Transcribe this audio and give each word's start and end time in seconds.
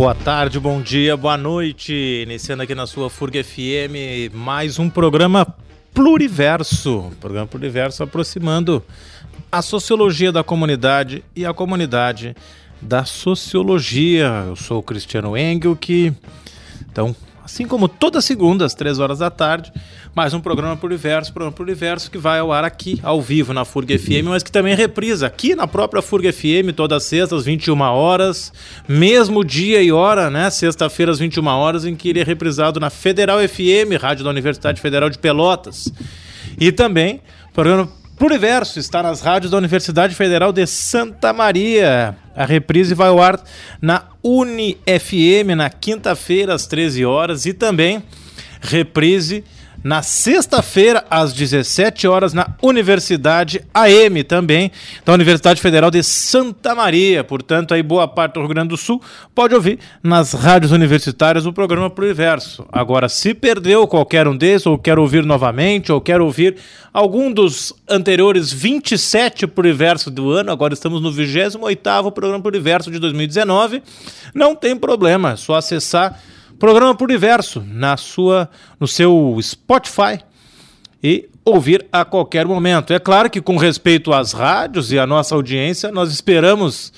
Boa 0.00 0.14
tarde, 0.14 0.58
bom 0.58 0.80
dia, 0.80 1.14
boa 1.14 1.36
noite. 1.36 1.92
Iniciando 2.22 2.62
aqui 2.62 2.74
na 2.74 2.86
sua 2.86 3.10
FURG 3.10 3.42
FM 3.42 4.32
mais 4.32 4.78
um 4.78 4.88
programa 4.88 5.46
Pluriverso. 5.92 7.12
Programa 7.20 7.46
Pluriverso 7.46 8.02
aproximando 8.02 8.82
a 9.52 9.60
sociologia 9.60 10.32
da 10.32 10.42
comunidade 10.42 11.22
e 11.36 11.44
a 11.44 11.52
comunidade 11.52 12.34
da 12.80 13.04
sociologia. 13.04 14.44
Eu 14.46 14.56
sou 14.56 14.78
o 14.78 14.82
Cristiano 14.82 15.36
Engel, 15.36 15.76
que 15.76 16.14
então 16.90 17.14
assim 17.50 17.66
como 17.66 17.88
toda 17.88 18.20
segunda, 18.20 18.64
às 18.64 18.74
três 18.74 19.00
horas 19.00 19.18
da 19.18 19.28
tarde, 19.28 19.72
mais 20.14 20.32
um 20.32 20.40
programa 20.40 20.76
por 20.76 20.86
universo, 20.86 21.32
programa 21.32 21.54
por 21.54 21.64
universo 21.64 22.08
que 22.08 22.16
vai 22.16 22.38
ao 22.38 22.52
ar 22.52 22.64
aqui, 22.64 23.00
ao 23.02 23.20
vivo, 23.20 23.52
na 23.52 23.64
FURG 23.64 23.98
FM, 23.98 24.28
mas 24.28 24.44
que 24.44 24.52
também 24.52 24.76
reprisa 24.76 25.26
aqui 25.26 25.56
na 25.56 25.66
própria 25.66 26.00
FURG 26.00 26.30
FM, 26.30 26.72
todas 26.76 27.02
sextas, 27.02 27.40
às 27.40 27.44
21 27.44 27.80
horas, 27.80 28.52
mesmo 28.88 29.44
dia 29.44 29.82
e 29.82 29.90
hora, 29.90 30.30
né? 30.30 30.48
Sexta-feira, 30.48 31.10
às 31.10 31.18
21 31.18 31.44
horas, 31.48 31.84
em 31.84 31.96
que 31.96 32.08
ele 32.08 32.20
é 32.20 32.24
reprisado 32.24 32.78
na 32.78 32.88
Federal 32.88 33.38
FM, 33.40 34.00
rádio 34.00 34.22
da 34.22 34.30
Universidade 34.30 34.80
Federal 34.80 35.10
de 35.10 35.18
Pelotas. 35.18 35.92
E 36.58 36.70
também, 36.70 37.20
programa 37.52 37.88
Pluriverso 38.20 38.78
está 38.78 39.02
nas 39.02 39.22
rádios 39.22 39.50
da 39.50 39.56
Universidade 39.56 40.14
Federal 40.14 40.52
de 40.52 40.66
Santa 40.66 41.32
Maria. 41.32 42.14
A 42.36 42.44
reprise 42.44 42.94
vai 42.94 43.08
ao 43.08 43.18
ar 43.18 43.42
na 43.80 44.08
UniFM 44.22 45.56
na 45.56 45.70
quinta-feira 45.70 46.52
às 46.52 46.66
13 46.66 47.02
horas 47.06 47.46
e 47.46 47.54
também 47.54 48.02
reprise 48.60 49.42
na 49.82 50.02
sexta-feira, 50.02 51.04
às 51.10 51.32
17 51.32 52.06
horas, 52.06 52.32
na 52.32 52.54
Universidade 52.62 53.62
AM 53.72 54.22
também, 54.24 54.70
da 55.04 55.12
Universidade 55.12 55.60
Federal 55.60 55.90
de 55.90 56.02
Santa 56.02 56.74
Maria. 56.74 57.24
Portanto, 57.24 57.72
aí 57.72 57.82
boa 57.82 58.06
parte 58.06 58.34
do 58.34 58.40
Rio 58.40 58.48
Grande 58.48 58.68
do 58.68 58.76
Sul 58.76 59.00
pode 59.34 59.54
ouvir 59.54 59.78
nas 60.02 60.32
rádios 60.32 60.72
universitárias 60.72 61.46
o 61.46 61.52
programa 61.52 61.88
Pluriverso. 61.88 62.66
Agora, 62.70 63.08
se 63.08 63.32
perdeu 63.32 63.86
qualquer 63.86 64.28
um 64.28 64.36
desses, 64.36 64.66
ou 64.66 64.78
quer 64.78 64.98
ouvir 64.98 65.24
novamente, 65.24 65.90
ou 65.90 66.00
quer 66.00 66.20
ouvir 66.20 66.56
algum 66.92 67.32
dos 67.32 67.72
anteriores 67.88 68.52
27 68.52 69.46
Pluriverso 69.46 70.10
do 70.10 70.30
ano, 70.30 70.50
agora 70.50 70.74
estamos 70.74 71.00
no 71.00 71.12
28º 71.12 72.10
programa 72.12 72.42
Pluriverso 72.42 72.90
de 72.90 72.98
2019, 72.98 73.82
não 74.34 74.54
tem 74.54 74.76
problema, 74.76 75.32
é 75.32 75.36
só 75.36 75.54
acessar 75.54 76.20
Programa 76.60 76.94
por 76.94 77.08
Universo 77.08 77.64
na 77.66 77.96
sua, 77.96 78.46
no 78.78 78.86
seu 78.86 79.34
Spotify 79.40 80.20
e 81.02 81.26
ouvir 81.42 81.86
a 81.90 82.04
qualquer 82.04 82.44
momento. 82.44 82.92
É 82.92 82.98
claro 82.98 83.30
que 83.30 83.40
com 83.40 83.56
respeito 83.56 84.12
às 84.12 84.34
rádios 84.34 84.92
e 84.92 84.98
à 84.98 85.06
nossa 85.06 85.34
audiência, 85.34 85.90
nós 85.90 86.12
esperamos 86.12 86.92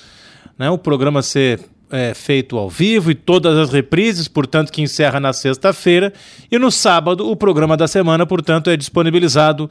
né, 0.59 0.69
o 0.69 0.77
programa 0.77 1.23
ser 1.23 1.61
é, 1.93 2.15
feito 2.15 2.57
ao 2.57 2.69
vivo 2.69 3.11
e 3.11 3.15
todas 3.15 3.57
as 3.57 3.71
reprises, 3.71 4.27
portanto, 4.27 4.73
que 4.73 4.81
encerra 4.81 5.21
na 5.21 5.33
sexta-feira. 5.33 6.13
E 6.51 6.59
no 6.59 6.71
sábado, 6.71 7.31
o 7.31 7.37
programa 7.37 7.77
da 7.77 7.87
semana, 7.87 8.27
portanto, 8.27 8.71
é 8.71 8.77
disponibilizado 8.77 9.71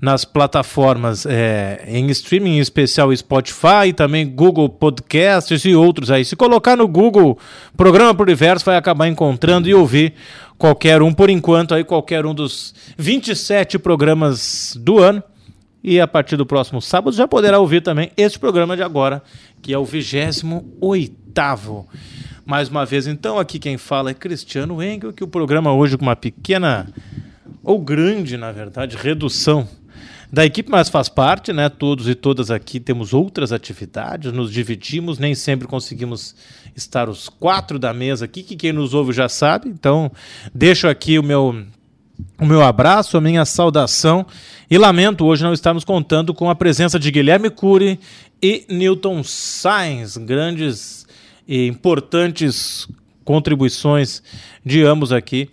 nas 0.00 0.24
plataformas 0.24 1.26
é, 1.26 1.84
em 1.88 2.06
streaming, 2.10 2.56
em 2.56 2.60
especial 2.60 3.14
Spotify, 3.16 3.92
também 3.94 4.28
Google 4.28 4.68
Podcasts 4.68 5.64
e 5.64 5.74
outros 5.74 6.10
aí. 6.10 6.24
Se 6.24 6.36
colocar 6.36 6.76
no 6.76 6.86
Google 6.86 7.38
Programa 7.76 8.14
por 8.14 8.26
Universo, 8.26 8.64
vai 8.64 8.76
acabar 8.76 9.08
encontrando 9.08 9.68
e 9.68 9.74
ouvir 9.74 10.14
qualquer 10.56 11.02
um, 11.02 11.12
por 11.12 11.30
enquanto, 11.30 11.74
aí 11.74 11.84
qualquer 11.84 12.24
um 12.26 12.34
dos 12.34 12.74
27 12.96 13.78
programas 13.78 14.76
do 14.80 14.98
ano. 14.98 15.22
E 15.86 16.00
a 16.00 16.08
partir 16.08 16.36
do 16.36 16.44
próximo 16.44 16.82
sábado 16.82 17.16
já 17.16 17.28
poderá 17.28 17.60
ouvir 17.60 17.80
também 17.80 18.10
este 18.16 18.40
programa 18.40 18.76
de 18.76 18.82
agora, 18.82 19.22
que 19.62 19.72
é 19.72 19.78
o 19.78 19.84
28 19.84 20.80
mais 22.44 22.68
uma 22.68 22.84
vez, 22.84 23.06
então, 23.06 23.38
aqui 23.38 23.58
quem 23.58 23.76
fala 23.76 24.10
é 24.10 24.14
Cristiano 24.14 24.82
Engel, 24.82 25.12
que 25.12 25.24
o 25.24 25.28
programa 25.28 25.72
hoje 25.72 25.96
com 25.96 26.04
uma 26.04 26.14
pequena, 26.14 26.88
ou 27.62 27.80
grande, 27.80 28.36
na 28.36 28.52
verdade, 28.52 28.96
redução 28.96 29.68
da 30.32 30.44
equipe, 30.44 30.70
mas 30.70 30.88
faz 30.88 31.08
parte, 31.08 31.52
né? 31.52 31.68
Todos 31.68 32.08
e 32.08 32.14
todas 32.14 32.50
aqui 32.50 32.78
temos 32.78 33.12
outras 33.12 33.52
atividades, 33.52 34.32
nos 34.32 34.52
dividimos, 34.52 35.18
nem 35.18 35.34
sempre 35.34 35.66
conseguimos 35.66 36.34
estar 36.74 37.08
os 37.08 37.28
quatro 37.28 37.78
da 37.78 37.92
mesa 37.92 38.24
aqui, 38.24 38.42
que 38.42 38.54
quem 38.54 38.72
nos 38.72 38.94
ouve 38.94 39.12
já 39.12 39.28
sabe. 39.28 39.68
Então, 39.68 40.10
deixo 40.54 40.88
aqui 40.88 41.18
o 41.18 41.22
meu 41.22 41.64
o 42.38 42.46
meu 42.46 42.62
abraço, 42.62 43.16
a 43.16 43.20
minha 43.20 43.44
saudação 43.44 44.26
e 44.70 44.76
lamento 44.76 45.24
hoje 45.24 45.42
não 45.42 45.52
estarmos 45.52 45.84
contando 45.84 46.34
com 46.34 46.50
a 46.50 46.54
presença 46.54 46.98
de 46.98 47.10
Guilherme 47.10 47.50
Cury 47.50 47.98
e 48.42 48.64
Newton 48.68 49.22
Sainz, 49.22 50.16
grandes 50.16 51.06
e 51.46 51.66
importantes 51.66 52.88
contribuições 53.24 54.22
de 54.64 54.82
ambos 54.82 55.12
aqui 55.12 55.50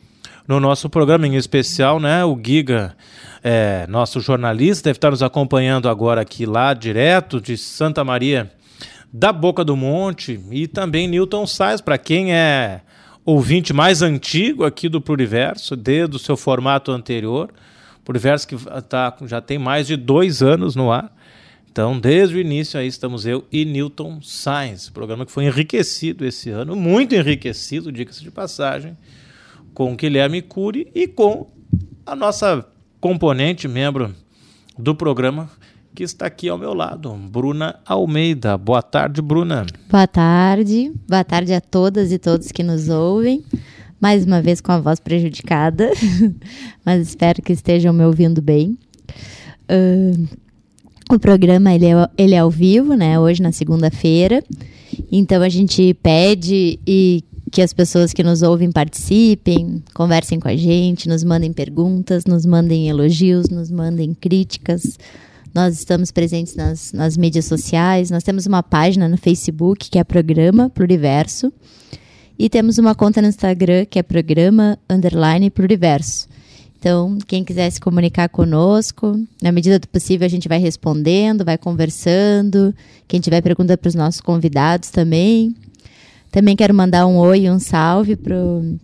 no 0.47 0.59
nosso 0.59 0.89
programa 0.89 1.27
em 1.27 1.35
especial, 1.35 1.99
né? 1.99 2.25
O 2.25 2.39
Giga 2.41 2.95
é, 3.43 3.85
nosso 3.87 4.21
jornalista, 4.21 4.89
deve 4.89 4.97
estar 4.97 5.11
nos 5.11 5.21
acompanhando 5.21 5.89
agora 5.89 6.21
aqui 6.21 6.45
lá, 6.45 6.73
direto 6.73 7.41
de 7.41 7.57
Santa 7.57 8.03
Maria 8.03 8.51
da 9.11 9.31
Boca 9.31 9.63
do 9.63 9.75
Monte, 9.75 10.39
e 10.49 10.67
também 10.67 11.07
Newton 11.07 11.45
Sais, 11.45 11.81
para 11.81 11.97
quem 11.97 12.33
é 12.33 12.81
ouvinte 13.25 13.73
mais 13.73 14.01
antigo 14.01 14.63
aqui 14.63 14.89
do 14.89 15.01
Pluriverso, 15.01 15.75
desde 15.75 16.15
o 16.15 16.19
seu 16.19 16.35
formato 16.35 16.91
anterior, 16.91 17.51
Pluriverso 18.03 18.47
que 18.47 18.55
tá, 18.89 19.15
já 19.25 19.39
tem 19.39 19.57
mais 19.57 19.87
de 19.87 19.95
dois 19.95 20.41
anos 20.41 20.75
no 20.75 20.91
ar. 20.91 21.15
Então, 21.71 21.99
desde 21.99 22.35
o 22.35 22.39
início 22.39 22.79
aí 22.79 22.85
estamos 22.85 23.25
eu 23.25 23.45
e 23.51 23.65
Newton 23.65 24.21
Sainz, 24.21 24.89
programa 24.89 25.25
que 25.25 25.31
foi 25.31 25.45
enriquecido 25.45 26.25
esse 26.25 26.49
ano, 26.49 26.75
muito 26.75 27.15
enriquecido, 27.15 27.91
diga-se 27.91 28.21
de 28.21 28.29
passagem, 28.29 28.95
com 29.73 29.95
Guilherme 29.95 30.41
Cury 30.41 30.91
e 30.93 31.07
com 31.07 31.49
a 32.05 32.15
nossa 32.15 32.63
componente, 32.99 33.67
membro 33.67 34.13
do 34.77 34.93
programa, 34.93 35.49
que 35.93 36.03
está 36.03 36.25
aqui 36.25 36.49
ao 36.49 36.57
meu 36.57 36.73
lado, 36.73 37.13
Bruna 37.13 37.79
Almeida. 37.85 38.57
Boa 38.57 38.81
tarde, 38.81 39.21
Bruna. 39.21 39.65
Boa 39.89 40.07
tarde. 40.07 40.91
Boa 41.07 41.23
tarde 41.23 41.53
a 41.53 41.61
todas 41.61 42.11
e 42.11 42.17
todos 42.17 42.51
que 42.51 42.63
nos 42.63 42.89
ouvem. 42.89 43.43
Mais 44.01 44.25
uma 44.25 44.41
vez 44.41 44.59
com 44.59 44.71
a 44.71 44.79
voz 44.79 44.99
prejudicada, 44.99 45.91
mas 46.83 47.07
espero 47.07 47.41
que 47.41 47.53
estejam 47.53 47.93
me 47.93 48.03
ouvindo 48.03 48.41
bem. 48.41 48.77
Uh, 49.69 50.27
o 51.11 51.19
programa 51.19 51.73
ele 51.73 51.85
é, 51.85 52.09
ele 52.17 52.35
é 52.35 52.39
ao 52.39 52.49
vivo, 52.49 52.95
né? 52.95 53.19
Hoje 53.19 53.41
na 53.41 53.51
segunda-feira. 53.51 54.43
Então 55.11 55.41
a 55.43 55.49
gente 55.49 55.93
pede 56.01 56.79
e 56.87 57.23
que 57.51 57.61
as 57.61 57.71
pessoas 57.71 58.13
que 58.13 58.23
nos 58.23 58.41
ouvem 58.41 58.71
participem, 58.71 59.83
conversem 59.93 60.39
com 60.39 60.47
a 60.47 60.55
gente, 60.55 61.07
nos 61.07 61.23
mandem 61.23 61.53
perguntas, 61.53 62.25
nos 62.25 62.47
mandem 62.47 62.89
elogios, 62.89 63.47
nos 63.47 63.69
mandem 63.69 64.15
críticas. 64.15 64.97
Nós 65.53 65.77
estamos 65.77 66.11
presentes 66.11 66.55
nas, 66.55 66.91
nas 66.91 67.15
mídias 67.15 67.45
sociais, 67.45 68.09
nós 68.09 68.23
temos 68.23 68.47
uma 68.47 68.63
página 68.63 69.07
no 69.07 69.17
Facebook 69.17 69.89
que 69.89 69.99
é 69.99 70.03
Programa 70.03 70.69
Pluriverso 70.69 71.53
e 72.39 72.49
temos 72.49 72.79
uma 72.79 72.95
conta 72.95 73.21
no 73.21 73.27
Instagram 73.27 73.85
que 73.85 73.99
é 73.99 74.03
Programa 74.03 74.79
Underline 74.89 75.51
Pluriverso. 75.51 76.27
Então, 76.79 77.17
quem 77.27 77.45
quiser 77.45 77.69
se 77.69 77.79
comunicar 77.79 78.27
conosco, 78.29 79.17
na 79.41 79.51
medida 79.51 79.79
do 79.79 79.87
possível 79.87 80.25
a 80.25 80.29
gente 80.29 80.49
vai 80.49 80.57
respondendo, 80.57 81.45
vai 81.45 81.57
conversando. 81.57 82.75
Quem 83.07 83.21
tiver 83.21 83.41
pergunta 83.41 83.77
para 83.77 83.87
os 83.87 83.95
nossos 83.95 84.19
convidados 84.19 84.89
também, 84.89 85.55
também 86.31 86.55
quero 86.55 86.73
mandar 86.73 87.05
um 87.05 87.17
oi 87.17 87.49
um 87.49 87.59
salve 87.59 88.15
pro, 88.15 88.75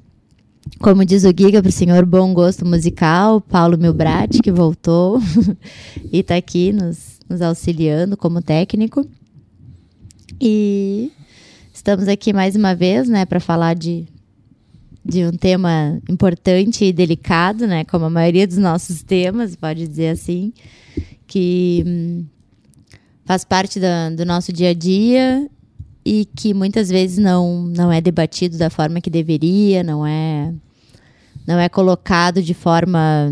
como 0.78 1.04
diz 1.04 1.24
o 1.24 1.34
Giga, 1.36 1.62
para 1.62 1.70
o 1.70 1.72
senhor 1.72 2.06
Bom 2.06 2.34
Gosto 2.34 2.66
Musical, 2.66 3.42
Paulo 3.42 3.78
Milbrat, 3.78 4.40
que 4.42 4.52
voltou 4.52 5.20
e 6.12 6.20
está 6.20 6.36
aqui 6.36 6.72
nos, 6.72 7.20
nos 7.28 7.42
auxiliando 7.42 8.16
como 8.16 8.42
técnico. 8.42 9.06
E 10.40 11.12
estamos 11.74 12.08
aqui 12.08 12.32
mais 12.32 12.56
uma 12.56 12.76
vez, 12.76 13.10
né, 13.10 13.26
para 13.26 13.40
falar 13.40 13.74
de, 13.74 14.06
de 15.04 15.26
um 15.26 15.32
tema 15.32 16.00
importante 16.10 16.86
e 16.86 16.94
delicado, 16.94 17.66
né, 17.66 17.84
como 17.84 18.06
a 18.06 18.10
maioria 18.10 18.48
dos 18.48 18.58
nossos 18.58 19.02
temas, 19.02 19.56
pode 19.56 19.88
dizer 19.88 20.10
assim, 20.10 20.54
que 21.28 21.84
hum, 21.86 22.26
faz 23.26 23.44
parte 23.44 23.80
da, 23.80 24.10
do 24.10 24.26
nosso 24.26 24.54
dia 24.54 24.70
a 24.70 24.74
dia 24.74 25.50
e 26.06 26.26
que 26.36 26.54
muitas 26.54 26.90
vezes 26.90 27.18
não, 27.18 27.64
não 27.64 27.92
é 27.92 28.02
debatido 28.02 28.58
da 28.58 28.70
forma 28.70 29.02
que 29.02 29.10
deveria, 29.10 29.84
não 29.84 30.06
é 30.06 30.54
não 31.46 31.60
é 31.60 31.68
colocado 31.68 32.42
de 32.42 32.54
forma 32.54 33.32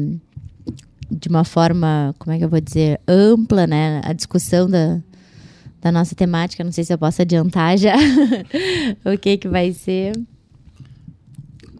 de 1.09 1.29
uma 1.29 1.43
forma, 1.43 2.13
como 2.19 2.33
é 2.33 2.37
que 2.37 2.43
eu 2.43 2.49
vou 2.49 2.59
dizer, 2.59 2.99
ampla, 3.07 3.65
né, 3.65 4.01
a 4.03 4.11
discussão 4.11 4.69
da, 4.69 4.99
da 5.81 5.91
nossa 5.91 6.13
temática, 6.13 6.63
não 6.63 6.71
sei 6.71 6.83
se 6.83 6.93
eu 6.93 6.97
posso 6.97 7.21
adiantar 7.21 7.77
já 7.77 7.95
o 9.05 9.17
que 9.17 9.37
que 9.37 9.47
vai 9.47 9.71
ser. 9.71 10.13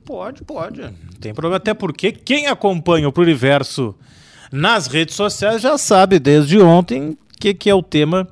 Pode, 0.05 0.43
pode. 0.43 0.81
Não 0.81 1.19
tem 1.19 1.33
problema 1.33 1.57
até 1.57 1.73
porque 1.73 2.11
quem 2.11 2.47
acompanha 2.47 3.09
o 3.09 3.11
Pluriverso 3.11 3.93
nas 4.51 4.87
redes 4.87 5.15
sociais 5.15 5.61
já 5.61 5.77
sabe 5.77 6.19
desde 6.19 6.57
ontem 6.59 7.17
que 7.37 7.53
que 7.53 7.69
é 7.69 7.75
o 7.75 7.83
tema 7.83 8.27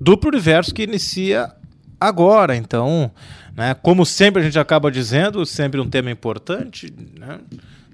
do 0.00 0.16
Pluriverso 0.16 0.74
que 0.74 0.84
inicia 0.84 1.52
agora. 2.00 2.56
Então, 2.56 3.10
né, 3.56 3.74
como 3.74 4.04
sempre 4.06 4.42
a 4.42 4.44
gente 4.44 4.58
acaba 4.58 4.90
dizendo, 4.90 5.44
sempre 5.44 5.80
um 5.80 5.88
tema 5.88 6.10
importante, 6.10 6.92
né? 7.18 7.40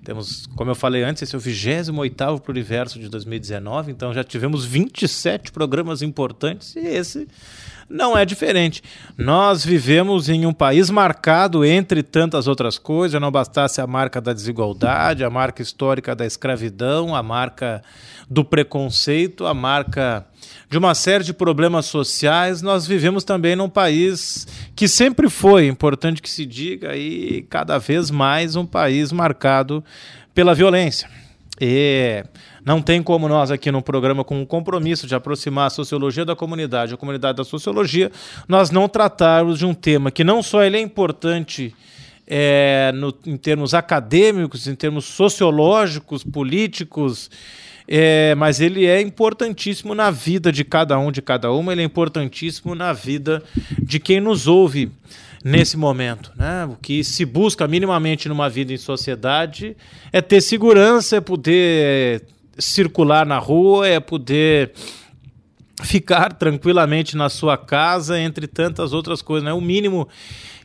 Temos, 0.04 0.46
como 0.54 0.70
eu 0.70 0.74
falei 0.74 1.02
antes, 1.02 1.22
esse 1.22 1.34
é 1.34 1.38
o 1.38 1.40
28º 1.40 2.40
Pluriverso 2.40 2.98
de 2.98 3.08
2019, 3.08 3.90
então 3.90 4.12
já 4.12 4.22
tivemos 4.22 4.62
27 4.62 5.50
programas 5.50 6.02
importantes 6.02 6.76
e 6.76 6.80
esse 6.80 7.26
não 7.88 8.16
é 8.16 8.24
diferente. 8.24 8.82
Nós 9.16 9.64
vivemos 9.64 10.28
em 10.28 10.46
um 10.46 10.52
país 10.52 10.90
marcado, 10.90 11.64
entre 11.64 12.02
tantas 12.02 12.46
outras 12.46 12.78
coisas, 12.78 13.20
não 13.20 13.30
bastasse 13.30 13.80
a 13.80 13.86
marca 13.86 14.20
da 14.20 14.32
desigualdade, 14.32 15.24
a 15.24 15.30
marca 15.30 15.62
histórica 15.62 16.14
da 16.14 16.26
escravidão, 16.26 17.14
a 17.14 17.22
marca 17.22 17.82
do 18.28 18.44
preconceito, 18.44 19.46
a 19.46 19.54
marca 19.54 20.26
de 20.68 20.78
uma 20.78 20.94
série 20.94 21.22
de 21.22 21.32
problemas 21.32 21.86
sociais, 21.86 22.62
nós 22.62 22.86
vivemos 22.86 23.22
também 23.22 23.54
num 23.54 23.68
país 23.68 24.46
que 24.74 24.88
sempre 24.88 25.28
foi, 25.28 25.66
importante 25.68 26.20
que 26.20 26.28
se 26.28 26.44
diga, 26.44 26.96
e 26.96 27.42
cada 27.48 27.78
vez 27.78 28.10
mais 28.10 28.56
um 28.56 28.66
país 28.66 29.12
marcado 29.12 29.84
pela 30.34 30.54
violência. 30.54 31.08
E 31.60 32.24
não 32.64 32.80
tem 32.80 33.02
como 33.02 33.28
nós 33.28 33.50
aqui 33.50 33.70
no 33.70 33.82
programa 33.82 34.24
com 34.24 34.40
um 34.40 34.46
compromisso 34.46 35.06
de 35.06 35.14
aproximar 35.14 35.66
a 35.66 35.70
sociologia 35.70 36.24
da 36.24 36.34
comunidade, 36.34 36.94
a 36.94 36.96
comunidade 36.96 37.36
da 37.36 37.44
sociologia, 37.44 38.10
nós 38.48 38.70
não 38.70 38.88
tratarmos 38.88 39.58
de 39.58 39.66
um 39.66 39.74
tema 39.74 40.10
que 40.10 40.24
não 40.24 40.42
só 40.42 40.62
ele 40.62 40.76
é 40.78 40.80
importante 40.80 41.74
é, 42.26 42.90
no, 42.94 43.14
em 43.26 43.36
termos 43.36 43.74
acadêmicos, 43.74 44.66
em 44.66 44.74
termos 44.74 45.04
sociológicos, 45.04 46.24
políticos, 46.24 47.30
é, 47.86 48.34
mas 48.34 48.60
ele 48.60 48.86
é 48.86 49.00
importantíssimo 49.00 49.94
na 49.94 50.10
vida 50.10 50.50
de 50.50 50.64
cada 50.64 50.98
um, 50.98 51.12
de 51.12 51.20
cada 51.20 51.52
uma, 51.52 51.72
ele 51.72 51.82
é 51.82 51.84
importantíssimo 51.84 52.74
na 52.74 52.94
vida 52.94 53.42
de 53.78 54.00
quem 54.00 54.20
nos 54.20 54.46
ouve 54.46 54.90
nesse 55.44 55.76
momento. 55.76 56.32
Né? 56.34 56.64
O 56.64 56.76
que 56.80 57.04
se 57.04 57.26
busca 57.26 57.68
minimamente 57.68 58.26
numa 58.26 58.48
vida 58.48 58.72
em 58.72 58.78
sociedade 58.78 59.76
é 60.10 60.22
ter 60.22 60.40
segurança, 60.40 61.16
é 61.16 61.20
poder 61.20 62.22
circular 62.58 63.26
na 63.26 63.38
rua, 63.38 63.88
é 63.88 64.00
poder 64.00 64.72
ficar 65.82 66.32
tranquilamente 66.32 67.16
na 67.16 67.28
sua 67.28 67.56
casa, 67.56 68.18
entre 68.18 68.46
tantas 68.46 68.92
outras 68.92 69.20
coisas. 69.20 69.44
Né? 69.44 69.52
O 69.52 69.60
mínimo 69.60 70.08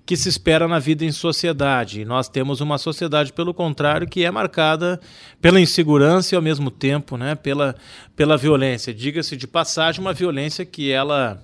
que 0.09 0.17
se 0.17 0.27
espera 0.27 0.67
na 0.67 0.79
vida 0.79 1.05
em 1.05 1.11
sociedade. 1.11 2.03
Nós 2.03 2.27
temos 2.27 2.61
uma 2.61 2.79
sociedade, 2.79 3.31
pelo 3.31 3.53
contrário, 3.53 4.07
que 4.07 4.25
é 4.25 4.31
marcada 4.31 4.99
pela 5.39 5.61
insegurança 5.61 6.33
e, 6.33 6.35
ao 6.35 6.41
mesmo 6.41 6.71
tempo, 6.71 7.15
né, 7.15 7.35
pela, 7.35 7.75
pela 8.15 8.35
violência. 8.35 8.91
Diga-se 8.91 9.37
de 9.37 9.45
passagem, 9.45 10.01
uma 10.01 10.11
violência 10.11 10.65
que 10.65 10.91
ela 10.91 11.39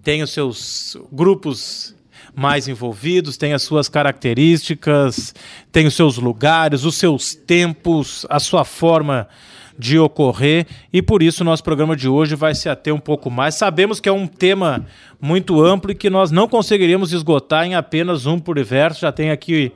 tem 0.00 0.22
os 0.22 0.30
seus 0.30 0.96
grupos 1.10 1.92
mais 2.36 2.68
envolvidos, 2.68 3.36
tem 3.36 3.52
as 3.52 3.62
suas 3.62 3.88
características, 3.88 5.34
tem 5.72 5.88
os 5.88 5.94
seus 5.94 6.18
lugares, 6.18 6.84
os 6.84 6.94
seus 6.94 7.34
tempos, 7.34 8.24
a 8.30 8.38
sua 8.38 8.64
forma 8.64 9.28
de 9.78 9.98
ocorrer 9.98 10.66
e 10.92 11.00
por 11.00 11.22
isso 11.22 11.42
o 11.42 11.44
nosso 11.44 11.62
programa 11.62 11.94
de 11.94 12.08
hoje 12.08 12.34
vai 12.34 12.54
se 12.54 12.68
ater 12.68 12.92
um 12.92 12.98
pouco 12.98 13.30
mais. 13.30 13.54
Sabemos 13.54 14.00
que 14.00 14.08
é 14.08 14.12
um 14.12 14.26
tema 14.26 14.84
muito 15.20 15.62
amplo 15.62 15.92
e 15.92 15.94
que 15.94 16.10
nós 16.10 16.30
não 16.30 16.48
conseguiríamos 16.48 17.12
esgotar 17.12 17.64
em 17.64 17.74
apenas 17.74 18.26
um 18.26 18.38
por 18.38 18.62
verso. 18.64 19.02
Já 19.02 19.12
tenho 19.12 19.32
aqui, 19.32 19.72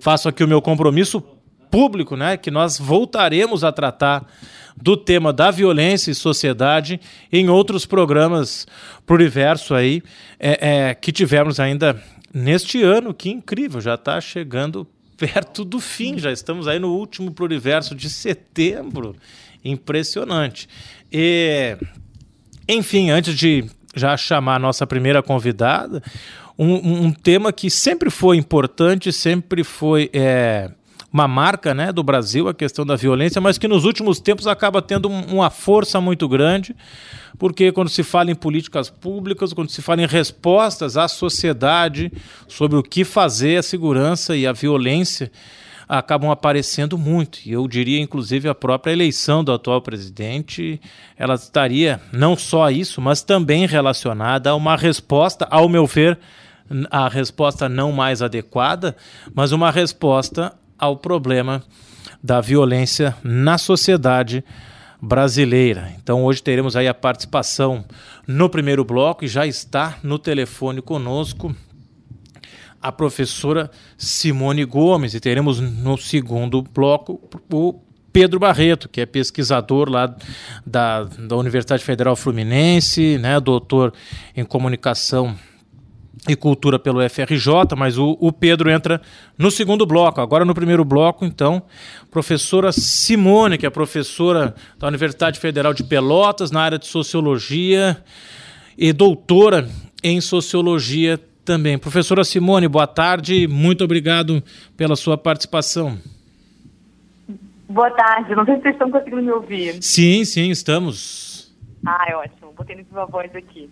faço 0.00 0.28
aqui 0.28 0.42
o 0.42 0.48
meu 0.48 0.60
compromisso 0.60 1.22
público, 1.70 2.16
né, 2.16 2.36
que 2.36 2.50
nós 2.50 2.78
voltaremos 2.78 3.62
a 3.62 3.70
tratar 3.70 4.26
do 4.76 4.96
tema 4.96 5.32
da 5.32 5.50
violência 5.50 6.10
e 6.10 6.14
sociedade 6.14 7.00
em 7.32 7.48
outros 7.48 7.86
programas 7.86 8.66
pluriverso 9.06 9.74
aí 9.74 10.02
é, 10.38 10.88
é, 10.88 10.94
que 10.94 11.12
tivemos 11.12 11.58
ainda 11.58 12.02
neste 12.32 12.82
ano. 12.82 13.14
Que 13.14 13.30
incrível, 13.30 13.80
já 13.80 13.94
está 13.94 14.20
chegando 14.20 14.86
perto 15.16 15.64
do 15.64 15.80
fim, 15.80 16.18
já 16.18 16.30
estamos 16.30 16.68
aí 16.68 16.78
no 16.78 16.92
último 16.94 17.32
pluriverso 17.32 17.94
de 17.94 18.10
setembro. 18.10 19.16
Impressionante. 19.64 20.68
E, 21.10 21.76
enfim, 22.68 23.10
antes 23.10 23.36
de 23.36 23.64
já 23.94 24.16
chamar 24.16 24.56
a 24.56 24.58
nossa 24.58 24.86
primeira 24.86 25.22
convidada, 25.22 26.02
um, 26.58 27.06
um 27.06 27.12
tema 27.12 27.52
que 27.52 27.70
sempre 27.70 28.10
foi 28.10 28.36
importante, 28.36 29.12
sempre 29.12 29.64
foi 29.64 30.10
é, 30.12 30.70
uma 31.16 31.26
marca 31.26 31.72
né, 31.72 31.90
do 31.92 32.02
Brasil, 32.02 32.46
a 32.46 32.52
questão 32.52 32.84
da 32.84 32.94
violência, 32.94 33.40
mas 33.40 33.56
que 33.56 33.66
nos 33.66 33.86
últimos 33.86 34.20
tempos 34.20 34.46
acaba 34.46 34.82
tendo 34.82 35.08
uma 35.08 35.48
força 35.48 35.98
muito 35.98 36.28
grande, 36.28 36.76
porque 37.38 37.72
quando 37.72 37.88
se 37.88 38.02
fala 38.02 38.30
em 38.30 38.34
políticas 38.34 38.90
públicas, 38.90 39.54
quando 39.54 39.70
se 39.70 39.80
fala 39.80 40.02
em 40.02 40.06
respostas 40.06 40.94
à 40.98 41.08
sociedade 41.08 42.12
sobre 42.46 42.76
o 42.76 42.82
que 42.82 43.02
fazer, 43.02 43.56
a 43.56 43.62
segurança 43.62 44.36
e 44.36 44.46
a 44.46 44.52
violência 44.52 45.32
acabam 45.88 46.30
aparecendo 46.30 46.98
muito. 46.98 47.38
E 47.46 47.52
eu 47.52 47.66
diria, 47.66 47.98
inclusive, 47.98 48.46
a 48.46 48.54
própria 48.54 48.92
eleição 48.92 49.42
do 49.42 49.52
atual 49.52 49.80
presidente, 49.80 50.78
ela 51.16 51.36
estaria 51.36 51.98
não 52.12 52.36
só 52.36 52.64
a 52.64 52.72
isso, 52.72 53.00
mas 53.00 53.22
também 53.22 53.66
relacionada 53.66 54.50
a 54.50 54.54
uma 54.54 54.76
resposta, 54.76 55.48
ao 55.50 55.66
meu 55.66 55.86
ver, 55.86 56.18
a 56.90 57.08
resposta 57.08 57.70
não 57.70 57.90
mais 57.90 58.20
adequada, 58.20 58.94
mas 59.34 59.52
uma 59.52 59.70
resposta 59.70 60.52
ao 60.78 60.96
problema 60.96 61.62
da 62.22 62.40
violência 62.40 63.16
na 63.22 63.58
sociedade 63.58 64.44
brasileira. 65.00 65.92
Então 65.96 66.24
hoje 66.24 66.42
teremos 66.42 66.76
aí 66.76 66.88
a 66.88 66.94
participação 66.94 67.84
no 68.26 68.48
primeiro 68.48 68.84
bloco 68.84 69.24
e 69.24 69.28
já 69.28 69.46
está 69.46 69.98
no 70.02 70.18
telefone 70.18 70.80
conosco 70.80 71.54
a 72.80 72.92
professora 72.92 73.70
Simone 73.98 74.64
Gomes 74.64 75.14
e 75.14 75.20
teremos 75.20 75.60
no 75.60 75.96
segundo 75.96 76.62
bloco 76.62 77.20
o 77.52 77.80
Pedro 78.12 78.38
Barreto, 78.38 78.88
que 78.88 79.00
é 79.00 79.06
pesquisador 79.06 79.90
lá 79.90 80.14
da, 80.64 81.04
da 81.04 81.36
Universidade 81.36 81.84
Federal 81.84 82.16
Fluminense, 82.16 83.18
né, 83.18 83.38
doutor 83.38 83.92
em 84.34 84.44
comunicação 84.44 85.36
e 86.28 86.34
Cultura 86.36 86.78
pelo 86.78 87.00
FRJ, 87.08 87.76
mas 87.76 87.98
o, 87.98 88.16
o, 88.20 88.32
Pedro 88.32 88.70
entra 88.70 89.00
no 89.38 89.50
segundo 89.50 89.86
bloco. 89.86 90.20
Agora, 90.20 90.44
no 90.44 90.54
primeiro 90.54 90.84
bloco, 90.84 91.24
então, 91.24 91.62
professora 92.10 92.72
Simone, 92.72 93.58
que 93.58 93.66
é 93.66 93.70
professora 93.70 94.54
da 94.78 94.88
Universidade 94.88 95.38
Federal 95.38 95.72
de 95.72 95.84
Pelotas, 95.84 96.50
na 96.50 96.60
área 96.60 96.78
de 96.78 96.86
Sociologia, 96.86 98.02
e 98.76 98.92
doutora 98.92 99.68
em 100.02 100.20
Sociologia 100.20 101.18
também. 101.44 101.78
Professora 101.78 102.24
Simone, 102.24 102.68
boa 102.68 102.86
tarde, 102.86 103.46
muito 103.46 103.84
obrigado 103.84 104.42
pela 104.76 104.96
sua 104.96 105.16
participação. 105.16 105.98
Boa 107.68 107.90
tarde, 107.90 108.34
não 108.34 108.44
sei 108.44 108.56
se 108.56 108.62
vocês 108.62 108.74
estão 108.74 108.90
conseguindo 108.90 109.22
me 109.22 109.30
ouvir. 109.30 109.82
Sim, 109.82 110.24
sim, 110.24 110.50
estamos. 110.50 111.54
Ah, 111.84 112.04
é 112.08 112.16
ótimo, 112.16 112.52
botei 112.56 112.76
no 112.76 112.84
viva 112.84 113.06
voz 113.06 113.34
aqui. 113.34 113.70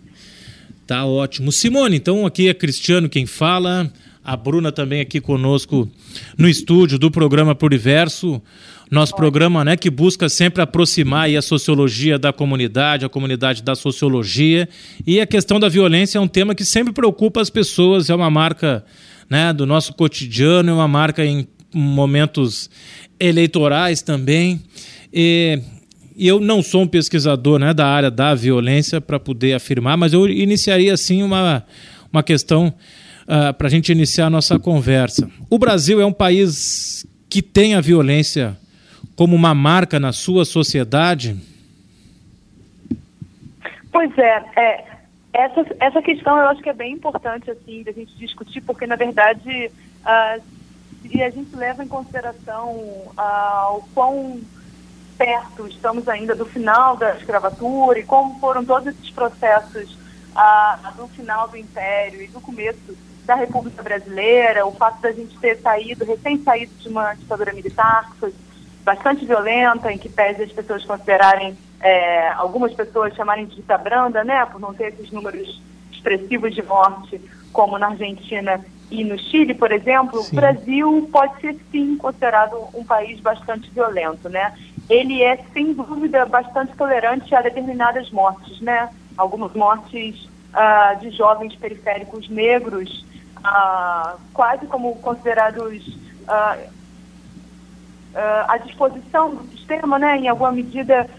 Tá 0.87 1.03
ótimo. 1.03 1.51
Simone, 1.51 1.95
então 1.95 2.27
aqui 2.27 2.47
é 2.47 2.53
Cristiano 2.53 3.09
quem 3.09 3.25
fala, 3.25 3.91
a 4.23 4.37
Bruna 4.37 4.71
também 4.71 5.01
aqui 5.01 5.19
conosco 5.19 5.89
no 6.37 6.47
estúdio 6.47 6.99
do 6.99 7.09
programa 7.09 7.55
Pluriverso. 7.55 8.39
Nosso 8.91 9.15
programa 9.15 9.65
né, 9.65 9.75
que 9.75 9.89
busca 9.89 10.29
sempre 10.29 10.61
aproximar 10.61 11.27
a 11.35 11.41
sociologia 11.41 12.19
da 12.19 12.31
comunidade, 12.31 13.03
a 13.03 13.09
comunidade 13.09 13.63
da 13.63 13.73
sociologia. 13.73 14.69
E 15.07 15.19
a 15.19 15.25
questão 15.25 15.59
da 15.59 15.67
violência 15.67 16.19
é 16.19 16.21
um 16.21 16.27
tema 16.27 16.53
que 16.53 16.63
sempre 16.63 16.93
preocupa 16.93 17.41
as 17.41 17.49
pessoas, 17.49 18.11
é 18.11 18.15
uma 18.15 18.29
marca 18.29 18.85
né, 19.27 19.51
do 19.51 19.65
nosso 19.65 19.91
cotidiano, 19.93 20.69
é 20.69 20.73
uma 20.73 20.87
marca 20.87 21.25
em 21.25 21.47
momentos 21.73 22.69
eleitorais 23.19 24.03
também. 24.03 24.61
E 25.11 25.59
e 26.15 26.27
eu 26.27 26.39
não 26.39 26.63
sou 26.63 26.83
um 26.83 26.87
pesquisador 26.87 27.59
né, 27.59 27.73
da 27.73 27.85
área 27.85 28.09
da 28.09 28.33
violência 28.33 29.01
para 29.01 29.19
poder 29.19 29.53
afirmar, 29.53 29.97
mas 29.97 30.13
eu 30.13 30.27
iniciaria 30.27 30.93
assim 30.93 31.21
uma, 31.21 31.65
uma 32.11 32.23
questão 32.23 32.67
uh, 32.67 32.73
ah, 33.27 33.53
para 33.53 33.67
a 33.67 33.69
gente 33.69 33.91
iniciar 33.91 34.27
a 34.27 34.29
nossa 34.29 34.57
conversa. 34.57 35.29
O 35.49 35.59
Brasil 35.59 35.99
é 35.99 36.05
um 36.05 36.13
país 36.13 37.05
que 37.29 37.41
tem 37.41 37.75
a 37.75 37.81
violência 37.81 38.57
como 39.15 39.35
uma 39.35 39.53
marca 39.53 39.99
na 39.99 40.13
sua 40.13 40.45
sociedade? 40.45 41.35
Pois 43.91 44.17
é, 44.17 44.43
é 44.55 44.85
essa, 45.33 45.65
essa 45.79 46.01
questão 46.01 46.37
eu 46.37 46.47
acho 46.47 46.61
que 46.61 46.69
é 46.69 46.73
bem 46.73 46.93
importante 46.93 47.51
assim 47.51 47.83
da 47.83 47.91
gente 47.91 48.15
discutir, 48.17 48.61
porque 48.61 48.87
na 48.87 48.95
verdade 48.95 49.69
uh, 50.01 50.41
se 51.01 51.21
a 51.21 51.29
gente 51.29 51.53
leva 51.55 51.83
em 51.83 51.87
consideração 51.87 52.71
uh, 52.71 53.77
o 53.77 53.83
quão 53.93 54.39
perto 55.17 55.67
estamos 55.67 56.07
ainda 56.07 56.35
do 56.35 56.45
final 56.45 56.95
da 56.97 57.15
escravatura 57.15 57.99
e 57.99 58.03
como 58.03 58.39
foram 58.39 58.63
todos 58.63 58.87
esses 58.87 59.09
processos 59.11 59.97
ah, 60.35 60.93
do 60.95 61.07
final 61.07 61.47
do 61.47 61.57
Império 61.57 62.21
e 62.21 62.27
do 62.27 62.41
começo 62.41 62.95
da 63.25 63.35
República 63.35 63.81
Brasileira, 63.81 64.65
o 64.65 64.71
fato 64.71 65.01
da 65.01 65.11
gente 65.11 65.37
ter 65.39 65.59
saído, 65.59 66.05
recém 66.05 66.41
saído 66.43 66.73
de 66.75 66.87
uma 66.87 67.13
ditadura 67.15 67.51
militar 67.53 68.11
que 68.11 68.17
foi 68.19 68.33
bastante 68.83 69.25
violenta, 69.25 69.91
em 69.91 69.97
que 69.97 70.07
pese 70.07 70.43
as 70.43 70.51
pessoas 70.51 70.85
considerarem, 70.85 71.57
é, 71.81 72.29
algumas 72.33 72.73
pessoas 72.73 73.15
chamarem 73.15 73.47
de 73.47 73.55
dita 73.55 73.77
branda, 73.77 74.23
né, 74.23 74.45
por 74.45 74.61
não 74.61 74.73
ter 74.73 74.93
esses 74.93 75.11
números 75.11 75.59
expressivos 75.91 76.53
de 76.53 76.61
morte, 76.61 77.19
como 77.51 77.79
na 77.79 77.87
Argentina 77.87 78.63
e 78.89 79.03
no 79.03 79.17
Chile, 79.17 79.53
por 79.53 79.71
exemplo, 79.71 80.21
sim. 80.21 80.31
o 80.31 80.39
Brasil 80.39 81.09
pode 81.11 81.39
ser 81.41 81.57
sim 81.71 81.97
considerado 81.97 82.55
um 82.73 82.83
país 82.83 83.19
bastante 83.19 83.69
violento, 83.71 84.29
né? 84.29 84.53
Ele 84.89 85.23
é 85.23 85.37
sem 85.53 85.73
dúvida 85.73 86.25
bastante 86.25 86.75
tolerante 86.75 87.33
a 87.33 87.41
determinadas 87.41 88.11
mortes, 88.11 88.61
né? 88.61 88.89
Algumas 89.17 89.53
mortes 89.53 90.29
uh, 90.53 90.99
de 90.99 91.09
jovens 91.11 91.55
periféricos 91.55 92.29
negros, 92.29 93.05
uh, 93.39 94.19
quase 94.33 94.67
como 94.67 94.95
considerados 94.97 95.87
uh, 95.87 96.75
à 98.47 98.57
disposição 98.57 99.33
do 99.33 99.49
sistema, 99.49 99.97
né? 99.97 100.17
Em 100.17 100.27
alguma 100.27 100.51
medida, 100.51 101.09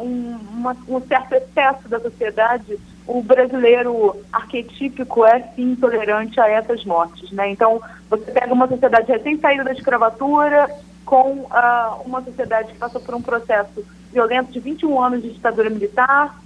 um, 0.00 0.36
uma, 0.52 0.76
um 0.86 1.00
certo 1.00 1.32
excesso 1.32 1.88
da 1.88 1.98
sociedade 1.98 2.78
o 3.10 3.22
brasileiro 3.22 4.16
arquetípico 4.32 5.24
é 5.24 5.40
sim 5.56 5.72
intolerante 5.72 6.40
a 6.40 6.48
essas 6.48 6.84
mortes, 6.84 7.32
né? 7.32 7.50
Então, 7.50 7.82
você 8.08 8.30
pega 8.30 8.54
uma 8.54 8.68
sociedade 8.68 9.10
recém 9.10 9.36
saída 9.40 9.64
da 9.64 9.72
escravatura 9.72 10.70
com 11.04 11.40
uh, 11.40 12.02
uma 12.06 12.22
sociedade 12.22 12.72
que 12.72 12.78
passou 12.78 13.00
por 13.00 13.16
um 13.16 13.20
processo 13.20 13.84
violento 14.12 14.52
de 14.52 14.60
21 14.60 15.02
anos 15.02 15.22
de 15.22 15.32
ditadura 15.32 15.68
militar, 15.68 16.40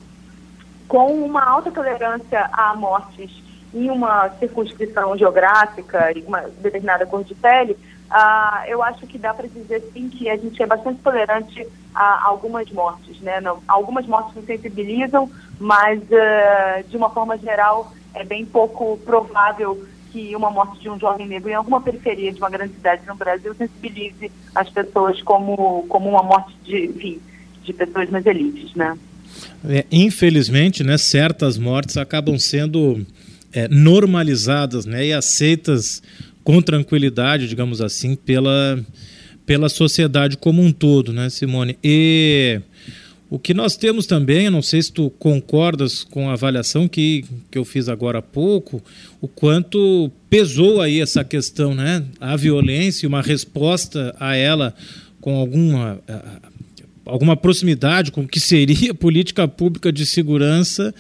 com 0.89 1.13
uma 1.23 1.45
alta 1.45 1.71
tolerância 1.71 2.49
a 2.51 2.75
mortes 2.75 3.31
em 3.75 3.91
uma 3.91 4.31
circunscrição 4.39 5.19
geográfica 5.19 6.17
e 6.17 6.23
uma 6.23 6.43
determinada 6.63 7.05
cor 7.05 7.25
de 7.25 7.35
pele, 7.35 7.77
uh, 8.11 8.67
eu 8.69 8.83
acho 8.83 9.07
que 9.07 9.19
dá 9.19 9.33
para 9.35 9.49
dizer 9.49 9.83
sim 9.93 10.09
que 10.09 10.29
a 10.29 10.37
gente 10.37 10.63
é 10.63 10.67
bastante 10.67 11.01
tolerante 11.03 11.67
a 11.95 12.27
algumas 12.27 12.71
mortes, 12.71 13.21
né? 13.21 13.41
Não, 13.41 13.63
algumas 13.69 14.07
mortes 14.07 14.35
nos 14.35 14.47
sensibilizam, 14.47 15.31
mas 15.59 16.01
uh, 16.03 16.89
de 16.89 16.97
uma 16.97 17.11
forma 17.11 17.39
geral 17.39 17.93
é 18.15 18.25
bem 18.25 18.45
pouco 18.45 18.99
provável 18.99 19.85
que 20.15 20.35
uma 20.37 20.49
morte 20.49 20.81
de 20.81 20.89
um 20.89 20.99
jovem 20.99 21.27
negro 21.27 21.51
em 21.51 21.55
alguma 21.55 21.81
periferia 21.81 22.33
de 22.33 22.39
uma 22.39 22.49
grande 22.49 22.75
cidade 22.75 23.03
no 23.07 23.17
Brasil 23.17 23.53
sensibilize 23.55 24.31
as 24.55 24.71
pessoas 24.71 25.21
como, 25.23 25.85
como 25.89 26.09
uma 26.09 26.23
morte 26.23 26.55
de, 26.63 26.87
enfim, 26.87 27.21
de 27.65 27.73
pessoas 27.73 28.09
nas 28.11 28.25
elites, 28.25 28.73
né? 28.75 28.97
É, 29.69 29.85
infelizmente, 29.91 30.85
né, 30.85 30.97
certas 30.97 31.59
mortes 31.59 31.97
acabam 31.97 32.39
sendo 32.39 33.05
é, 33.53 33.67
normalizadas 33.67 34.85
né, 34.85 35.07
e 35.07 35.13
aceitas 35.13 36.01
com 36.45 36.61
tranquilidade, 36.61 37.49
digamos 37.49 37.81
assim, 37.81 38.15
pela, 38.15 38.79
pela 39.47 39.69
sociedade 39.69 40.37
como 40.37 40.63
um 40.63 40.71
todo, 40.71 41.13
né, 41.13 41.31
Simone? 41.31 41.79
E 41.83 42.61
o 43.31 43.39
que 43.39 43.55
nós 43.55 43.77
temos 43.77 44.07
também, 44.07 44.51
não 44.51 44.63
sei 44.63 44.83
se 44.83 44.93
tu 44.93 45.11
concordas 45.19 46.05
com 46.05 46.29
a 46.29 46.35
avaliação 46.35 46.87
que, 46.87 47.25
que 47.51 47.59
eu 47.59 47.65
fiz 47.65 47.89
agora 47.89 48.19
há 48.19 48.23
pouco, 48.23 48.83
o 49.21 49.27
quanto 49.27 50.13
pesou 50.29 50.81
aí 50.81 51.01
essa 51.01 51.25
questão, 51.25 51.75
né? 51.75 52.05
A 52.21 52.37
violência 52.37 53.07
e 53.07 53.09
uma 53.09 53.23
resposta 53.23 54.15
a 54.21 54.37
ela 54.37 54.75
com 55.21 55.37
alguma, 55.37 55.99
alguma 57.07 57.35
proximidade 57.35 58.13
com 58.13 58.21
o 58.21 58.29
que 58.29 58.39
seria 58.39 58.93
política 58.95 59.49
pública 59.49 59.91
de 59.91 60.05
segurança, 60.05 60.95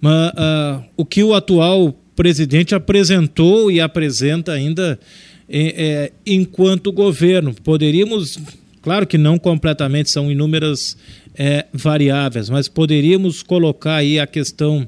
mas, 0.00 0.30
uh, 0.32 0.84
o 0.96 1.04
que 1.04 1.22
o 1.22 1.34
atual 1.34 1.98
presidente 2.20 2.74
apresentou 2.74 3.70
e 3.70 3.80
apresenta 3.80 4.52
ainda 4.52 5.00
é, 5.48 5.58
é, 5.58 6.12
enquanto 6.26 6.92
governo. 6.92 7.54
Poderíamos, 7.64 8.38
claro 8.82 9.06
que 9.06 9.16
não 9.16 9.38
completamente, 9.38 10.10
são 10.10 10.30
inúmeras 10.30 10.98
é, 11.34 11.64
variáveis, 11.72 12.50
mas 12.50 12.68
poderíamos 12.68 13.42
colocar 13.42 13.94
aí 13.94 14.20
a 14.20 14.26
questão 14.26 14.86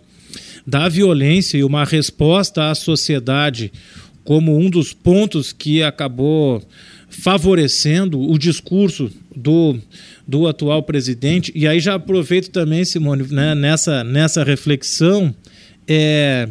da 0.67 0.91
violência 0.91 1.57
e 1.57 1.65
uma 1.65 1.87
resposta 1.87 2.71
à 2.71 2.75
sociedade 2.75 3.73
como 4.25 4.55
um 4.55 4.69
dos 4.69 4.93
pontos 4.93 5.55
que 5.55 5.83
acabou 5.83 6.63
favorecendo 7.09 8.21
o 8.21 8.37
discurso 8.37 9.11
do, 9.35 9.79
do 10.29 10.47
atual 10.47 10.83
presidente. 10.83 11.51
E 11.55 11.67
aí 11.67 11.81
já 11.81 11.95
aproveito 11.95 12.51
também, 12.51 12.85
Simone, 12.85 13.27
né, 13.31 13.55
nessa, 13.55 14.05
nessa 14.05 14.45
reflexão, 14.45 15.35
é, 15.89 16.47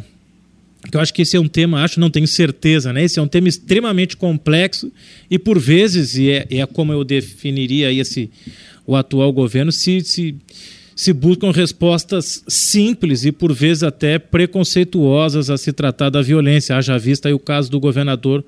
eu 0.90 1.00
acho 1.00 1.14
que 1.14 1.22
esse 1.22 1.36
é 1.36 1.40
um 1.40 1.48
tema, 1.48 1.82
acho, 1.82 2.00
não 2.00 2.10
tenho 2.10 2.26
certeza, 2.26 2.92
né? 2.92 3.04
Esse 3.04 3.18
é 3.18 3.22
um 3.22 3.28
tema 3.28 3.48
extremamente 3.48 4.16
complexo 4.16 4.90
e 5.30 5.38
por 5.38 5.58
vezes, 5.58 6.16
e 6.16 6.30
é, 6.30 6.46
é 6.50 6.66
como 6.66 6.92
eu 6.92 7.04
definiria 7.04 7.92
esse 7.92 8.30
o 8.84 8.96
atual 8.96 9.32
governo, 9.32 9.70
se, 9.70 10.00
se, 10.00 10.34
se 10.94 11.12
buscam 11.12 11.52
respostas 11.52 12.42
simples 12.48 13.24
e 13.24 13.32
por 13.32 13.52
vezes 13.52 13.82
até 13.82 14.18
preconceituosas 14.18 15.50
a 15.50 15.56
se 15.56 15.72
tratar 15.72 16.10
da 16.10 16.20
violência. 16.20 16.76
Haja 16.76 16.98
vista 16.98 17.28
aí 17.28 17.34
o 17.34 17.38
caso 17.38 17.70
do 17.70 17.78
governador 17.78 18.44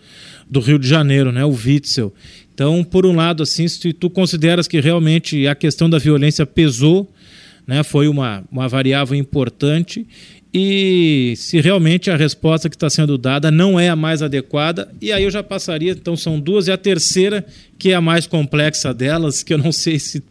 do 0.50 0.60
Rio 0.60 0.78
de 0.78 0.88
Janeiro, 0.88 1.30
né, 1.30 1.44
o 1.44 1.50
Witzel. 1.50 2.12
Então, 2.52 2.84
por 2.84 3.04
um 3.06 3.16
lado, 3.16 3.42
assim, 3.42 3.66
se 3.66 3.92
tu 3.92 4.08
consideras 4.08 4.68
que 4.68 4.80
realmente 4.80 5.46
a 5.46 5.54
questão 5.54 5.88
da 5.88 5.98
violência 5.98 6.46
pesou, 6.46 7.10
né, 7.66 7.82
foi 7.82 8.06
uma, 8.06 8.44
uma 8.50 8.68
variável 8.68 9.16
importante, 9.16 10.06
e 10.56 11.34
se 11.36 11.60
realmente 11.60 12.12
a 12.12 12.16
resposta 12.16 12.70
que 12.70 12.76
está 12.76 12.88
sendo 12.88 13.18
dada 13.18 13.50
não 13.50 13.78
é 13.78 13.88
a 13.88 13.96
mais 13.96 14.22
adequada, 14.22 14.88
e 15.02 15.12
aí 15.12 15.24
eu 15.24 15.30
já 15.30 15.42
passaria, 15.42 15.90
então 15.90 16.16
são 16.16 16.38
duas, 16.38 16.68
e 16.68 16.72
a 16.72 16.78
terceira, 16.78 17.44
que 17.76 17.90
é 17.90 17.96
a 17.96 18.00
mais 18.00 18.24
complexa 18.24 18.94
delas, 18.94 19.42
que 19.42 19.52
eu 19.52 19.58
não 19.58 19.72
sei 19.72 19.98
se 19.98 20.22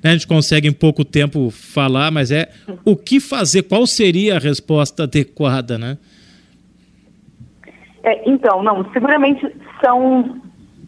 né, 0.00 0.10
a 0.10 0.12
gente 0.12 0.28
consegue 0.28 0.68
em 0.68 0.72
pouco 0.72 1.04
tempo 1.04 1.50
falar, 1.50 2.12
mas 2.12 2.30
é 2.30 2.48
o 2.84 2.94
que 2.94 3.18
fazer, 3.18 3.64
qual 3.64 3.84
seria 3.84 4.36
a 4.36 4.38
resposta 4.38 5.02
adequada, 5.02 5.76
né? 5.76 5.98
É, 8.04 8.30
então, 8.30 8.62
não, 8.62 8.88
seguramente 8.92 9.44
são, 9.80 10.40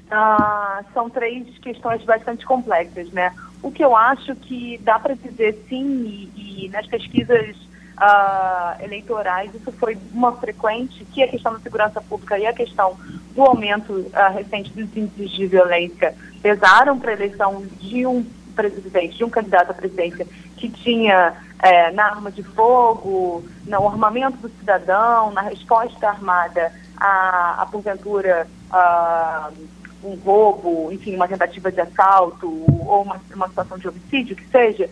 ah, 0.09 0.85
são 0.95 1.11
três 1.11 1.47
questões 1.59 2.01
bastante 2.05 2.47
complexas, 2.47 3.11
né? 3.11 3.33
O 3.61 3.73
que 3.73 3.85
eu 3.85 3.97
acho 3.97 4.37
que 4.37 4.79
dá 4.85 5.01
para 5.01 5.15
dizer 5.15 5.59
sim, 5.69 6.31
e, 6.37 6.67
e 6.67 6.69
nas 6.69 6.87
pesquisas 6.87 7.57
uh, 7.99 8.83
eleitorais, 8.83 9.55
isso 9.55 9.73
foi 9.73 9.97
uma 10.13 10.33
frequente, 10.33 11.05
que 11.07 11.23
a 11.23 11.29
questão 11.29 11.53
da 11.53 11.61
segurança 11.61 12.01
pública 12.01 12.39
e 12.39 12.47
a 12.47 12.53
questão 12.53 12.97
do 13.35 13.43
aumento 13.43 13.93
uh, 13.93 14.33
recente 14.33 14.71
dos 14.73 14.97
índices 14.97 15.31
de 15.31 15.47
violência 15.47 16.15
pesaram 16.43 16.99
para 16.99 17.11
a 17.11 17.15
eleição 17.15 17.65
de 17.81 18.07
um 18.07 18.25
presidente, 18.55 19.17
de 19.17 19.25
um 19.25 19.31
candidato 19.31 19.71
à 19.71 19.75
presidência 19.75 20.27
que 20.57 20.69
tinha 20.69 21.35
é, 21.61 21.91
na 21.91 22.05
arma 22.05 22.31
de 22.31 22.43
fogo, 22.43 23.45
no 23.67 23.89
armamento 23.89 24.37
do 24.39 24.49
cidadão, 24.49 25.33
na 25.33 25.41
resposta 25.41 26.09
armada 26.09 26.73
a, 26.97 27.63
a 27.63 27.67
porventura, 27.67 28.47
um 30.03 30.15
roubo, 30.17 30.93
enfim, 30.93 31.17
uma 31.17 31.27
tentativa 31.27 31.73
de 31.73 31.81
assalto 31.81 32.47
ou 32.87 33.03
uma, 33.03 33.21
uma 33.35 33.49
situação 33.49 33.77
de 33.79 33.89
homicídio, 33.89 34.37
que 34.37 34.47
seja, 34.49 34.89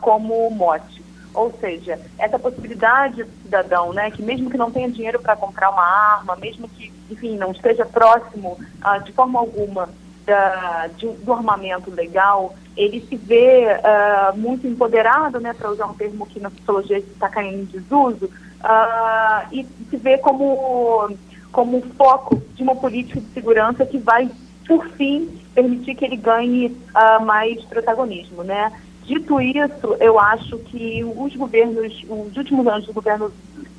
como 0.00 0.48
mote. 0.50 1.03
Ou 1.34 1.52
seja, 1.60 1.98
essa 2.16 2.38
possibilidade 2.38 3.24
do 3.24 3.42
cidadão, 3.42 3.92
né, 3.92 4.10
que 4.10 4.22
mesmo 4.22 4.48
que 4.48 4.56
não 4.56 4.70
tenha 4.70 4.88
dinheiro 4.88 5.20
para 5.20 5.34
comprar 5.34 5.70
uma 5.70 5.82
arma, 5.82 6.36
mesmo 6.36 6.68
que, 6.68 6.92
enfim, 7.10 7.36
não 7.36 7.50
esteja 7.50 7.84
próximo 7.84 8.52
uh, 8.52 9.02
de 9.02 9.12
forma 9.12 9.40
alguma 9.40 9.88
da, 10.24 10.88
de, 10.96 11.08
do 11.08 11.32
armamento 11.32 11.90
legal, 11.90 12.54
ele 12.76 13.04
se 13.08 13.16
vê 13.16 13.66
uh, 13.66 14.38
muito 14.38 14.66
empoderado, 14.66 15.40
né, 15.40 15.52
para 15.52 15.70
usar 15.70 15.86
um 15.86 15.94
termo 15.94 16.24
que 16.24 16.38
na 16.38 16.50
sociologia 16.50 16.98
está 16.98 17.28
caindo 17.28 17.62
em 17.62 17.64
desuso, 17.64 18.26
uh, 18.26 19.48
e 19.52 19.66
se 19.90 19.96
vê 19.96 20.16
como, 20.16 21.10
como 21.50 21.82
foco 21.96 22.40
de 22.54 22.62
uma 22.62 22.76
política 22.76 23.20
de 23.20 23.26
segurança 23.32 23.84
que 23.84 23.98
vai, 23.98 24.30
por 24.68 24.86
fim, 24.90 25.28
permitir 25.52 25.96
que 25.96 26.04
ele 26.04 26.16
ganhe 26.16 26.76
mais 27.24 27.62
protagonismo, 27.66 28.42
né? 28.42 28.72
Dito 29.04 29.38
isso, 29.38 29.96
eu 30.00 30.18
acho 30.18 30.58
que 30.58 31.04
os 31.04 31.36
governos, 31.36 32.04
os 32.08 32.36
últimos 32.36 32.66
anos 32.66 32.86
do 32.86 32.92
governo 32.92 33.30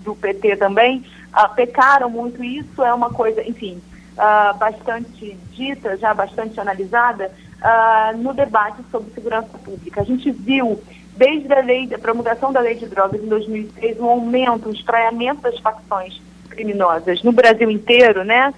do 0.04 0.16
PT 0.16 0.58
também, 0.58 1.04
uh, 1.34 1.54
pecaram 1.56 2.10
muito. 2.10 2.44
Isso 2.44 2.84
é 2.84 2.94
uma 2.94 3.10
coisa, 3.10 3.42
enfim, 3.42 3.82
uh, 4.14 4.56
bastante 4.58 5.36
dita, 5.52 5.98
já 5.98 6.14
bastante 6.14 6.60
analisada, 6.60 7.32
uh, 7.58 8.18
no 8.18 8.34
debate 8.36 8.78
sobre 8.92 9.12
segurança 9.14 9.58
pública. 9.58 10.02
A 10.02 10.04
gente 10.06 10.30
viu, 10.30 10.80
desde 11.18 11.52
a 11.52 11.62
lei, 11.62 11.88
da 11.88 11.98
promulgação 11.98 12.54
da 12.54 12.60
lei 12.60 12.76
de 12.76 12.86
drogas 12.86 13.20
em 13.20 13.28
2006, 13.28 14.00
um 14.00 14.06
aumento, 14.06 14.70
um 14.70 14.74
estraiamento 14.74 15.42
das 15.42 15.58
facções 15.60 16.22
criminosas 16.50 17.24
no 17.24 17.32
Brasil 17.32 17.72
inteiro, 17.72 18.24
né? 18.24 18.54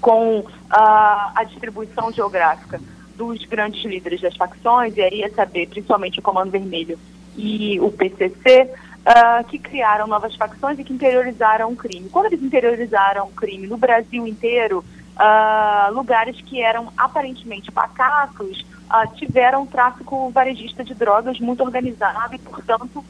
Com 0.00 0.42
a 0.70 1.44
distribuição 1.44 2.10
geográfica 2.10 2.80
dos 3.28 3.44
grandes 3.44 3.84
líderes 3.84 4.20
das 4.20 4.36
facções, 4.36 4.96
e 4.96 5.02
aí 5.02 5.22
é 5.22 5.30
saber, 5.30 5.68
principalmente 5.68 6.18
o 6.18 6.22
Comando 6.22 6.50
Vermelho 6.50 6.98
e 7.36 7.78
o 7.80 7.90
PCC, 7.90 8.64
uh, 8.64 8.70
ah, 9.04 9.44
que 9.46 9.58
criaram 9.58 10.06
novas 10.06 10.34
facções 10.36 10.78
e 10.78 10.84
que 10.84 10.92
interiorizaram 10.92 11.70
o 11.70 11.76
crime. 11.76 12.08
Quando 12.08 12.26
eles 12.26 12.42
interiorizaram 12.42 13.26
o 13.26 13.32
crime 13.32 13.66
no 13.66 13.76
Brasil 13.76 14.26
inteiro, 14.26 14.84
uh, 15.16 15.92
lugares 15.92 16.40
que 16.42 16.60
eram 16.60 16.92
aparentemente 16.96 17.70
pacatos 17.72 18.60
uh, 18.60 19.14
tiveram 19.16 19.66
tráfico 19.66 20.30
varejista 20.30 20.84
de 20.84 20.94
drogas 20.94 21.40
muito 21.40 21.62
organizado 21.62 22.34
e, 22.34 22.38
portanto, 22.38 23.04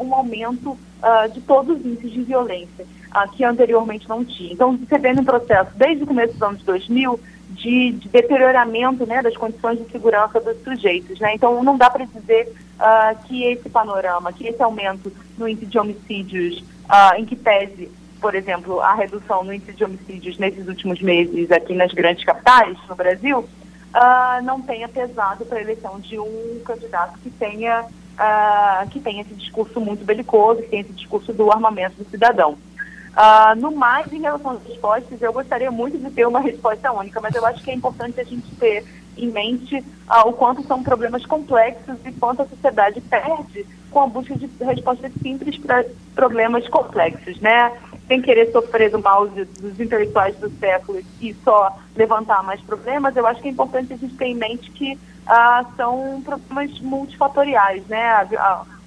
um 0.00 0.14
aumento 0.14 0.78
de 1.34 1.42
todos 1.42 1.78
os 1.78 1.84
índices 1.84 2.10
de 2.10 2.22
violência, 2.22 2.86
que 3.36 3.44
anteriormente 3.44 4.08
não 4.08 4.24
tinha. 4.24 4.50
Então, 4.50 4.78
você 4.78 4.98
vê 4.98 5.12
no 5.12 5.22
processo, 5.22 5.70
desde 5.76 6.04
o 6.04 6.06
começo 6.06 6.32
dos 6.32 6.42
anos 6.42 6.62
2000, 6.62 7.20
de, 7.58 7.92
de 7.92 8.08
deterioramento 8.08 9.06
né, 9.06 9.22
das 9.22 9.36
condições 9.36 9.78
de 9.78 9.90
segurança 9.90 10.40
dos 10.40 10.62
sujeitos. 10.62 11.18
Né? 11.20 11.34
Então, 11.34 11.62
não 11.62 11.76
dá 11.76 11.90
para 11.90 12.04
dizer 12.04 12.52
que 13.26 13.44
esse 13.44 13.68
panorama, 13.68 14.32
que 14.32 14.46
esse 14.46 14.62
aumento 14.62 15.12
no 15.36 15.48
índice 15.48 15.66
de 15.66 15.78
homicídios, 15.78 16.64
em 17.16 17.24
que 17.24 17.34
pese, 17.34 17.90
por 18.20 18.34
exemplo, 18.34 18.80
a 18.80 18.94
redução 18.94 19.42
no 19.42 19.52
índice 19.52 19.72
de 19.72 19.84
homicídios 19.84 20.38
nesses 20.38 20.68
últimos 20.68 21.02
meses 21.02 21.50
aqui 21.50 21.74
nas 21.74 21.92
grandes 21.92 22.24
capitais 22.24 22.78
no 22.88 22.94
Brasil, 22.94 23.48
não 24.44 24.62
tenha 24.62 24.88
pesado 24.88 25.44
para 25.44 25.58
a 25.58 25.60
eleição 25.60 25.98
de 25.98 26.18
um 26.18 26.60
candidato 26.64 27.18
que 27.18 27.30
tenha 27.30 27.84
uh, 28.18 28.88
que 28.90 29.00
tem 29.00 29.20
esse 29.20 29.34
discurso 29.34 29.80
muito 29.80 30.04
belicoso, 30.04 30.62
que 30.62 30.68
tem 30.68 30.80
esse 30.80 30.92
discurso 30.92 31.32
do 31.32 31.50
armamento 31.50 32.02
do 32.02 32.10
cidadão. 32.10 32.58
Uh, 33.18 33.60
no 33.60 33.72
mais, 33.72 34.12
em 34.12 34.20
relação 34.20 34.52
às 34.52 34.62
respostas, 34.62 35.20
eu 35.20 35.32
gostaria 35.32 35.72
muito 35.72 35.98
de 35.98 36.08
ter 36.08 36.24
uma 36.24 36.38
resposta 36.38 36.92
única, 36.92 37.20
mas 37.20 37.34
eu 37.34 37.44
acho 37.44 37.64
que 37.64 37.70
é 37.72 37.74
importante 37.74 38.20
a 38.20 38.22
gente 38.22 38.54
ter 38.54 38.84
em 39.16 39.28
mente 39.28 39.76
uh, 39.76 40.28
o 40.28 40.32
quanto 40.32 40.62
são 40.62 40.84
problemas 40.84 41.26
complexos 41.26 41.96
e 42.04 42.12
quanto 42.12 42.42
a 42.42 42.46
sociedade 42.46 43.00
perde 43.00 43.66
com 43.90 44.02
a 44.02 44.06
busca 44.06 44.36
de 44.36 44.48
respostas 44.60 45.10
simples 45.20 45.58
para 45.58 45.84
problemas 46.14 46.68
complexos, 46.68 47.40
né? 47.40 47.72
Sem 48.06 48.22
querer 48.22 48.52
sofrer 48.52 48.88
do 48.88 49.00
mal 49.00 49.26
dos 49.26 49.80
intelectuais 49.80 50.36
do 50.36 50.48
século 50.50 51.00
e 51.20 51.34
só 51.42 51.76
levantar 51.96 52.44
mais 52.44 52.60
problemas, 52.60 53.16
eu 53.16 53.26
acho 53.26 53.42
que 53.42 53.48
é 53.48 53.50
importante 53.50 53.92
a 53.92 53.96
gente 53.96 54.14
ter 54.14 54.26
em 54.26 54.36
mente 54.36 54.70
que 54.70 54.96
ah, 55.26 55.64
são 55.76 56.22
problemas 56.24 56.78
multifatoriais, 56.80 57.84
né? 57.88 58.28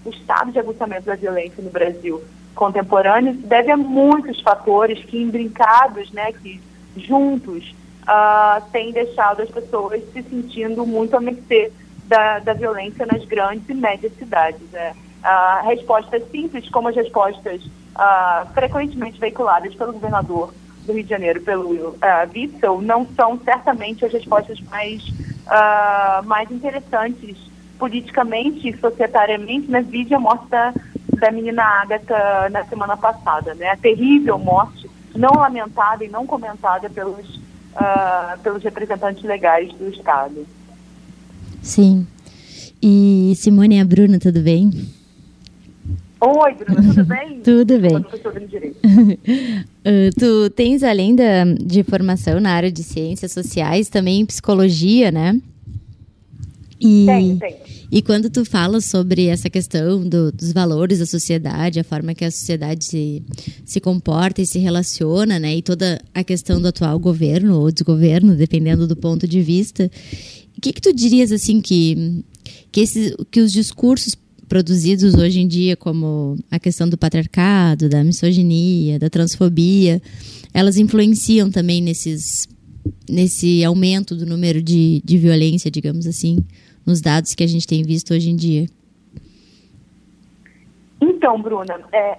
O 0.06 0.10
estado 0.10 0.54
de 0.54 0.60
aguçamento 0.60 1.06
da 1.06 1.16
violência 1.16 1.62
no 1.62 1.70
Brasil 1.70 2.22
contemporâneo 2.56 3.34
se 3.34 3.42
deve 3.48 3.72
a 3.72 3.78
muitos 3.78 4.42
fatores 4.42 5.04
que, 5.06 5.22
imbrincados, 5.22 6.12
né, 6.12 6.32
que 6.34 6.62
juntos 6.96 7.74
ah, 8.08 8.62
têm 8.72 8.92
deixado 8.92 9.42
as 9.42 9.50
pessoas 9.50 10.02
se 10.12 10.22
sentindo 10.24 10.86
muito 10.86 11.16
a 11.16 11.22
mercê 11.22 11.72
da, 12.06 12.40
da 12.40 12.54
violência 12.54 13.06
nas 13.06 13.24
grandes 13.26 13.68
e 13.70 13.74
médias 13.74 14.14
cidades. 14.18 14.70
Né? 14.72 14.94
Ah, 15.24 15.62
respostas 15.66 16.24
simples, 16.30 16.70
como 16.70 16.90
as 16.90 16.96
respostas 16.96 17.62
ah, 17.96 18.48
frequentemente 18.54 19.20
veiculadas 19.20 19.74
pelo 19.76 19.94
governador 19.94 20.54
do 20.86 20.94
Rio 20.94 21.04
de 21.04 21.10
Janeiro, 21.10 21.42
pelo 21.42 21.70
uh, 21.70 21.98
Witzel, 22.34 22.82
não 22.82 23.08
são 23.16 23.40
certamente 23.44 24.04
as 24.04 24.12
respostas 24.12 24.60
mais 24.62 25.04
uh, 25.46 26.26
mais 26.26 26.50
interessantes 26.50 27.38
politicamente 27.78 28.70
e 28.70 28.78
societariamente, 28.78 29.70
né? 29.70 29.82
Vide 29.82 30.14
a 30.14 30.20
morte 30.20 30.48
da, 30.50 30.74
da 31.22 31.32
menina 31.32 31.64
Agatha 31.64 32.50
na 32.50 32.66
semana 32.66 32.98
passada, 32.98 33.54
né? 33.54 33.70
A 33.70 33.78
terrível 33.78 34.40
morte, 34.40 34.90
não 35.16 35.36
lamentada 35.36 36.04
e 36.04 36.10
não 36.10 36.26
comentada 36.26 36.90
pelos, 36.90 37.36
uh, 37.76 38.40
pelos 38.42 38.64
representantes 38.64 39.24
legais 39.24 39.72
do 39.74 39.88
Estado. 39.90 40.48
Sim. 41.62 42.08
E 42.82 43.34
Simone 43.36 43.78
e 43.78 43.80
a 43.80 43.86
Bruna, 43.86 44.18
tudo 44.18 44.42
bem? 44.42 44.72
Oi, 46.20 46.56
Bruna, 46.56 46.82
tudo 46.82 47.06
bem? 47.14 47.42
tudo 47.44 47.80
bem. 47.80 47.98
uh, 47.98 48.04
tu 50.20 50.50
tens, 50.56 50.82
além 50.82 51.16
da, 51.16 51.46
de 51.46 51.84
formação 51.84 52.40
na 52.40 52.52
área 52.52 52.72
de 52.72 52.82
ciências 52.84 53.32
sociais, 53.32 53.90
também 53.90 54.26
psicologia, 54.26 55.12
né? 55.12 55.40
E, 56.82 57.06
tem, 57.06 57.38
tem. 57.38 57.56
E 57.92 58.02
quando 58.02 58.30
tu 58.30 58.44
fala 58.44 58.82
sobre 58.82 59.28
essa 59.28 59.50
questão 59.50 60.02
do, 60.02 60.32
dos 60.32 60.52
valores 60.52 61.00
da 61.00 61.06
sociedade, 61.06 61.80
a 61.80 61.84
forma 61.84 62.16
que 62.16 62.26
a 62.26 62.32
sociedade 62.32 62.86
se, 62.86 63.22
se 63.64 63.80
comporta 63.80 64.42
e 64.42 64.46
se 64.46 64.58
relaciona, 64.58 65.38
né? 65.38 65.58
E 65.58 65.62
toda 65.62 66.02
a 66.14 66.24
questão 66.24 66.60
do 66.60 66.68
atual 66.68 66.98
governo 66.98 67.60
ou 67.60 67.72
desgoverno, 67.72 68.36
dependendo 68.36 68.88
do 68.88 68.96
ponto 68.96 69.28
de 69.28 69.42
vista, 69.42 69.92
o 70.58 70.62
que, 70.62 70.74
que 70.74 70.82
tu 70.82 70.92
dirias, 70.92 71.32
assim, 71.32 71.62
que, 71.62 72.24
que, 72.72 72.82
esses, 72.82 73.14
que 73.30 73.42
os 73.42 73.52
discursos 73.52 74.16
produzidos 74.48 75.14
hoje 75.16 75.40
em 75.40 75.48
dia, 75.48 75.78
como 75.78 76.38
a 76.50 76.60
questão 76.60 76.90
do 76.90 76.98
patriarcado, 76.98 77.88
da 77.88 78.04
misoginia, 78.04 78.98
da 78.98 79.10
transfobia, 79.10 80.02
elas 80.54 80.78
influenciam 80.78 81.50
também 81.52 81.82
nesses, 81.82 82.48
nesse 83.10 83.64
aumento 83.64 84.16
do 84.16 84.26
número 84.26 84.62
de, 84.62 85.02
de 85.06 85.18
violência, 85.18 85.70
digamos 85.70 86.08
assim, 86.08 86.38
nos 86.86 87.02
dados 87.02 87.36
que 87.36 87.44
a 87.44 87.48
gente 87.48 87.68
tem 87.68 87.84
visto 87.84 88.14
hoje 88.14 88.30
em 88.30 88.36
dia? 88.36 88.68
Então, 91.00 91.42
Bruna, 91.42 91.80
é, 91.92 92.18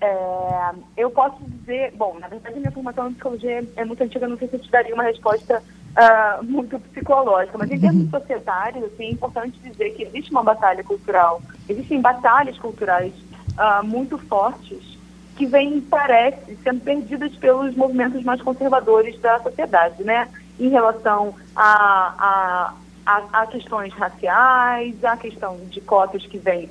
é, 0.00 0.70
eu 0.96 1.10
posso 1.10 1.36
dizer, 1.44 1.92
bom, 1.96 2.18
na 2.18 2.28
verdade 2.28 2.58
minha 2.58 2.70
formação 2.70 3.08
em 3.08 3.12
psicologia 3.12 3.66
é 3.76 3.84
muito 3.84 4.02
antiga, 4.02 4.28
não 4.28 4.36
sei 4.36 4.48
se 4.48 4.56
eu 4.56 4.60
te 4.60 4.70
daria 4.70 4.94
uma 4.94 5.04
resposta 5.04 5.62
uh, 5.94 6.44
muito 6.44 6.78
psicológica, 6.78 7.56
mas 7.56 7.70
em 7.70 7.80
termos 7.80 8.04
uhum. 8.04 8.10
societários, 8.10 8.84
assim, 8.84 9.04
é 9.04 9.10
importante 9.10 9.58
dizer 9.60 9.90
que 9.90 10.02
existe 10.02 10.30
uma 10.30 10.42
batalha 10.42 10.82
cultural, 10.84 11.40
existem 11.68 12.00
batalhas 12.00 12.58
culturais 12.58 13.12
uh, 13.58 13.84
muito 13.86 14.18
fortes 14.18 14.94
que 15.36 15.46
vêm, 15.46 15.80
parece, 15.80 16.56
sendo 16.62 16.80
perdidas 16.80 17.34
pelos 17.36 17.74
movimentos 17.74 18.22
mais 18.22 18.40
conservadores 18.40 19.18
da 19.20 19.40
sociedade, 19.40 20.02
né? 20.04 20.28
Em 20.60 20.68
relação 20.68 21.34
a, 21.56 22.14
a, 22.16 22.74
a, 23.04 23.22
a 23.32 23.46
questões 23.46 23.92
raciais, 23.94 25.02
a 25.04 25.16
questão 25.16 25.58
de 25.70 25.80
cotas 25.80 26.24
que 26.26 26.38
vem 26.38 26.68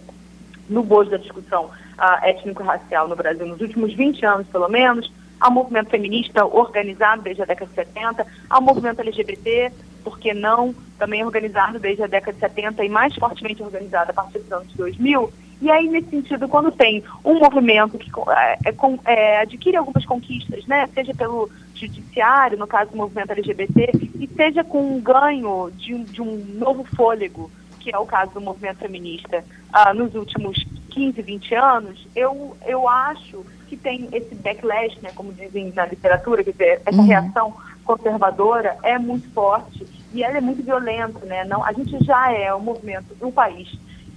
no 0.69 0.83
bojo 0.83 1.09
da 1.09 1.17
discussão 1.17 1.65
uh, 1.65 2.25
étnico-racial 2.25 3.07
no 3.07 3.15
Brasil 3.15 3.45
nos 3.45 3.61
últimos 3.61 3.93
20 3.93 4.25
anos, 4.25 4.47
pelo 4.47 4.67
menos, 4.69 5.11
ao 5.39 5.51
movimento 5.51 5.89
feminista 5.89 6.45
organizado 6.45 7.21
desde 7.21 7.41
a 7.41 7.45
década 7.45 7.69
de 7.69 7.75
70, 7.75 8.25
ao 8.49 8.61
movimento 8.61 9.01
LGBT, 9.01 9.71
por 10.03 10.19
que 10.19 10.33
não, 10.33 10.73
também 10.97 11.23
organizado 11.23 11.79
desde 11.79 12.03
a 12.03 12.07
década 12.07 12.33
de 12.33 12.39
70 12.39 12.83
e 12.83 12.89
mais 12.89 13.13
fortemente 13.15 13.61
organizado 13.61 14.11
a 14.11 14.13
partir 14.13 14.39
dos 14.39 14.51
anos 14.51 14.73
2000. 14.73 15.31
E 15.61 15.71
aí, 15.71 15.87
nesse 15.87 16.09
sentido, 16.09 16.47
quando 16.47 16.71
tem 16.71 17.03
um 17.23 17.39
movimento 17.39 17.97
que 17.97 18.11
é, 18.29 18.57
é, 18.65 18.73
é, 19.05 19.39
adquire 19.41 19.77
algumas 19.77 20.05
conquistas, 20.05 20.65
né, 20.65 20.89
seja 20.93 21.13
pelo 21.13 21.49
judiciário, 21.73 22.57
no 22.57 22.67
caso 22.67 22.91
do 22.91 22.97
movimento 22.97 23.31
LGBT, 23.31 23.91
e 24.19 24.29
seja 24.35 24.63
com 24.63 24.95
um 24.95 25.01
ganho 25.01 25.71
de, 25.75 25.97
de 26.05 26.21
um 26.21 26.37
novo 26.55 26.83
fôlego, 26.95 27.51
que 27.79 27.93
é 27.93 27.97
o 27.97 28.05
caso 28.05 28.33
do 28.33 28.41
movimento 28.41 28.77
feminista, 28.77 29.43
uh, 29.73 29.93
nos 29.93 30.15
últimos 30.15 30.65
15, 30.91 31.21
20 31.21 31.55
anos, 31.55 32.07
eu, 32.15 32.55
eu 32.65 32.87
acho 32.87 33.45
que 33.67 33.75
tem 33.75 34.07
esse 34.11 34.35
backlash, 34.35 34.97
né, 35.01 35.11
como 35.15 35.33
dizem 35.33 35.73
na 35.75 35.85
literatura, 35.85 36.43
quer 36.43 36.51
dizer, 36.51 36.81
essa 36.85 36.97
uhum. 36.97 37.07
reação 37.07 37.53
conservadora 37.83 38.77
é 38.83 38.97
muito 38.97 39.29
forte 39.31 39.85
e 40.13 40.23
ela 40.23 40.37
é 40.37 40.41
muito 40.41 40.63
violenta, 40.63 41.25
né? 41.25 41.43
Não, 41.43 41.65
a 41.65 41.73
gente 41.73 42.01
já 42.05 42.31
é 42.31 42.53
o 42.53 42.61
movimento, 42.61 43.05
o 43.19 43.31
país 43.31 43.67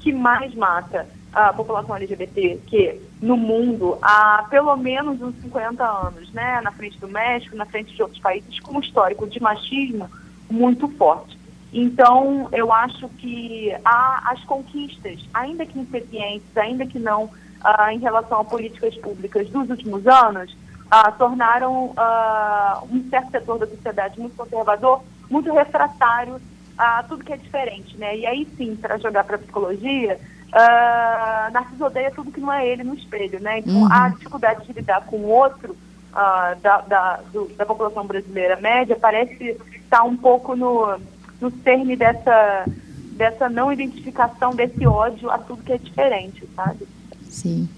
que 0.01 0.12
mais 0.12 0.55
mata 0.55 1.07
a 1.37 1.53
população 1.53 1.94
LGBT 1.94 2.62
que 2.66 2.99
no 3.20 3.37
mundo 3.37 3.99
há 4.01 4.46
pelo 4.49 4.75
menos 4.75 5.20
uns 5.20 5.35
50 5.42 5.85
anos, 5.85 6.33
né? 6.33 6.62
Na 6.62 6.72
frente 6.72 6.99
do 6.99 7.07
México, 7.07 7.55
na 7.55 7.66
frente 7.66 7.94
de 7.94 8.01
outros 8.01 8.18
países 8.20 8.59
com 8.61 8.79
um 8.79 8.81
histórico 8.81 9.27
de 9.27 9.38
machismo 9.38 10.09
muito 10.51 10.88
forte. 10.88 11.38
Então, 11.70 12.49
eu 12.53 12.72
acho 12.72 13.07
que 13.11 13.70
há 13.85 14.33
as 14.33 14.42
conquistas, 14.44 15.20
ainda 15.35 15.66
que 15.66 15.79
incipientes, 15.79 16.57
ainda 16.57 16.87
que 16.87 16.99
não 16.99 17.25
uh, 17.25 17.90
em 17.92 17.99
relação 17.99 18.40
a 18.40 18.44
políticas 18.44 18.96
públicas 18.96 19.46
dos 19.51 19.68
últimos 19.68 20.07
anos 20.07 20.51
uh, 20.87 21.12
tornaram 21.18 21.88
uh, 21.88 22.87
um 22.90 23.07
certo 23.11 23.31
setor 23.31 23.59
da 23.59 23.66
sociedade 23.66 24.18
muito 24.18 24.35
conservador, 24.37 25.03
muito 25.29 25.53
refratário 25.53 26.40
a 26.79 27.03
tudo 27.03 27.25
que 27.25 27.33
é 27.35 27.37
diferente, 27.37 27.94
né? 27.99 28.16
E 28.16 28.27
aí 28.27 28.49
sim, 28.57 28.75
para 28.75 28.96
jogar 28.96 29.25
para 29.25 29.37
a 29.37 29.38
psicologia, 29.38 30.18
uh, 30.52 31.52
Narciso 31.52 31.85
odeia 31.85 32.11
tudo 32.11 32.32
que 32.32 32.40
não 32.40 32.52
é 32.52 32.66
ele 32.66 32.85
no 32.85 32.94
espelho, 32.94 33.40
né? 33.40 33.59
Então 33.59 33.82
uhum. 33.82 33.92
a 33.92 34.09
dificuldade 34.09 34.66
de 34.66 34.72
lidar 34.72 35.02
com 35.06 35.16
o 35.16 35.28
outro 35.28 35.72
uh, 35.72 36.61
da, 36.61 36.80
da, 36.82 37.20
do, 37.32 37.50
da 37.56 37.66
população 37.66 38.06
brasileira 38.06 38.56
média 38.61 38.96
parece 39.00 39.56
estar 39.74 40.02
um 40.04 40.16
pouco 40.16 40.56
no, 40.56 40.98
no 41.40 41.52
cerne 41.62 41.96
dessa, 41.96 42.66
dessa 43.12 43.48
não 43.48 43.72
identificação, 43.72 44.54
desse 44.54 44.87
ódio 44.87 45.30
a 45.30 45.38
tudo 45.38 45.62
que 45.62 45.72
é 45.72 45.78
diferente, 45.78 46.44
sabe? 46.54 46.87
Sim. 47.28 47.68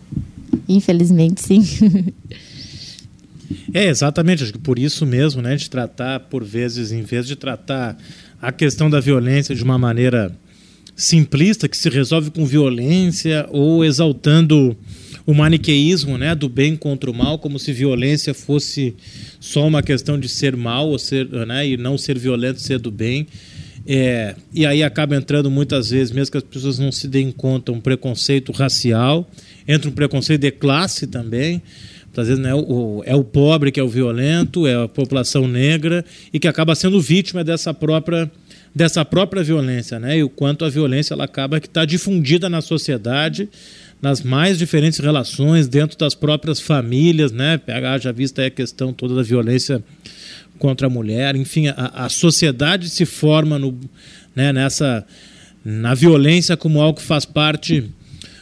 Infelizmente, 0.68 1.40
sim. 1.40 1.62
é, 3.74 3.86
exatamente. 3.86 4.42
Acho 4.42 4.52
que 4.52 4.58
por 4.58 4.78
isso 4.78 5.04
mesmo, 5.04 5.42
né, 5.42 5.56
de 5.56 5.68
tratar, 5.68 6.20
por 6.20 6.44
vezes, 6.44 6.92
em 6.92 7.02
vez 7.02 7.26
de 7.26 7.36
tratar 7.36 7.96
a 8.40 8.52
questão 8.52 8.88
da 8.88 9.00
violência 9.00 9.54
de 9.54 9.62
uma 9.62 9.78
maneira 9.78 10.34
simplista, 10.98 11.68
que 11.68 11.76
se 11.76 11.88
resolve 11.88 12.28
com 12.32 12.44
violência, 12.44 13.46
ou 13.50 13.84
exaltando 13.84 14.76
o 15.24 15.32
maniqueísmo 15.32 16.18
né, 16.18 16.34
do 16.34 16.48
bem 16.48 16.74
contra 16.74 17.08
o 17.08 17.14
mal, 17.14 17.38
como 17.38 17.56
se 17.56 17.72
violência 17.72 18.34
fosse 18.34 18.96
só 19.38 19.64
uma 19.64 19.80
questão 19.80 20.18
de 20.18 20.28
ser 20.28 20.56
mal 20.56 20.88
ou 20.88 20.98
ser, 20.98 21.28
né, 21.46 21.68
e 21.68 21.76
não 21.76 21.96
ser 21.96 22.18
violento 22.18 22.60
ser 22.60 22.80
do 22.80 22.90
bem 22.90 23.28
É, 23.86 24.34
e 24.52 24.66
aí 24.66 24.82
acaba 24.82 25.16
entrando 25.16 25.50
muitas 25.50 25.90
vezes, 25.90 26.12
mesmo 26.12 26.32
que 26.32 26.38
as 26.38 26.42
pessoas 26.42 26.78
não 26.78 26.90
se 26.90 27.06
deem 27.06 27.30
conta, 27.30 27.70
um 27.70 27.80
preconceito 27.80 28.50
racial, 28.50 29.30
entra 29.68 29.88
um 29.88 29.92
preconceito 29.92 30.40
de 30.40 30.50
classe 30.50 31.06
também. 31.06 31.62
Às 32.16 32.26
vezes 32.26 32.42
né, 32.42 32.52
o, 32.52 33.02
é 33.06 33.14
o 33.14 33.22
pobre 33.22 33.70
que 33.70 33.78
é 33.78 33.82
o 33.82 33.88
violento, 33.88 34.66
é 34.66 34.74
a 34.74 34.88
população 34.88 35.46
negra 35.46 36.04
e 36.32 36.40
que 36.40 36.48
acaba 36.48 36.74
sendo 36.74 37.00
vítima 37.00 37.44
dessa 37.44 37.72
própria 37.72 38.28
dessa 38.78 39.04
própria 39.04 39.42
violência, 39.42 39.98
né? 39.98 40.18
E 40.18 40.22
o 40.22 40.28
quanto 40.28 40.64
a 40.64 40.70
violência 40.70 41.12
ela 41.12 41.24
acaba 41.24 41.58
que 41.58 41.66
está 41.66 41.84
difundida 41.84 42.48
na 42.48 42.60
sociedade, 42.60 43.48
nas 44.00 44.22
mais 44.22 44.56
diferentes 44.56 45.00
relações 45.00 45.66
dentro 45.66 45.98
das 45.98 46.14
próprias 46.14 46.60
famílias, 46.60 47.32
né? 47.32 47.60
Já 48.00 48.12
vista 48.12 48.46
a 48.46 48.50
questão 48.50 48.92
toda 48.92 49.16
da 49.16 49.22
violência 49.24 49.82
contra 50.60 50.86
a 50.86 50.90
mulher, 50.90 51.34
enfim, 51.34 51.66
a, 51.68 52.04
a 52.04 52.08
sociedade 52.08 52.88
se 52.88 53.04
forma 53.04 53.58
no, 53.58 53.76
né, 54.34 54.52
nessa 54.52 55.04
na 55.64 55.94
violência 55.94 56.56
como 56.56 56.80
algo 56.80 56.98
que 57.00 57.04
faz 57.04 57.24
parte 57.24 57.90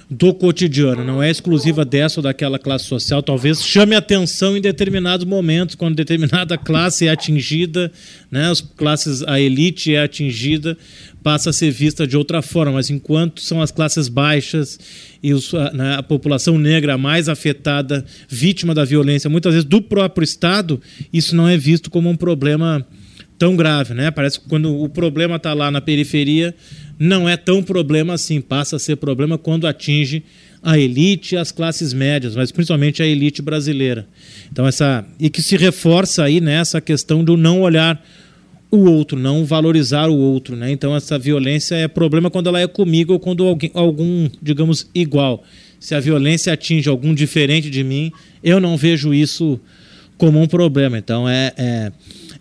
do 0.09 0.33
cotidiano, 0.33 1.05
não 1.05 1.21
é 1.21 1.29
exclusiva 1.29 1.85
dessa 1.85 2.21
ou 2.21 2.23
daquela 2.23 2.61
classe 2.61 2.85
social, 2.85 3.23
talvez 3.23 3.65
chame 3.65 3.97
atenção 3.97 4.57
em 4.57 4.61
determinados 4.61 5.27
momentos, 5.27 5.75
quando 5.75 5.97
determinada 5.97 6.57
classe 6.57 7.09
é 7.09 7.11
atingida, 7.11 7.91
né, 8.31 8.49
as 8.49 8.61
classes, 8.61 9.25
a 9.25 9.41
elite 9.41 9.95
é 9.95 10.03
atingida, 10.03 10.79
passa 11.25 11.51
a 11.51 11.53
ser 11.53 11.73
vista 11.73 12.07
de 12.07 12.17
outra 12.17 12.41
forma, 12.41 12.75
mas 12.75 12.89
enquanto 12.89 13.41
são 13.41 13.61
as 13.61 13.73
classes 13.73 14.07
baixas 14.07 14.79
e 15.21 15.35
os, 15.35 15.53
né, 15.73 15.97
a 15.97 16.03
população 16.05 16.57
negra 16.57 16.97
mais 16.97 17.29
afetada, 17.29 18.05
vítima 18.29 18.73
da 18.73 18.85
violência, 18.85 19.29
muitas 19.29 19.55
vezes 19.55 19.69
do 19.69 19.83
próprio 19.83 20.23
Estado, 20.23 20.81
isso 21.13 21.35
não 21.35 21.49
é 21.49 21.57
visto 21.57 21.91
como 21.91 22.09
um 22.09 22.17
problema 22.17 22.87
tão 23.39 23.57
grave, 23.57 23.95
né? 23.95 24.11
Parece 24.11 24.41
que 24.41 24.49
quando 24.49 24.75
o 24.75 24.89
problema 24.89 25.37
está 25.37 25.53
lá 25.53 25.71
na 25.71 25.81
periferia, 25.81 26.55
não 26.99 27.29
é 27.29 27.37
tão 27.37 27.63
problema 27.63 28.15
assim, 28.15 28.41
passa 28.41 28.77
a 28.77 28.79
ser 28.79 28.97
problema 28.97 29.37
quando 29.37 29.67
atinge 29.67 30.23
a 30.63 30.79
elite 30.79 31.35
e 31.35 31.39
as 31.39 31.53
classes 31.53 31.93
médias, 31.93 32.35
mas 32.35 32.51
principalmente 32.51 33.03
a 33.03 33.07
elite 33.07 33.41
brasileira. 33.41 34.07
Então 34.51 34.67
essa 34.67 35.07
e 35.21 35.31
que 35.31 35.43
se 35.43 35.57
reforça 35.57 36.25
aí 36.25 36.41
nessa 36.41 36.81
questão 36.81 37.23
do 37.23 37.37
não 37.37 37.61
olhar 37.61 38.03
o 38.71 38.91
outro, 38.91 39.19
não 39.19 39.45
valorizar 39.45 40.09
o 40.09 40.17
outro, 40.17 40.57
né? 40.57 40.71
Então 40.71 40.95
essa 40.97 41.19
violência 41.19 41.77
é 41.77 41.87
problema 41.87 42.31
quando 42.31 42.49
ela 42.49 42.61
é 42.61 42.67
comigo 42.67 43.13
ou 43.13 43.21
quando 43.21 43.47
alguém, 43.47 43.71
algum, 43.75 44.29
digamos, 44.43 44.91
igual. 44.95 45.45
Se 45.79 45.95
a 45.95 46.01
violência 46.01 46.53
atinge 46.53 46.89
algum 46.89 47.15
diferente 47.15 47.71
de 47.71 47.85
mim, 47.85 48.11
eu 48.43 48.59
não 48.59 48.77
vejo 48.77 49.15
isso 49.15 49.61
como 50.19 50.41
um 50.41 50.49
problema. 50.49 50.99
Então 50.99 51.29
é, 51.29 51.53
é, 51.57 51.93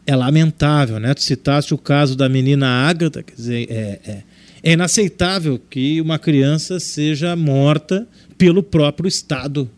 é 0.07 0.15
lamentável, 0.15 0.99
né? 0.99 1.13
Tu 1.13 1.21
citaste 1.21 1.73
o 1.73 1.77
caso 1.77 2.15
da 2.15 2.27
menina 2.27 2.67
Ágata, 2.67 3.21
quer 3.21 3.35
dizer, 3.35 3.67
é, 3.69 3.99
é 4.07 4.23
é 4.65 4.71
inaceitável 4.71 5.61
que 5.69 6.01
uma 6.01 6.17
criança 6.17 6.79
seja 6.79 7.35
morta 7.35 8.07
pelo 8.35 8.63
próprio 8.63 9.07
Estado 9.07 9.69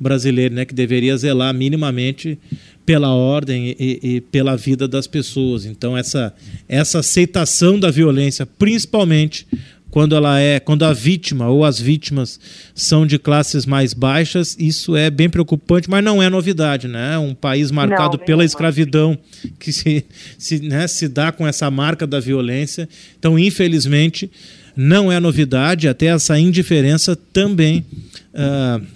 brasileiro, 0.00 0.54
né, 0.54 0.64
que 0.64 0.72
deveria 0.72 1.14
zelar 1.14 1.52
minimamente 1.52 2.38
pela 2.86 3.14
ordem 3.14 3.76
e, 3.78 4.00
e, 4.02 4.20
pela 4.22 4.56
vida 4.56 4.88
das 4.88 5.06
pessoas. 5.06 5.66
Então 5.66 5.94
essa 5.94 6.34
essa 6.66 7.00
aceitação 7.00 7.78
da 7.78 7.90
violência, 7.90 8.46
principalmente 8.46 9.46
quando 9.90 10.14
ela 10.14 10.38
é, 10.38 10.60
quando 10.60 10.84
a 10.84 10.92
vítima 10.92 11.48
ou 11.48 11.64
as 11.64 11.80
vítimas 11.80 12.38
são 12.74 13.06
de 13.06 13.18
classes 13.18 13.66
mais 13.66 13.92
baixas, 13.92 14.56
isso 14.58 14.94
é 14.94 15.10
bem 15.10 15.28
preocupante, 15.28 15.90
mas 15.90 16.02
não 16.04 16.22
é 16.22 16.30
novidade, 16.30 16.86
né? 16.86 17.18
Um 17.18 17.34
país 17.34 17.70
marcado 17.70 18.16
não, 18.16 18.24
pela 18.24 18.44
escravidão 18.44 19.18
que 19.58 19.72
se, 19.72 20.04
se, 20.38 20.60
né, 20.60 20.86
se 20.86 21.08
dá 21.08 21.32
com 21.32 21.46
essa 21.46 21.70
marca 21.70 22.06
da 22.06 22.20
violência. 22.20 22.88
Então, 23.18 23.38
infelizmente, 23.38 24.30
não 24.76 25.10
é 25.10 25.18
novidade, 25.18 25.88
até 25.88 26.06
essa 26.06 26.38
indiferença 26.38 27.16
também 27.16 27.84
uh, 28.32 28.86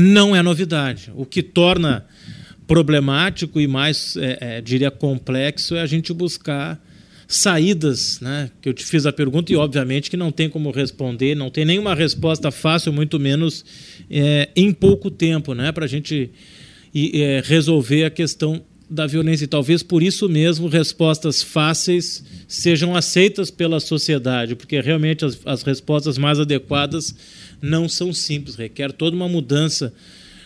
não 0.00 0.34
é 0.34 0.42
novidade. 0.42 1.12
O 1.14 1.26
que 1.26 1.42
torna 1.42 2.04
problemático 2.66 3.60
e 3.60 3.66
mais, 3.66 4.16
é, 4.16 4.38
é, 4.40 4.60
diria, 4.60 4.90
complexo 4.90 5.74
é 5.74 5.80
a 5.80 5.86
gente 5.86 6.12
buscar 6.12 6.80
saídas, 7.34 8.20
né? 8.20 8.50
Que 8.60 8.68
eu 8.68 8.74
te 8.74 8.84
fiz 8.84 9.06
a 9.06 9.12
pergunta 9.12 9.52
e 9.52 9.56
obviamente 9.56 10.10
que 10.10 10.16
não 10.16 10.30
tem 10.30 10.48
como 10.48 10.70
responder, 10.70 11.34
não 11.34 11.50
tem 11.50 11.64
nenhuma 11.64 11.94
resposta 11.94 12.50
fácil, 12.50 12.92
muito 12.92 13.18
menos 13.18 13.64
é, 14.10 14.50
em 14.54 14.72
pouco 14.72 15.10
tempo, 15.10 15.54
né? 15.54 15.72
Para 15.72 15.86
a 15.86 15.88
gente 15.88 16.30
é, 16.94 17.42
resolver 17.44 18.04
a 18.04 18.10
questão 18.10 18.62
da 18.88 19.06
violência. 19.06 19.44
E 19.44 19.48
talvez 19.48 19.82
por 19.82 20.02
isso 20.02 20.28
mesmo 20.28 20.68
respostas 20.68 21.42
fáceis 21.42 22.22
sejam 22.46 22.94
aceitas 22.94 23.50
pela 23.50 23.80
sociedade, 23.80 24.54
porque 24.54 24.78
realmente 24.80 25.24
as, 25.24 25.40
as 25.46 25.62
respostas 25.62 26.18
mais 26.18 26.38
adequadas 26.38 27.14
não 27.62 27.88
são 27.88 28.12
simples, 28.12 28.56
requer 28.56 28.92
toda 28.92 29.16
uma 29.16 29.28
mudança 29.28 29.94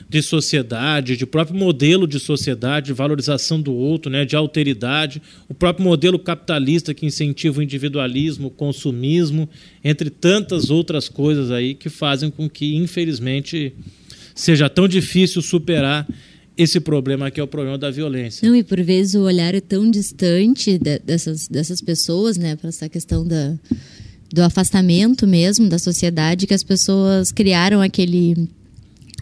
de 0.08 0.22
sociedade, 0.22 1.16
de 1.16 1.26
próprio 1.26 1.58
modelo 1.58 2.06
de 2.06 2.20
sociedade, 2.20 2.86
de 2.86 2.92
valorização 2.92 3.60
do 3.60 3.74
outro, 3.74 4.10
né, 4.10 4.24
de 4.24 4.36
alteridade, 4.36 5.20
o 5.48 5.54
próprio 5.54 5.84
modelo 5.84 6.18
capitalista 6.18 6.94
que 6.94 7.04
incentiva 7.04 7.58
o 7.58 7.62
individualismo, 7.62 8.48
o 8.48 8.50
consumismo, 8.50 9.48
entre 9.82 10.08
tantas 10.08 10.70
outras 10.70 11.08
coisas 11.08 11.50
aí 11.50 11.74
que 11.74 11.88
fazem 11.88 12.30
com 12.30 12.48
que, 12.48 12.76
infelizmente, 12.76 13.72
seja 14.34 14.68
tão 14.68 14.86
difícil 14.86 15.42
superar 15.42 16.06
esse 16.56 16.80
problema 16.80 17.30
que 17.30 17.38
é 17.38 17.42
o 17.42 17.46
problema 17.46 17.76
da 17.76 17.90
violência. 17.90 18.48
Não, 18.48 18.56
e 18.56 18.62
por 18.62 18.80
vezes 18.80 19.14
o 19.14 19.22
olhar 19.22 19.54
é 19.54 19.60
tão 19.60 19.90
distante 19.90 20.78
de, 20.78 20.98
dessas, 21.00 21.48
dessas 21.48 21.80
pessoas, 21.80 22.38
né, 22.38 22.56
para 22.56 22.68
essa 22.68 22.88
questão 22.88 23.26
da, 23.26 23.54
do 24.32 24.42
afastamento 24.42 25.26
mesmo 25.26 25.68
da 25.68 25.78
sociedade, 25.78 26.46
que 26.46 26.54
as 26.54 26.62
pessoas 26.62 27.30
criaram 27.32 27.82
aquele 27.82 28.48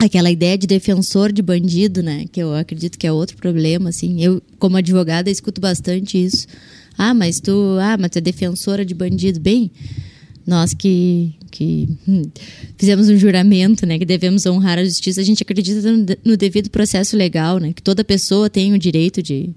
aquela 0.01 0.31
ideia 0.31 0.59
de 0.59 0.67
defensor 0.67 1.33
de 1.33 1.43
bandido, 1.43 2.03
né? 2.03 2.27
Que 2.31 2.41
eu 2.41 2.55
acredito 2.55 2.99
que 2.99 3.07
é 3.07 3.13
outro 3.13 3.37
problema, 3.37 3.91
assim. 3.91 4.23
Eu, 4.23 4.43
como 4.59 4.77
advogada, 4.77 5.31
escuto 5.31 5.61
bastante 5.61 6.23
isso. 6.23 6.47
Ah, 6.97 7.15
mas 7.15 7.41
tu, 7.41 7.77
ah, 7.81 7.97
mas 7.99 8.11
tu 8.11 8.19
é 8.19 8.21
defensora 8.21 8.85
de 8.85 8.95
bandido. 8.95 9.41
Bem, 9.41 9.71
nós 10.47 10.75
que, 10.75 11.35
que 11.51 11.89
hum, 12.07 12.23
fizemos 12.77 13.09
um 13.09 13.17
juramento, 13.17 13.87
né? 13.87 13.99
Que 13.99 14.05
devemos 14.05 14.45
honrar 14.47 14.79
a 14.79 14.85
justiça, 14.85 15.21
a 15.21 15.25
gente 15.25 15.43
acredita 15.43 15.81
no, 15.91 16.07
no 16.25 16.37
devido 16.37 16.71
processo 16.71 17.17
legal, 17.17 17.59
né? 17.59 17.73
Que 17.73 17.83
toda 17.83 18.05
pessoa 18.05 18.51
tem 18.51 18.73
o 18.73 18.79
direito 18.79 19.23
de, 19.23 19.51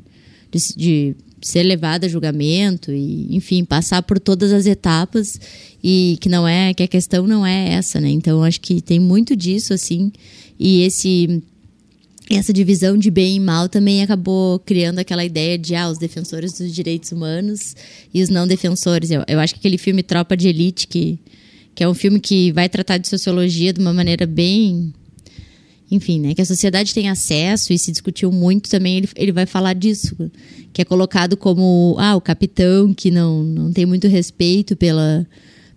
de, 0.51 0.75
de 0.75 1.15
ser 1.41 1.63
levada 1.63 2.05
a 2.05 2.09
julgamento 2.09 2.91
e, 2.91 3.35
enfim, 3.35 3.63
passar 3.63 4.01
por 4.01 4.19
todas 4.19 4.51
as 4.51 4.65
etapas 4.65 5.39
e 5.83 6.17
que 6.19 6.29
não 6.29 6.47
é 6.47 6.73
que 6.73 6.83
a 6.83 6.87
questão 6.87 7.27
não 7.27 7.45
é 7.45 7.73
essa, 7.73 7.99
né? 7.99 8.09
Então 8.09 8.43
acho 8.43 8.59
que 8.59 8.81
tem 8.81 8.99
muito 8.99 9.35
disso 9.35 9.73
assim 9.73 10.11
e 10.59 10.81
esse 10.81 11.43
essa 12.29 12.51
divisão 12.51 12.97
de 12.97 13.09
bem 13.09 13.37
e 13.37 13.39
mal 13.39 13.69
também 13.69 14.03
acabou 14.03 14.59
criando 14.59 14.99
aquela 14.99 15.23
ideia 15.23 15.57
de 15.57 15.75
ah, 15.75 15.89
os 15.89 15.97
defensores 15.97 16.53
dos 16.53 16.73
direitos 16.73 17.11
humanos 17.11 17.73
e 18.13 18.21
os 18.21 18.27
não 18.27 18.45
defensores. 18.45 19.11
Eu, 19.11 19.23
eu 19.27 19.39
acho 19.39 19.53
que 19.53 19.59
aquele 19.59 19.77
filme 19.77 20.03
Tropa 20.03 20.35
de 20.35 20.49
Elite 20.49 20.87
que 20.87 21.19
que 21.73 21.83
é 21.83 21.87
um 21.87 21.93
filme 21.93 22.19
que 22.19 22.51
vai 22.53 22.67
tratar 22.67 22.97
de 22.97 23.07
sociologia 23.07 23.71
de 23.71 23.79
uma 23.79 23.93
maneira 23.93 24.25
bem 24.25 24.91
enfim, 25.89 26.19
né, 26.19 26.33
que 26.33 26.41
a 26.41 26.45
sociedade 26.45 26.93
tem 26.93 27.09
acesso 27.09 27.71
e 27.71 27.79
se 27.79 27.91
discutiu 27.91 28.31
muito 28.31 28.69
também, 28.69 28.97
ele, 28.97 29.09
ele 29.15 29.31
vai 29.31 29.45
falar 29.45 29.73
disso, 29.73 30.15
que 30.73 30.81
é 30.81 30.85
colocado 30.85 31.37
como 31.37 31.95
ah, 31.97 32.15
o 32.15 32.21
capitão 32.21 32.93
que 32.93 33.09
não, 33.09 33.43
não 33.43 33.71
tem 33.71 33.85
muito 33.85 34.07
respeito 34.07 34.75
pela, 34.75 35.25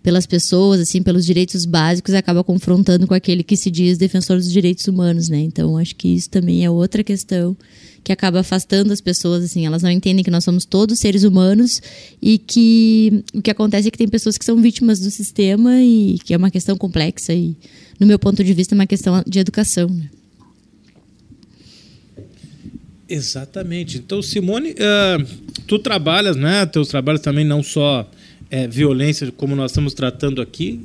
pelas 0.03 0.27
pessoas, 0.27 0.81
assim, 0.81 1.03
pelos 1.03 1.25
direitos 1.25 1.64
básicos, 1.64 2.14
acaba 2.14 2.42
confrontando 2.42 3.07
com 3.07 3.14
aquele 3.14 3.44
que 3.44 3.57
se 3.57 3.70
diz 3.70 3.99
defensor 3.99 4.37
dos 4.37 4.51
direitos 4.51 4.88
humanos, 4.88 5.29
né? 5.29 5.38
Então, 5.38 5.77
acho 5.77 5.94
que 5.94 6.09
isso 6.09 6.29
também 6.29 6.64
é 6.64 6.70
outra 6.70 7.05
questão 7.05 7.57
que 8.03 8.12
acaba 8.12 8.40
afastando 8.40 8.92
as 8.92 9.01
pessoas, 9.01 9.44
assim, 9.44 9.66
elas 9.66 9.83
não 9.83 9.90
entendem 9.90 10.25
que 10.25 10.31
nós 10.31 10.42
somos 10.42 10.64
todos 10.64 10.99
seres 10.99 11.23
humanos 11.23 11.83
e 12.20 12.38
que 12.38 13.23
o 13.35 13.42
que 13.42 13.51
acontece 13.51 13.88
é 13.88 13.90
que 13.90 13.99
tem 13.99 14.09
pessoas 14.09 14.38
que 14.38 14.44
são 14.44 14.57
vítimas 14.57 14.99
do 14.99 15.11
sistema 15.11 15.83
e 15.83 16.18
que 16.25 16.33
é 16.33 16.37
uma 16.37 16.51
questão 16.51 16.77
complexa 16.79 17.35
e 17.35 17.55
no 18.01 18.07
meu 18.07 18.19
ponto 18.19 18.43
de 18.43 18.55
vista, 18.55 18.75
é 18.75 18.77
uma 18.77 18.87
questão 18.87 19.23
de 19.27 19.39
educação. 19.39 19.89
Né? 19.89 20.09
Exatamente. 23.07 23.99
Então, 23.99 24.23
Simone, 24.23 24.71
uh, 24.71 25.27
tu 25.67 25.79
trabalhas, 25.79 26.37
né? 26.37 26.65
Teus 26.65 26.89
trabalhos 26.89 27.21
também 27.21 27.45
não 27.45 27.63
só 27.63 28.09
é, 28.51 28.67
violência, 28.67 29.31
como 29.33 29.55
nós 29.55 29.71
estamos 29.71 29.95
tratando 29.95 30.41
aqui, 30.41 30.81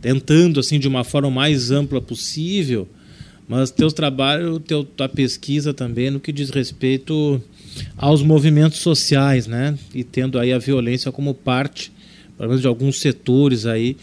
tentando 0.00 0.60
assim 0.60 0.78
de 0.78 0.86
uma 0.86 1.02
forma 1.02 1.30
mais 1.30 1.70
ampla 1.70 2.00
possível, 2.00 2.88
mas 3.48 3.70
teus 3.70 3.92
trabalhos, 3.92 4.60
teu, 4.66 4.84
tua 4.84 5.08
pesquisa 5.08 5.74
também 5.74 6.10
no 6.10 6.20
que 6.20 6.32
diz 6.32 6.50
respeito 6.50 7.42
aos 7.96 8.22
movimentos 8.22 8.78
sociais, 8.78 9.46
né? 9.46 9.76
E 9.94 10.04
tendo 10.04 10.38
aí 10.38 10.52
a 10.52 10.58
violência 10.58 11.10
como 11.10 11.34
parte, 11.34 11.90
pelo 12.36 12.50
menos 12.50 12.62
de 12.62 12.68
alguns 12.68 13.00
setores 13.00 13.66
aí 13.66 13.96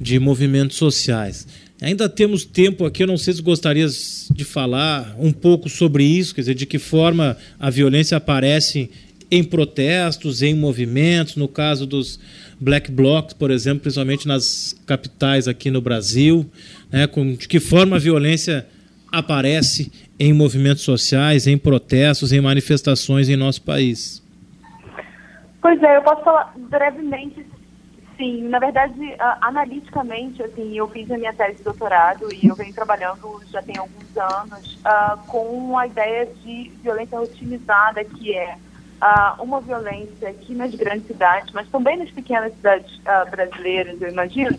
de 0.00 0.18
movimentos 0.18 0.76
sociais. 0.76 1.46
Ainda 1.80 2.08
temos 2.08 2.44
tempo 2.44 2.86
aqui, 2.86 3.02
eu 3.02 3.06
não 3.06 3.18
sei 3.18 3.34
se 3.34 3.42
gostarias 3.42 4.28
de 4.32 4.44
falar 4.44 5.14
um 5.18 5.30
pouco 5.30 5.68
sobre 5.68 6.04
isso, 6.04 6.34
quer 6.34 6.40
dizer, 6.40 6.54
de 6.54 6.64
que 6.64 6.78
forma 6.78 7.36
a 7.60 7.68
violência 7.68 8.16
aparece 8.16 8.90
em 9.30 9.44
protestos, 9.44 10.40
em 10.40 10.54
movimentos, 10.54 11.36
no 11.36 11.48
caso 11.48 11.84
dos 11.84 12.18
black 12.58 12.90
blocs, 12.90 13.34
por 13.34 13.50
exemplo, 13.50 13.80
principalmente 13.80 14.26
nas 14.26 14.74
capitais 14.86 15.46
aqui 15.46 15.70
no 15.70 15.82
Brasil, 15.82 16.46
né, 16.90 17.06
com, 17.06 17.34
de 17.34 17.46
que 17.46 17.60
forma 17.60 17.96
a 17.96 17.98
violência 17.98 18.66
aparece 19.12 19.92
em 20.18 20.32
movimentos 20.32 20.82
sociais, 20.82 21.46
em 21.46 21.58
protestos, 21.58 22.32
em 22.32 22.40
manifestações 22.40 23.28
em 23.28 23.36
nosso 23.36 23.60
país. 23.62 24.22
Pois 25.60 25.82
é, 25.82 25.96
eu 25.96 26.02
posso 26.02 26.22
falar 26.22 26.54
brevemente, 26.70 27.44
sim. 28.16 28.42
Na 28.48 28.58
verdade, 28.58 29.14
analiticamente, 29.40 30.42
assim, 30.42 30.76
eu 30.76 30.88
fiz 30.88 31.10
a 31.10 31.18
minha 31.18 31.32
tese 31.32 31.58
de 31.58 31.64
doutorado 31.64 32.32
e 32.32 32.46
eu 32.46 32.54
venho 32.54 32.72
trabalhando 32.72 33.40
já 33.50 33.62
tem 33.62 33.76
alguns 33.76 34.16
anos 34.16 34.76
uh, 34.76 35.16
com 35.26 35.78
a 35.78 35.86
ideia 35.86 36.26
de 36.26 36.72
violência 36.82 37.18
rotinizada, 37.18 38.04
que 38.04 38.34
é 38.34 38.56
uh, 39.00 39.42
uma 39.42 39.60
violência 39.60 40.28
aqui 40.28 40.54
nas 40.54 40.74
grandes 40.74 41.06
cidades, 41.06 41.52
mas 41.52 41.68
também 41.68 41.98
nas 41.98 42.10
pequenas 42.10 42.54
cidades 42.54 42.92
uh, 42.98 43.30
brasileiras, 43.30 44.00
eu 44.00 44.08
imagino, 44.08 44.58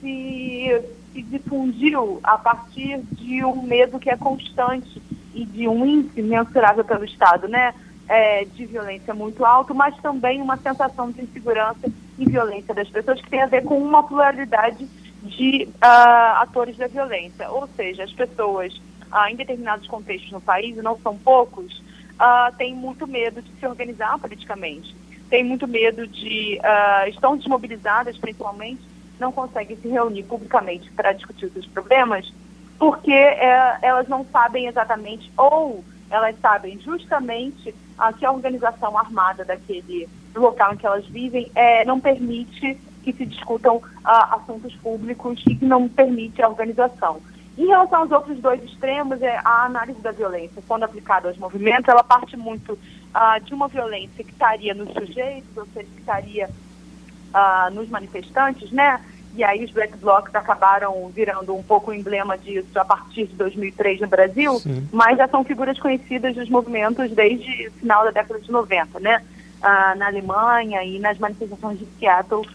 se, 0.00 0.82
se 1.12 1.22
difundiu 1.22 2.18
a 2.22 2.36
partir 2.36 2.98
de 3.12 3.44
um 3.44 3.62
medo 3.62 3.98
que 3.98 4.10
é 4.10 4.16
constante 4.16 5.00
e 5.32 5.44
de 5.44 5.68
um 5.68 5.84
índice 5.84 6.22
mensurável 6.22 6.84
pelo 6.84 7.04
Estado, 7.04 7.48
né? 7.48 7.74
É, 8.06 8.44
de 8.44 8.66
violência 8.66 9.14
muito 9.14 9.46
alto, 9.46 9.74
mas 9.74 9.96
também 10.02 10.42
uma 10.42 10.58
sensação 10.58 11.10
de 11.10 11.22
insegurança 11.22 11.90
e 12.18 12.26
violência 12.26 12.74
das 12.74 12.86
pessoas 12.90 13.18
que 13.18 13.30
tem 13.30 13.40
a 13.40 13.46
ver 13.46 13.64
com 13.64 13.78
uma 13.78 14.02
pluralidade 14.02 14.86
de 15.22 15.66
uh, 15.76 16.42
atores 16.42 16.76
da 16.76 16.86
violência. 16.86 17.50
Ou 17.50 17.66
seja, 17.68 18.04
as 18.04 18.12
pessoas 18.12 18.74
uh, 19.10 19.26
em 19.30 19.36
determinados 19.36 19.86
contextos 19.86 20.30
no 20.32 20.40
país, 20.40 20.76
e 20.76 20.82
não 20.82 20.98
são 20.98 21.16
poucos, 21.16 21.78
uh, 22.14 22.54
têm 22.56 22.74
muito 22.74 23.06
medo 23.06 23.40
de 23.40 23.50
se 23.58 23.66
organizar 23.66 24.18
politicamente, 24.18 24.94
têm 25.30 25.44
muito 25.44 25.66
medo 25.66 26.06
de. 26.06 26.58
Uh, 26.58 27.08
estão 27.08 27.36
desmobilizadas, 27.36 28.18
principalmente, 28.18 28.82
não 29.18 29.32
conseguem 29.32 29.76
se 29.76 29.88
reunir 29.88 30.24
publicamente 30.24 30.90
para 30.92 31.12
discutir 31.12 31.46
os 31.46 31.52
seus 31.52 31.66
problemas, 31.66 32.30
porque 32.78 33.12
uh, 33.12 33.78
elas 33.80 34.08
não 34.08 34.26
sabem 34.26 34.66
exatamente, 34.66 35.30
ou 35.36 35.84
elas 36.14 36.38
sabem 36.40 36.78
justamente 36.80 37.74
uh, 37.98 38.14
que 38.16 38.24
a 38.24 38.32
organização 38.32 38.96
armada 38.96 39.44
daquele 39.44 40.08
local 40.34 40.74
em 40.74 40.76
que 40.76 40.86
elas 40.86 41.06
vivem 41.06 41.50
é, 41.54 41.84
não 41.84 42.00
permite 42.00 42.78
que 43.02 43.12
se 43.12 43.26
discutam 43.26 43.82
assuntos 44.02 44.74
públicos 44.76 45.42
e 45.46 45.54
que 45.54 45.64
não 45.64 45.86
permite 45.88 46.42
a 46.42 46.48
organização. 46.48 47.20
Em 47.56 47.66
relação 47.66 48.00
aos 48.00 48.10
outros 48.10 48.38
dois 48.40 48.62
extremos, 48.64 49.22
é 49.22 49.40
a 49.44 49.66
análise 49.66 50.00
da 50.00 50.10
violência, 50.10 50.62
quando 50.66 50.82
aplicada 50.82 51.28
aos 51.28 51.38
movimentos, 51.38 51.88
ela 51.88 52.02
parte 52.02 52.36
muito 52.36 52.72
uh, 52.72 53.44
de 53.44 53.54
uma 53.54 53.68
violência 53.68 54.24
que 54.24 54.32
estaria 54.32 54.74
nos 54.74 54.92
sujeitos, 54.92 55.56
ou 55.56 55.66
seja, 55.66 55.86
que 55.86 56.00
estaria 56.00 56.48
uh, 56.48 57.72
nos 57.72 57.88
manifestantes, 57.88 58.72
né? 58.72 59.00
E 59.36 59.42
aí 59.42 59.64
os 59.64 59.70
black 59.72 59.96
blocs 59.96 60.34
acabaram 60.34 61.08
virando 61.08 61.54
um 61.54 61.62
pouco 61.62 61.90
o 61.90 61.94
emblema 61.94 62.38
disso 62.38 62.78
a 62.78 62.84
partir 62.84 63.26
de 63.26 63.34
2003 63.34 64.00
no 64.00 64.06
Brasil, 64.06 64.58
Sim. 64.60 64.88
mas 64.92 65.18
já 65.18 65.26
são 65.26 65.42
figuras 65.42 65.78
conhecidas 65.78 66.36
dos 66.36 66.48
movimentos 66.48 67.10
desde 67.10 67.68
o 67.68 67.72
final 67.72 68.04
da 68.04 68.12
década 68.12 68.40
de 68.40 68.50
90, 68.50 69.00
né? 69.00 69.22
Uh, 69.58 69.98
na 69.98 70.06
Alemanha 70.06 70.84
e 70.84 70.98
nas 70.98 71.18
manifestações 71.18 71.78
de 71.78 71.86
Seattle, 71.98 72.46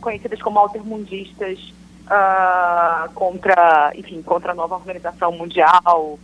conhecidas 0.00 0.42
como 0.42 0.58
altermundistas, 0.58 1.58
uh, 2.06 3.10
contra, 3.14 3.92
enfim, 3.94 4.20
contra 4.22 4.52
a 4.52 4.54
nova 4.54 4.74
organização 4.74 5.32
mundial, 5.32 6.18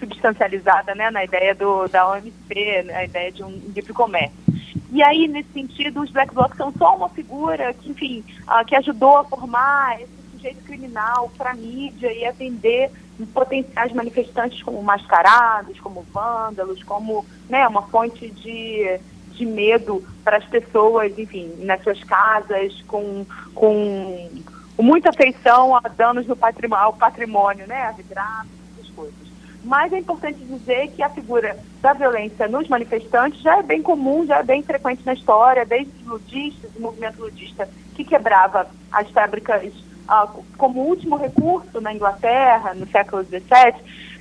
substancializada 0.00 0.94
né, 0.94 1.10
na 1.10 1.24
ideia 1.24 1.54
do, 1.54 1.86
da 1.88 2.10
OMC, 2.10 2.82
na 2.84 2.92
né, 2.92 3.04
ideia 3.04 3.30
de 3.30 3.42
um 3.44 3.50
livre 3.74 3.92
comércio. 3.92 4.53
E 4.94 5.02
aí, 5.02 5.26
nesse 5.26 5.48
sentido, 5.52 6.02
os 6.02 6.10
Black 6.12 6.32
Blocs 6.32 6.56
são 6.56 6.72
só 6.78 6.94
uma 6.94 7.08
figura 7.08 7.74
que, 7.74 7.90
enfim, 7.90 8.24
uh, 8.42 8.64
que 8.64 8.76
ajudou 8.76 9.16
a 9.18 9.24
formar 9.24 10.00
esse 10.00 10.12
sujeito 10.30 10.62
criminal 10.62 11.32
para 11.36 11.50
a 11.50 11.54
mídia 11.54 12.12
e 12.12 12.24
atender 12.24 12.92
potenciais 13.32 13.92
manifestantes 13.92 14.62
como 14.62 14.80
mascarados, 14.84 15.80
como 15.80 16.06
vândalos, 16.12 16.80
como 16.84 17.26
né, 17.48 17.66
uma 17.66 17.82
fonte 17.82 18.30
de, 18.30 19.00
de 19.32 19.44
medo 19.44 20.00
para 20.22 20.36
as 20.36 20.44
pessoas, 20.44 21.18
enfim, 21.18 21.52
nas 21.64 21.82
suas 21.82 21.98
casas, 22.04 22.80
com, 22.82 23.26
com 23.52 24.30
muita 24.78 25.10
atenção 25.10 25.74
a 25.74 25.80
danos 25.80 26.24
no 26.24 26.36
patrimônio, 26.36 26.84
ao 26.84 26.92
patrimônio, 26.92 27.66
né, 27.66 27.82
a 27.82 27.90
vidraças, 27.90 28.46
essas 28.78 28.90
coisas. 28.94 29.23
Mas 29.64 29.92
é 29.92 29.98
importante 29.98 30.38
dizer 30.44 30.88
que 30.88 31.02
a 31.02 31.08
figura 31.08 31.56
da 31.80 31.94
violência 31.94 32.46
nos 32.46 32.68
manifestantes 32.68 33.40
já 33.40 33.58
é 33.58 33.62
bem 33.62 33.82
comum, 33.82 34.26
já 34.26 34.38
é 34.38 34.42
bem 34.42 34.62
frequente 34.62 35.04
na 35.06 35.14
história, 35.14 35.64
desde 35.64 35.90
os 36.02 36.06
ludistas, 36.06 36.70
o 36.76 36.82
movimento 36.82 37.20
ludista 37.20 37.68
que 37.94 38.04
quebrava 38.04 38.66
as 38.92 39.08
fábricas 39.10 39.72
ah, 40.06 40.28
como 40.58 40.82
último 40.82 41.16
recurso 41.16 41.80
na 41.80 41.94
Inglaterra, 41.94 42.74
no 42.74 42.86
século 42.86 43.24
XVII, 43.24 43.40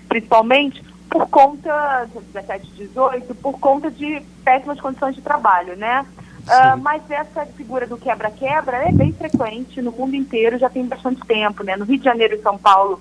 principalmente 0.07 0.81
por 1.09 1.27
conta, 1.27 2.09
17 2.33 2.67
e 2.67 2.87
18, 2.87 3.35
por 3.35 3.59
conta 3.59 3.91
de 3.91 4.21
péssimas 4.43 4.79
condições 4.79 5.15
de 5.15 5.21
trabalho, 5.21 5.75
né? 5.75 6.05
Uh, 6.43 6.77
mas 6.81 7.01
essa 7.09 7.45
figura 7.45 7.87
do 7.87 7.97
quebra-quebra 7.97 8.77
é 8.77 8.91
bem 8.91 9.13
frequente 9.13 9.81
no 9.81 9.91
mundo 9.91 10.15
inteiro, 10.15 10.57
já 10.57 10.69
tem 10.69 10.85
bastante 10.85 11.21
tempo. 11.25 11.63
Né? 11.63 11.77
No 11.77 11.85
Rio 11.85 11.97
de 11.97 12.03
Janeiro 12.03 12.35
e 12.35 12.41
São 12.41 12.57
Paulo, 12.57 12.99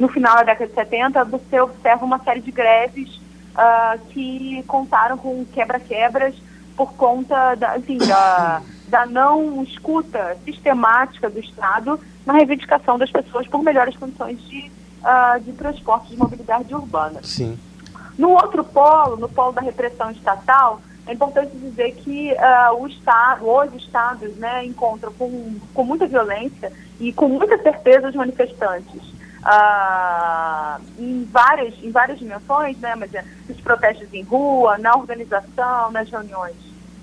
no 0.00 0.08
final 0.08 0.34
da 0.36 0.44
década 0.44 0.66
de 0.66 0.74
70, 0.74 1.24
você 1.24 1.60
observa 1.60 2.06
uma 2.06 2.18
série 2.20 2.40
de 2.40 2.50
greves 2.50 3.20
uh, 3.54 3.98
que 4.08 4.64
contaram 4.66 5.18
com 5.18 5.44
quebra-quebras 5.44 6.34
por 6.74 6.94
conta 6.94 7.54
da, 7.54 7.72
assim, 7.72 7.98
da, 7.98 8.62
da 8.88 9.04
não 9.04 9.62
escuta 9.62 10.38
sistemática 10.42 11.28
do 11.28 11.38
Estado 11.38 12.00
na 12.24 12.32
reivindicação 12.32 12.96
das 12.98 13.10
pessoas 13.10 13.46
por 13.46 13.62
melhores 13.62 13.94
condições 13.94 14.42
de, 14.48 14.72
uh, 15.02 15.38
de 15.40 15.52
transporte 15.52 16.08
de 16.08 16.16
mobilidade 16.16 16.74
urbana. 16.74 17.20
Sim. 17.22 17.58
No 18.16 18.30
outro 18.30 18.64
polo, 18.64 19.18
no 19.18 19.28
polo 19.28 19.52
da 19.52 19.60
repressão 19.60 20.10
estatal, 20.10 20.80
é 21.06 21.12
importante 21.12 21.54
dizer 21.58 21.92
que 21.96 22.32
uh, 22.32 22.74
o 22.80 22.86
estado, 22.86 23.46
os 23.46 23.74
estados 23.74 24.34
né, 24.36 24.64
encontram 24.64 25.12
com, 25.12 25.58
com 25.74 25.84
muita 25.84 26.06
violência 26.06 26.72
e 26.98 27.12
com 27.12 27.28
muita 27.28 27.58
certeza 27.58 28.08
os 28.08 28.14
manifestantes. 28.14 29.19
Uh, 29.40 30.82
em, 30.98 31.24
várias, 31.24 31.74
em 31.82 31.90
várias 31.90 32.18
dimensões, 32.18 32.76
né, 32.78 32.94
mas 32.94 33.14
é, 33.14 33.24
nos 33.48 33.58
protestos 33.60 34.12
em 34.12 34.22
rua, 34.22 34.76
na 34.76 34.94
organização, 34.94 35.90
nas 35.90 36.10
reuniões 36.10 36.56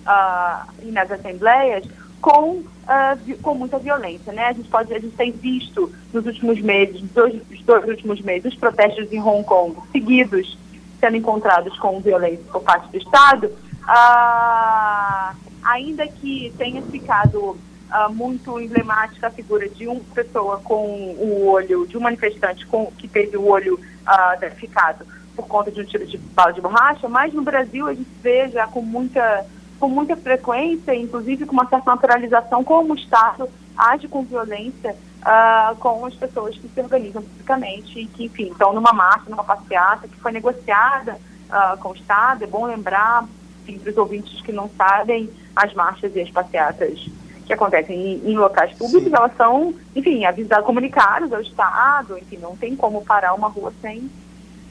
uh, 0.05 0.71
e 0.83 0.91
nas 0.91 1.09
assembleias, 1.11 1.83
com, 2.21 2.57
uh, 2.57 3.41
com 3.41 3.55
muita 3.55 3.79
violência. 3.79 4.31
Né? 4.31 4.45
A, 4.45 4.53
gente 4.53 4.69
pode, 4.69 4.93
a 4.93 4.99
gente 4.99 5.15
tem 5.15 5.31
visto 5.31 5.91
nos 6.13 6.25
últimos 6.25 6.61
meses, 6.61 7.01
dois, 7.11 7.41
dois 7.65 7.87
últimos 7.87 8.21
meses, 8.21 8.53
os 8.53 8.59
protestos 8.59 9.11
em 9.11 9.19
Hong 9.19 9.43
Kong 9.43 9.75
seguidos 9.91 10.57
sendo 10.99 11.17
encontrados 11.17 11.77
com 11.79 11.99
violência 11.99 12.43
por 12.51 12.61
parte 12.61 12.89
do 12.91 12.97
Estado, 12.97 13.51
ah, 13.87 15.33
ainda 15.63 16.07
que 16.07 16.53
tenha 16.57 16.81
ficado 16.81 17.57
ah, 17.89 18.09
muito 18.09 18.59
emblemática 18.59 19.27
a 19.27 19.31
figura 19.31 19.67
de 19.69 19.87
uma 19.87 20.01
pessoa 20.13 20.59
com 20.59 20.85
o 20.85 21.47
olho, 21.47 21.87
de 21.87 21.97
um 21.97 22.01
manifestante 22.01 22.65
com, 22.65 22.91
que 22.97 23.07
teve 23.07 23.37
o 23.37 23.47
olho 23.47 23.79
ah, 24.05 24.35
danificado 24.39 25.05
por 25.35 25.47
conta 25.47 25.71
de 25.71 25.79
um 25.79 25.85
tiro 25.85 26.05
de 26.05 26.17
bala 26.17 26.51
de 26.51 26.61
borracha, 26.61 27.07
mas 27.07 27.33
no 27.33 27.43
Brasil 27.43 27.87
a 27.87 27.93
gente 27.93 28.09
vê 28.21 28.49
já 28.49 28.65
com 28.67 28.81
muita, 28.81 29.45
com 29.79 29.87
muita 29.87 30.17
frequência, 30.17 30.95
inclusive 30.95 31.45
com 31.45 31.53
uma 31.53 31.67
certa 31.67 31.91
naturalização, 31.91 32.63
como 32.63 32.93
o 32.93 32.97
Estado 32.97 33.47
age 33.77 34.07
com 34.07 34.23
violência 34.23 34.95
uh, 35.21 35.75
com 35.75 36.05
as 36.05 36.15
pessoas 36.15 36.57
que 36.57 36.67
se 36.67 36.81
organizam 36.81 37.21
publicamente 37.21 37.99
e 37.99 38.07
que, 38.07 38.25
enfim, 38.25 38.49
estão 38.51 38.73
numa 38.73 38.91
marcha, 38.91 39.29
numa 39.29 39.43
passeata 39.43 40.07
que 40.07 40.19
foi 40.19 40.31
negociada 40.31 41.19
uh, 41.49 41.77
com 41.77 41.89
o 41.89 41.95
Estado. 41.95 42.43
É 42.43 42.47
bom 42.47 42.65
lembrar, 42.65 43.25
para 43.65 43.91
os 43.91 43.97
ouvintes 43.97 44.41
que 44.41 44.51
não 44.51 44.69
sabem, 44.75 45.29
as 45.55 45.73
marchas 45.73 46.15
e 46.15 46.21
as 46.21 46.31
passeatas 46.31 47.07
que 47.47 47.53
acontecem 47.53 47.97
em, 47.97 48.31
em 48.31 48.37
locais 48.37 48.71
públicos, 48.77 49.09
Sim. 49.09 49.15
elas 49.15 49.35
são, 49.35 49.73
enfim, 49.95 50.25
avisadas, 50.25 50.65
comunicadas 50.65 51.31
ao 51.31 51.41
Estado, 51.41 52.17
enfim, 52.17 52.37
não 52.37 52.55
tem 52.55 52.75
como 52.75 53.03
parar 53.03 53.33
uma 53.33 53.47
rua 53.47 53.73
sem, 53.81 54.11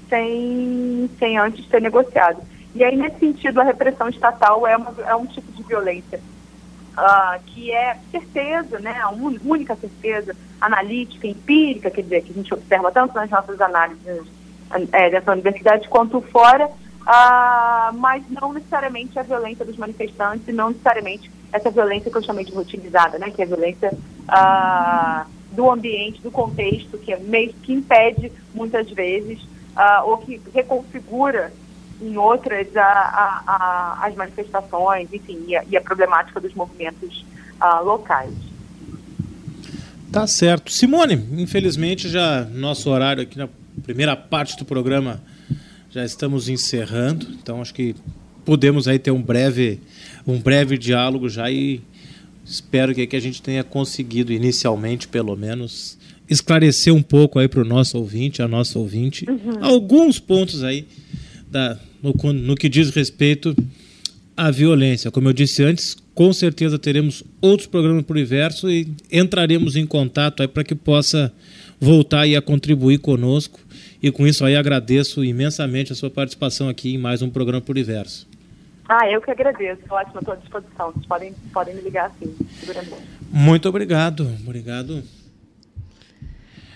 sem, 0.08 1.10
sem 1.18 1.38
antes 1.38 1.66
ser 1.68 1.80
negociado. 1.80 2.38
E 2.74 2.84
aí, 2.84 2.94
nesse 2.94 3.18
sentido, 3.18 3.60
a 3.60 3.64
repressão 3.64 4.08
estatal 4.08 4.66
é, 4.66 4.76
uma, 4.76 4.94
é 5.06 5.14
um 5.14 5.26
tipo 5.26 5.50
de 5.52 5.62
violência 5.62 6.20
uh, 6.96 7.42
que 7.46 7.72
é 7.72 7.96
certeza, 8.10 8.78
né, 8.78 8.98
a 9.00 9.10
única 9.10 9.74
certeza 9.76 10.36
analítica, 10.60 11.26
empírica, 11.26 11.90
quer 11.90 12.02
dizer, 12.02 12.22
que 12.22 12.32
a 12.32 12.34
gente 12.34 12.52
observa 12.52 12.92
tanto 12.92 13.14
nas 13.14 13.30
nossas 13.30 13.60
análises 13.60 14.26
é, 14.92 15.10
dessa 15.10 15.32
universidade 15.32 15.88
quanto 15.88 16.20
fora, 16.20 16.70
uh, 17.06 17.96
mas 17.96 18.24
não 18.28 18.52
necessariamente 18.52 19.18
a 19.18 19.22
violência 19.22 19.64
dos 19.64 19.76
manifestantes, 19.76 20.52
não 20.54 20.70
necessariamente 20.70 21.30
essa 21.52 21.70
violência 21.70 22.10
que 22.10 22.16
eu 22.16 22.22
chamei 22.22 22.44
de 22.44 22.56
utilizada, 22.56 23.18
né, 23.18 23.30
que 23.30 23.40
é 23.40 23.44
a 23.44 23.48
violência 23.48 23.92
uh, 23.92 25.26
do 25.52 25.70
ambiente, 25.70 26.20
do 26.20 26.30
contexto, 26.30 26.98
que 26.98 27.12
é 27.12 27.18
meio 27.18 27.52
que 27.52 27.72
impede 27.72 28.32
muitas 28.52 28.90
vezes 28.90 29.40
uh, 29.42 30.04
ou 30.04 30.18
que 30.18 30.40
reconfigura 30.52 31.52
em 32.02 32.16
outras 32.18 32.76
a, 32.76 32.82
a, 32.82 33.42
a, 33.46 34.06
as 34.06 34.14
manifestações, 34.14 35.08
enfim, 35.10 35.44
e 35.46 35.56
a, 35.56 35.64
e 35.64 35.80
problemática 35.80 36.40
dos 36.40 36.52
movimentos 36.54 37.24
locais. 37.84 38.34
Tá 40.12 40.26
certo. 40.26 40.70
Simone, 40.70 41.14
infelizmente 41.38 42.06
já 42.06 42.44
nosso 42.44 42.90
horário 42.90 43.22
aqui 43.22 43.38
na 43.38 43.48
primeira 43.82 44.14
parte 44.14 44.58
do 44.58 44.64
programa 44.66 45.22
já 45.96 46.04
estamos 46.04 46.50
encerrando, 46.50 47.26
então 47.42 47.62
acho 47.62 47.72
que 47.72 47.94
podemos 48.44 48.86
aí 48.86 48.98
ter 48.98 49.12
um 49.12 49.22
breve 49.22 49.80
um 50.26 50.38
breve 50.38 50.76
diálogo 50.76 51.26
já 51.26 51.50
e 51.50 51.80
espero 52.44 52.94
que, 52.94 53.06
que 53.06 53.16
a 53.16 53.20
gente 53.20 53.40
tenha 53.40 53.64
conseguido 53.64 54.30
inicialmente 54.30 55.08
pelo 55.08 55.34
menos 55.34 55.96
esclarecer 56.28 56.92
um 56.92 57.02
pouco 57.02 57.38
aí 57.38 57.48
para 57.48 57.62
o 57.62 57.64
nosso 57.64 57.96
ouvinte, 57.96 58.42
a 58.42 58.48
nossa 58.48 58.78
ouvinte, 58.78 59.24
uhum. 59.26 59.64
alguns 59.64 60.18
pontos 60.18 60.62
aí 60.62 60.86
da, 61.50 61.78
no, 62.02 62.12
no 62.30 62.54
que 62.56 62.68
diz 62.68 62.90
respeito 62.90 63.56
à 64.36 64.50
violência. 64.50 65.10
Como 65.10 65.30
eu 65.30 65.32
disse 65.32 65.62
antes, 65.62 65.96
com 66.14 66.30
certeza 66.30 66.78
teremos 66.78 67.24
outros 67.40 67.66
programas 67.66 68.04
por 68.04 68.16
universo 68.16 68.70
e 68.70 68.86
entraremos 69.10 69.76
em 69.76 69.86
contato 69.86 70.42
aí 70.42 70.48
para 70.48 70.62
que 70.62 70.74
possa 70.74 71.32
voltar 71.80 72.20
aí 72.20 72.36
a 72.36 72.42
contribuir 72.42 72.98
conosco. 72.98 73.65
E 74.06 74.12
com 74.12 74.24
isso 74.24 74.44
aí 74.44 74.54
agradeço 74.54 75.24
imensamente 75.24 75.90
a 75.90 75.96
sua 75.96 76.08
participação 76.08 76.68
aqui 76.68 76.94
em 76.94 76.96
mais 76.96 77.22
um 77.22 77.28
programa 77.28 77.60
por 77.60 77.72
universo. 77.72 78.28
Ah, 78.88 79.10
eu 79.10 79.20
que 79.20 79.32
agradeço. 79.32 79.80
Ótimo, 79.90 80.20
estou 80.20 80.32
à 80.32 80.36
disposição. 80.36 80.92
Vocês 80.92 81.06
podem, 81.06 81.34
podem 81.52 81.74
me 81.74 81.80
ligar 81.80 82.06
assim, 82.06 82.32
seguramente. 82.60 83.02
Muito 83.32 83.68
obrigado. 83.68 84.30
Obrigado. 84.44 85.02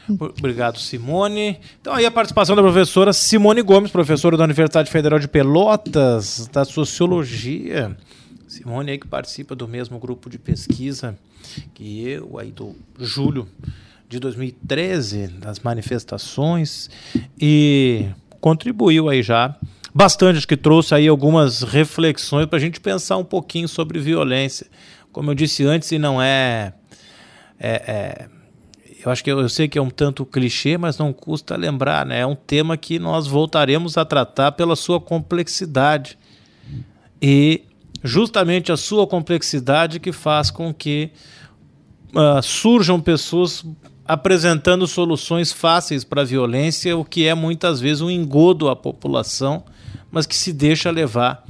Obrigado, 0.08 0.80
Simone. 0.80 1.60
Então, 1.80 1.94
aí 1.94 2.04
a 2.04 2.10
participação 2.10 2.56
da 2.56 2.62
professora 2.62 3.12
Simone 3.12 3.62
Gomes, 3.62 3.92
professora 3.92 4.36
da 4.36 4.42
Universidade 4.42 4.90
Federal 4.90 5.20
de 5.20 5.28
Pelotas, 5.28 6.48
da 6.48 6.64
Sociologia. 6.64 7.96
Simone 8.48 8.90
aí 8.90 8.98
que 8.98 9.06
participa 9.06 9.54
do 9.54 9.68
mesmo 9.68 10.00
grupo 10.00 10.28
de 10.28 10.36
pesquisa 10.36 11.16
que 11.74 12.08
eu, 12.08 12.40
aí 12.40 12.50
do 12.50 12.74
julho 12.98 13.46
de 14.10 14.18
2013, 14.18 15.28
das 15.28 15.60
manifestações, 15.60 16.90
e 17.40 18.06
contribuiu 18.40 19.08
aí 19.08 19.22
já 19.22 19.56
bastante, 19.94 20.38
acho 20.38 20.48
que 20.48 20.56
trouxe 20.56 20.92
aí 20.92 21.06
algumas 21.06 21.62
reflexões 21.62 22.46
para 22.46 22.56
a 22.56 22.60
gente 22.60 22.80
pensar 22.80 23.18
um 23.18 23.24
pouquinho 23.24 23.68
sobre 23.68 24.00
violência. 24.00 24.66
Como 25.12 25.30
eu 25.30 25.34
disse 25.36 25.64
antes, 25.64 25.92
e 25.92 25.98
não 25.98 26.20
é, 26.20 26.72
é, 27.56 27.70
é 27.70 28.28
eu 29.04 29.12
acho 29.12 29.22
que 29.22 29.30
eu, 29.30 29.38
eu, 29.38 29.48
sei 29.48 29.68
que 29.68 29.78
é 29.78 29.82
um 29.82 29.88
tanto 29.88 30.26
clichê, 30.26 30.76
mas 30.76 30.98
não 30.98 31.12
custa 31.12 31.54
lembrar, 31.54 32.04
né? 32.04 32.18
É 32.18 32.26
um 32.26 32.34
tema 32.34 32.76
que 32.76 32.98
nós 32.98 33.28
voltaremos 33.28 33.96
a 33.96 34.04
tratar 34.04 34.50
pela 34.52 34.74
sua 34.74 35.00
complexidade. 35.00 36.18
E 37.22 37.62
justamente 38.02 38.72
a 38.72 38.76
sua 38.76 39.06
complexidade 39.06 40.00
que 40.00 40.10
faz 40.10 40.50
com 40.50 40.74
que 40.74 41.12
uh, 42.12 42.42
surjam 42.42 43.00
pessoas 43.00 43.64
apresentando 44.10 44.88
soluções 44.88 45.52
fáceis 45.52 46.02
para 46.02 46.22
a 46.22 46.24
violência, 46.24 46.96
o 46.96 47.04
que 47.04 47.28
é 47.28 47.32
muitas 47.32 47.80
vezes 47.80 48.00
um 48.00 48.10
engodo 48.10 48.68
à 48.68 48.74
população, 48.74 49.62
mas 50.10 50.26
que 50.26 50.34
se 50.34 50.52
deixa 50.52 50.90
levar, 50.90 51.44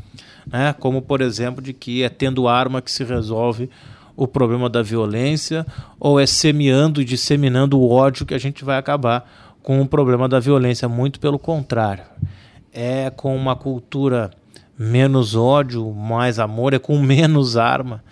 né? 0.47 0.75
como 0.79 1.01
por 1.01 1.23
exemplo 1.23 1.63
de 1.63 1.73
que 1.73 2.03
é 2.03 2.11
tendo 2.11 2.47
arma 2.47 2.83
que 2.83 2.93
se 2.93 3.03
resolve 3.03 3.71
o 4.15 4.29
problema 4.29 4.69
da 4.69 4.83
violência, 4.83 5.67
ou 5.99 6.21
é 6.21 6.27
semeando 6.27 7.01
e 7.01 7.05
disseminando 7.07 7.81
o 7.81 7.91
ódio 7.91 8.27
que 8.27 8.35
a 8.35 8.39
gente 8.39 8.63
vai 8.63 8.77
acabar 8.77 9.57
com 9.63 9.81
o 9.81 9.87
problema 9.87 10.29
da 10.29 10.39
violência. 10.39 10.87
Muito 10.87 11.19
pelo 11.19 11.39
contrário. 11.39 12.05
É 12.75 13.09
com 13.09 13.35
uma 13.35 13.57
cultura 13.57 14.31
menos 14.79 15.35
ódio, 15.35 15.91
mais 15.95 16.39
amor, 16.39 16.75
é 16.75 16.79
com 16.79 16.99
menos 17.01 17.57
arma. 17.57 18.05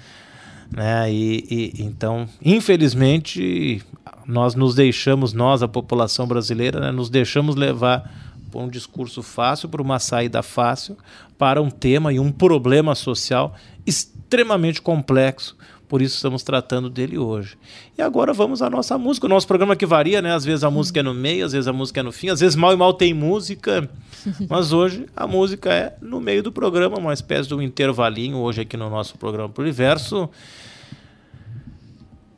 Né? 0.71 1.13
E, 1.13 1.45
e, 1.51 1.83
então, 1.83 2.27
infelizmente, 2.43 3.83
nós 4.29 4.55
nos 4.55 4.75
deixamos, 4.75 5.33
nós, 5.33 5.63
a 5.63 5.69
população 5.69 6.27
brasileira, 6.27 6.79
né, 6.79 6.93
nos 6.93 7.09
deixamos 7.09 7.57
levar 7.57 8.13
por 8.51 8.63
um 8.63 8.69
discurso 8.69 9.23
fácil, 9.23 9.71
por 9.71 9.81
uma 9.81 9.99
saída 9.99 10.43
fácil, 10.43 10.99
para 11.39 11.63
um 11.63 11.71
tema 11.71 12.13
e 12.13 12.21
um 12.21 12.31
problema 12.31 12.95
social 12.95 13.55
extremamente 13.87 14.83
complexo, 14.83 15.57
por 15.89 16.03
isso 16.03 16.17
estamos 16.17 16.43
tratando 16.43 16.91
dele 16.91 17.17
hoje. 17.17 17.57
E 17.97 18.03
agora 18.03 18.35
vamos 18.35 18.61
à 18.61 18.69
nossa 18.69 18.99
música. 18.99 19.25
O 19.25 19.29
nosso 19.29 19.47
programa 19.47 19.75
que 19.75 19.87
varia, 19.87 20.21
né? 20.21 20.35
Às 20.35 20.45
vezes 20.45 20.63
a 20.63 20.71
música 20.71 21.01
é 21.01 21.03
no 21.03 21.15
meio, 21.15 21.47
às 21.47 21.53
vezes 21.53 21.67
a 21.67 21.73
música 21.73 22.01
é 22.01 22.03
no 22.03 22.13
fim, 22.13 22.29
às 22.29 22.41
vezes 22.41 22.55
mal 22.55 22.75
e 22.75 22.77
mal 22.77 22.93
tem 22.93 23.15
música. 23.15 23.89
Mas 24.51 24.75
hoje 24.75 25.07
a 25.17 25.27
música 25.27 25.73
é 25.73 25.97
no 26.03 26.21
meio 26.21 26.43
do 26.43 26.53
programa, 26.53 26.99
uma 26.99 27.15
espécie 27.15 27.49
de 27.49 27.55
um 27.55 27.63
intervalinho 27.63 28.37
hoje 28.37 28.61
aqui 28.61 28.77
no 28.77 28.91
nosso 28.91 29.17
programa 29.17 29.49
pro 29.49 29.63
universo. 29.63 30.29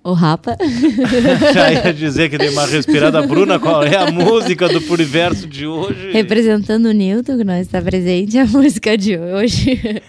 O 0.03 0.13
Rapa. 0.15 0.57
Já 1.53 1.71
ia 1.71 1.93
dizer 1.93 2.31
que 2.31 2.39
tem 2.39 2.51
uma 2.51 2.67
respirada. 2.67 3.27
Bruna, 3.27 3.59
qual 3.59 3.83
é 3.83 3.97
a 3.97 4.11
música 4.11 4.69
do 4.69 4.81
Puriverso 4.81 5.47
de 5.47 5.67
hoje? 5.67 6.11
Representando 6.13 6.87
o 6.87 6.93
Newton, 6.93 7.37
que 7.37 7.45
não 7.45 7.61
está 7.61 7.83
presente, 7.83 8.39
a 8.39 8.47
música 8.47 8.97
de 8.97 9.19
hoje. 9.19 10.03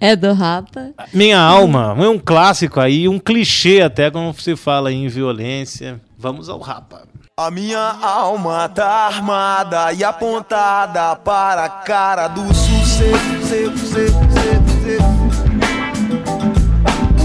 É 0.00 0.16
do 0.16 0.32
Rapa. 0.32 0.90
Minha 1.12 1.38
alma, 1.38 1.94
é 1.98 2.08
um 2.08 2.18
clássico 2.18 2.80
aí, 2.80 3.08
um 3.08 3.18
clichê 3.18 3.82
até 3.82 4.10
quando 4.10 4.34
se 4.40 4.56
fala 4.56 4.92
em 4.92 5.08
violência. 5.08 6.00
Vamos 6.16 6.48
ao 6.48 6.58
Rapa. 6.58 7.02
A 7.36 7.50
minha 7.50 7.96
alma 8.00 8.68
tá 8.68 9.06
armada 9.06 9.92
e 9.92 10.04
apontada 10.04 11.16
para 11.16 11.64
a 11.64 11.68
cara 11.68 12.28
do 12.28 12.42
sucesso. 12.54 13.12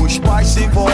Os 0.03 0.17
pais 0.19 0.47
sem 0.47 0.69
voz, 0.69 0.93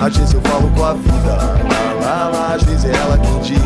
Às 0.00 0.16
vezes 0.16 0.34
eu 0.34 0.40
falo 0.42 0.70
com 0.70 0.84
a 0.84 0.94
vida, 0.94 1.36
lá, 1.36 1.94
lá, 2.04 2.28
lá, 2.28 2.54
às 2.54 2.62
vezes 2.62 2.84
é 2.84 2.92
ela 2.94 3.18
quem 3.18 3.40
diz 3.40 3.62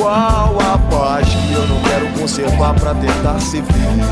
qual 0.00 0.56
a 0.60 0.78
paz 0.90 1.28
que 1.28 1.52
eu 1.52 1.66
não 1.66 1.80
quero 1.82 2.08
conservar 2.18 2.74
pra 2.74 2.94
tentar 2.94 3.38
ser 3.40 3.62
feliz. 3.64 4.06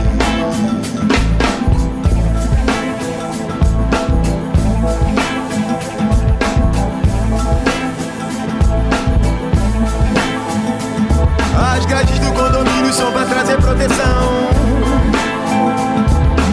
As 11.57 11.87
grades 11.87 12.19
do 12.19 12.33
condomínio 12.33 12.93
são 12.93 13.11
pra 13.13 13.25
trazer 13.25 13.57
proteção. 13.57 14.49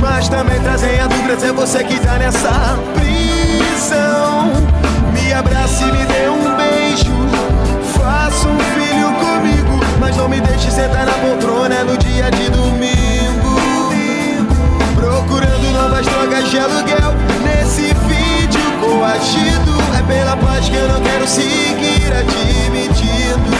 Mas 0.01 0.29
também 0.29 0.59
trazem 0.61 0.99
a 0.99 1.07
dúvida 1.07 1.37
se 1.37 1.47
é 1.47 1.51
você 1.51 1.83
que 1.83 1.99
tá 1.99 2.17
nessa 2.17 2.79
me 5.11 5.33
abrace 5.33 5.83
e 5.83 5.91
me 5.91 6.05
dê 6.05 6.29
um 6.29 6.55
beijo. 6.55 7.11
Faça 7.97 8.47
um 8.47 8.57
filho 8.57 9.11
comigo, 9.19 9.85
mas 9.99 10.15
não 10.15 10.29
me 10.29 10.39
deixe 10.39 10.71
sentar 10.71 11.05
na 11.05 11.11
poltrona 11.11 11.83
no 11.83 11.97
dia 11.97 12.31
de 12.31 12.49
domingo. 12.51 13.59
Procurando 14.95 15.73
novas 15.73 16.05
drogas 16.05 16.49
de 16.49 16.57
aluguel 16.57 17.13
nesse 17.43 17.93
vídeo 18.07 18.61
coagido. 18.79 19.75
É 19.99 20.01
pela 20.03 20.37
paz 20.37 20.69
que 20.69 20.75
eu 20.75 20.87
não 20.87 21.01
quero 21.01 21.27
seguir 21.27 22.13
admitindo. 22.17 23.55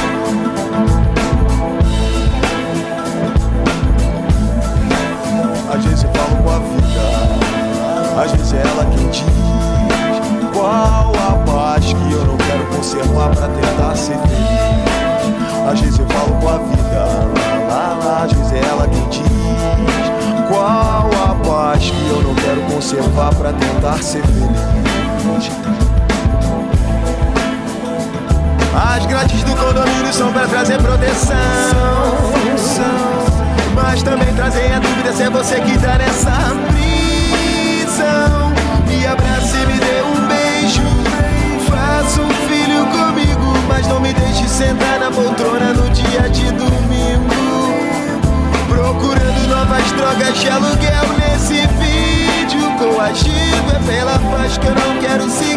Às 5.73 5.83
vezes 5.83 6.03
eu 6.05 6.09
falo 6.13 6.41
com 6.41 6.49
a 6.51 6.59
vida, 6.59 8.23
às 8.23 8.31
vezes 8.31 8.53
é 8.53 8.61
ela 8.61 8.85
quem 8.95 9.09
diz 9.09 9.44
conservar 12.95 13.29
pra 13.29 13.47
tentar 13.47 13.95
ser 13.95 14.17
feliz. 14.19 15.71
Às 15.71 15.79
vezes 15.79 15.99
eu 15.99 16.05
falo 16.07 16.33
com 16.39 16.49
a 16.49 16.57
vida, 16.59 17.05
lá, 17.35 17.67
lá, 17.67 17.99
lá, 18.03 18.23
às 18.23 18.31
vezes 18.31 18.53
é 18.53 18.59
ela 18.59 18.87
quem 18.87 19.09
diz. 19.09 19.25
Qual 20.47 21.09
a 21.11 21.35
paz 21.43 21.89
que 21.89 22.09
eu 22.09 22.21
não 22.21 22.35
quero 22.35 22.61
conservar 22.71 23.33
pra 23.33 23.51
tentar 23.53 24.01
ser 24.03 24.21
feliz? 24.21 25.51
As 28.75 29.05
grades 29.05 29.43
do 29.43 29.55
condomínio 29.55 30.13
são 30.13 30.31
pra 30.31 30.47
trazer 30.47 30.81
proteção. 30.81 31.35
Mas 33.73 34.03
também 34.03 34.33
trazem 34.35 34.73
a 34.73 34.79
dúvida 34.79 35.11
se 35.11 35.23
é 35.23 35.29
você 35.29 35.59
que 35.59 35.77
tá 35.79 35.97
nessa 35.97 36.31
prisão. 36.69 38.53
Me 38.87 39.07
abrace 39.07 39.57
e 39.57 39.65
me 39.65 39.79
dê 39.79 40.04
mas 43.67 43.87
não 43.87 43.99
me 43.99 44.13
deixe 44.13 44.47
sentar 44.47 44.99
na 44.99 45.11
poltrona 45.11 45.73
no 45.73 45.89
dia 45.89 46.29
de 46.29 46.51
domingo. 46.51 47.35
Procurando 48.67 49.47
novas 49.47 49.91
drogas 49.93 50.39
de 50.39 50.49
aluguel 50.49 51.05
nesse 51.19 51.67
vídeo 51.67 52.71
coagido. 52.77 53.35
É 53.75 53.79
pela 53.85 54.19
paz 54.31 54.57
que 54.57 54.67
eu 54.67 54.75
não 54.75 54.99
quero 54.99 55.29
seguir 55.29 55.54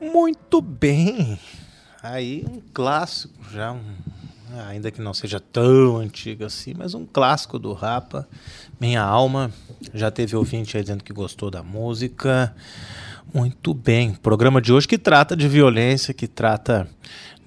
Muito 0.00 0.60
bem. 0.60 1.38
Aí 2.02 2.44
um 2.48 2.60
clássico, 2.72 3.34
já 3.52 3.72
um, 3.72 3.80
ainda 4.68 4.90
que 4.90 5.00
não 5.00 5.14
seja 5.14 5.40
tão 5.40 5.96
antigo 5.96 6.44
assim, 6.44 6.74
mas 6.76 6.94
um 6.94 7.06
clássico 7.06 7.58
do 7.58 7.72
Rapa. 7.72 8.28
Minha 8.80 9.02
alma. 9.02 9.50
Já 9.94 10.10
teve 10.10 10.36
ouvinte 10.36 10.76
aí 10.76 10.82
dizendo 10.82 11.02
que 11.02 11.12
gostou 11.12 11.50
da 11.50 11.62
música. 11.62 12.54
Muito 13.32 13.74
bem. 13.74 14.12
Programa 14.14 14.60
de 14.60 14.72
hoje 14.72 14.86
que 14.86 14.98
trata 14.98 15.36
de 15.36 15.48
violência, 15.48 16.14
que 16.14 16.28
trata 16.28 16.88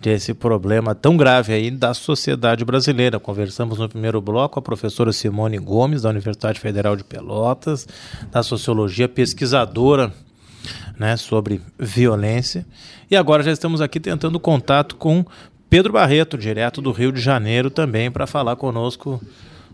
desse 0.01 0.33
problema 0.33 0.95
tão 0.95 1.15
grave 1.15 1.53
aí 1.53 1.69
da 1.69 1.93
sociedade 1.93 2.65
brasileira. 2.65 3.19
Conversamos 3.19 3.77
no 3.77 3.87
primeiro 3.87 4.21
bloco 4.21 4.55
com 4.55 4.59
a 4.59 4.63
professora 4.63 5.13
Simone 5.13 5.57
Gomes, 5.57 6.01
da 6.01 6.09
Universidade 6.09 6.59
Federal 6.59 6.95
de 6.95 7.03
Pelotas, 7.03 7.87
da 8.31 8.41
Sociologia, 8.41 9.07
pesquisadora 9.07 10.13
né, 10.99 11.15
sobre 11.15 11.61
violência. 11.79 12.65
E 13.09 13.15
agora 13.15 13.41
já 13.41 13.51
estamos 13.51 13.79
aqui 13.79 13.99
tentando 13.99 14.37
contato 14.39 14.97
com 14.97 15.25
Pedro 15.69 15.93
Barreto, 15.93 16.37
direto 16.37 16.81
do 16.81 16.91
Rio 16.91 17.11
de 17.13 17.21
Janeiro, 17.21 17.69
também 17.69 18.11
para 18.11 18.27
falar 18.27 18.57
conosco 18.57 19.21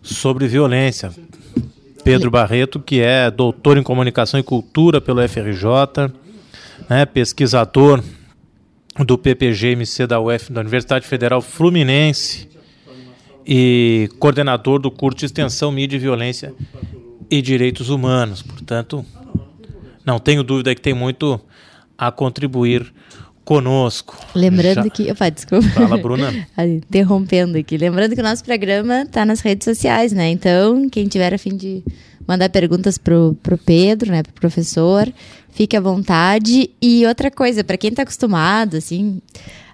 sobre 0.03 0.47
violência. 0.47 1.11
Pedro 2.03 2.29
Barreto, 2.29 2.79
que 2.79 3.01
é 3.01 3.31
doutor 3.31 3.77
em 3.77 3.83
comunicação 3.83 4.39
e 4.39 4.43
cultura 4.43 5.01
pelo 5.01 5.27
FRJ, 5.27 6.13
né, 6.87 7.05
pesquisador 7.05 8.03
do 9.03 9.17
PPG-MC 9.17 10.05
da 10.05 10.21
UF, 10.21 10.53
da 10.53 10.61
Universidade 10.61 11.07
Federal 11.07 11.41
Fluminense 11.41 12.47
e 13.45 14.07
coordenador 14.19 14.79
do 14.79 14.91
curso 14.91 15.17
de 15.19 15.25
extensão 15.25 15.71
Mídia 15.71 15.97
e 15.97 15.99
Violência 15.99 16.53
e 17.29 17.41
Direitos 17.41 17.89
Humanos. 17.89 18.43
Portanto, 18.43 19.03
não 20.05 20.19
tenho 20.19 20.43
dúvida 20.43 20.73
que 20.75 20.81
tem 20.81 20.93
muito 20.93 21.39
a 21.97 22.11
contribuir 22.11 22.93
conosco. 23.45 24.17
Lembrando 24.33 24.83
Já... 24.83 24.89
que. 24.89 25.11
Opa, 25.11 25.29
desculpa. 25.29 25.67
Fala, 25.69 25.97
Bruna. 25.97 26.33
Interrompendo 26.57 27.57
aqui. 27.57 27.77
Lembrando 27.77 28.15
que 28.15 28.21
o 28.21 28.23
nosso 28.23 28.43
programa 28.43 29.03
está 29.03 29.25
nas 29.25 29.39
redes 29.41 29.65
sociais, 29.65 30.11
né? 30.11 30.29
Então, 30.29 30.89
quem 30.89 31.07
tiver 31.07 31.33
a 31.33 31.37
fim 31.37 31.55
de 31.55 31.83
mandar 32.27 32.49
perguntas 32.49 32.97
pro, 32.97 33.37
pro 33.43 33.57
Pedro, 33.57 34.11
né, 34.11 34.23
pro 34.23 34.33
professor, 34.33 35.07
fique 35.51 35.77
à 35.77 35.79
vontade. 35.79 36.71
E 36.81 37.05
outra 37.05 37.29
coisa, 37.29 37.63
para 37.63 37.77
quem 37.77 37.91
está 37.91 38.01
acostumado, 38.01 38.77
assim, 38.77 39.21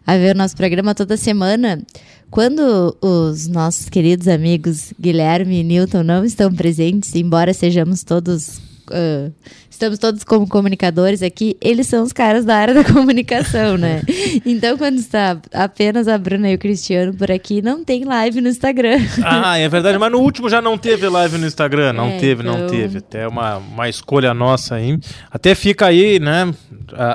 a 0.06 0.18
ver 0.18 0.36
o 0.36 0.38
nosso 0.38 0.56
programa 0.56 0.94
toda 0.94 1.16
semana, 1.16 1.82
quando 2.30 2.96
os 3.02 3.48
nossos 3.48 3.88
queridos 3.88 4.28
amigos 4.28 4.94
Guilherme 5.00 5.62
e 5.62 5.64
Newton 5.64 6.04
não 6.04 6.26
estão 6.26 6.54
presentes, 6.54 7.16
embora 7.16 7.54
sejamos 7.54 8.04
todos 8.04 8.60
uh, 8.92 9.34
estamos 9.70 9.98
todos 9.98 10.24
como 10.24 10.48
comunicadores 10.48 11.24
aqui, 11.24 11.58
eles 11.60 11.88
são 11.88 12.04
os 12.04 12.14
caras 12.14 12.46
da 12.46 12.56
área 12.56 12.74
da 12.74 12.84
comunicação, 12.94 13.78
né? 13.78 14.02
Então, 14.46 14.78
quando 14.78 15.00
está 15.00 15.39
apenas 15.54 16.08
a 16.08 16.18
Bruna 16.18 16.52
e 16.52 16.56
o 16.56 16.60
Cristiano 16.60 17.14
por 17.14 17.32
aqui, 17.32 17.62
não 17.62 17.84
tem 17.84 18.04
live 18.04 18.42
no 18.42 18.50
Instagram. 18.50 19.00
Ah, 19.24 19.58
é 19.58 19.68
verdade, 19.68 19.98
mas 19.98 20.12
no 20.12 20.20
último 20.20 20.50
já 20.50 20.62
não 20.62 20.78
teve 20.78 21.08
live 21.08 21.38
no 21.38 21.48
Instagram, 21.48 21.94
não 21.94 22.10
é, 22.10 22.18
teve, 22.18 22.44
então... 22.44 22.58
não 22.58 22.68
teve. 22.68 23.00
Até 23.00 23.28
uma, 23.28 23.58
uma 23.58 23.89
escolha 23.89 24.34
nossa 24.34 24.76
aí. 24.76 25.00
Até 25.32 25.56
fica 25.56 25.88
aí, 25.88 26.20
né? 26.20 26.54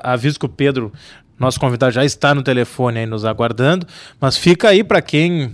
aviso 0.03 0.39
que 0.39 0.47
o 0.47 0.49
Pedro 0.49 0.93
nosso 1.39 1.61
convidado 1.61 1.93
já 1.93 2.05
está 2.05 2.35
no 2.35 2.43
telefone 2.43 3.01
aí 3.01 3.07
nos 3.07 3.25
aguardando, 3.25 3.87
mas 4.21 4.37
fica 4.37 4.71
aí 4.71 4.83
para 4.83 5.03
quem 5.03 5.53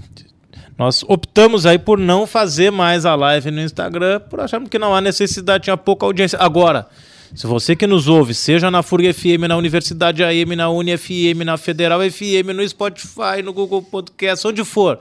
nós 0.83 1.05
optamos 1.07 1.65
aí 1.65 1.79
por 1.79 1.97
não 1.97 2.27
fazer 2.27 2.73
mais 2.73 3.07
a 3.07 3.15
live 3.15 3.53
no 3.53 3.61
Instagram, 3.61 4.19
por 4.29 4.41
acharmos 4.41 4.69
que 4.69 4.81
não 4.81 4.93
há 4.93 5.01
necessidade, 5.01 5.65
tinha 5.65 5.77
pouca 5.77 6.05
audiência. 6.05 6.37
Agora, 6.41 6.89
se 7.33 7.47
você 7.47 7.77
que 7.77 7.87
nos 7.87 8.09
ouve, 8.09 8.35
seja 8.35 8.69
na 8.69 8.83
FURG 8.83 9.13
FM, 9.13 9.47
na 9.49 9.57
Universidade 9.57 10.25
AM, 10.25 10.57
na 10.57 10.69
UniFM, 10.71 11.45
na 11.45 11.57
Federal 11.57 12.01
FM, 12.01 12.49
no 12.53 12.69
Spotify, 12.69 13.43
no 13.45 13.53
Google 13.53 13.81
Podcast, 13.81 14.45
onde 14.45 14.65
for. 14.65 14.99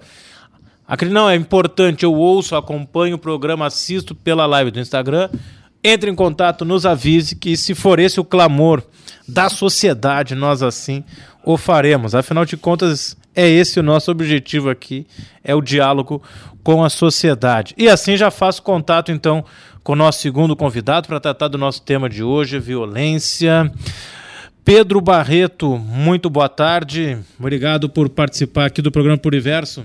Acredito, 0.87 1.15
não, 1.15 1.27
é 1.27 1.35
importante, 1.35 2.03
eu 2.03 2.13
ouço, 2.13 2.55
acompanho 2.55 3.15
o 3.15 3.19
programa, 3.19 3.65
assisto 3.65 4.13
pela 4.13 4.45
live 4.45 4.69
do 4.69 4.79
Instagram. 4.79 5.31
Entre 5.83 6.11
em 6.11 6.15
contato, 6.15 6.63
nos 6.63 6.85
avise 6.85 7.35
que 7.35 7.57
se 7.57 7.73
for 7.73 7.97
esse 7.97 8.19
o 8.19 8.23
clamor 8.23 8.83
da 9.27 9.49
sociedade, 9.49 10.35
nós 10.35 10.61
assim 10.61 11.03
o 11.43 11.57
faremos. 11.57 12.13
Afinal 12.13 12.45
de 12.45 12.55
contas, 12.55 13.17
é 13.35 13.47
esse 13.47 13.79
o 13.79 13.83
nosso 13.83 14.11
objetivo 14.11 14.69
aqui, 14.69 15.05
é 15.43 15.55
o 15.55 15.61
diálogo 15.61 16.21
com 16.63 16.83
a 16.83 16.89
sociedade. 16.89 17.73
E 17.77 17.87
assim 17.89 18.17
já 18.17 18.29
faço 18.29 18.61
contato 18.61 19.11
então 19.11 19.43
com 19.83 19.93
o 19.93 19.95
nosso 19.95 20.19
segundo 20.19 20.55
convidado 20.55 21.07
para 21.07 21.19
tratar 21.19 21.47
do 21.47 21.57
nosso 21.57 21.81
tema 21.81 22.09
de 22.09 22.23
hoje, 22.23 22.59
violência. 22.59 23.71
Pedro 24.63 25.01
Barreto, 25.01 25.77
muito 25.77 26.29
boa 26.29 26.47
tarde. 26.47 27.17
Obrigado 27.39 27.89
por 27.89 28.09
participar 28.09 28.65
aqui 28.65 28.81
do 28.81 28.91
programa 28.91 29.19
Universo. 29.25 29.83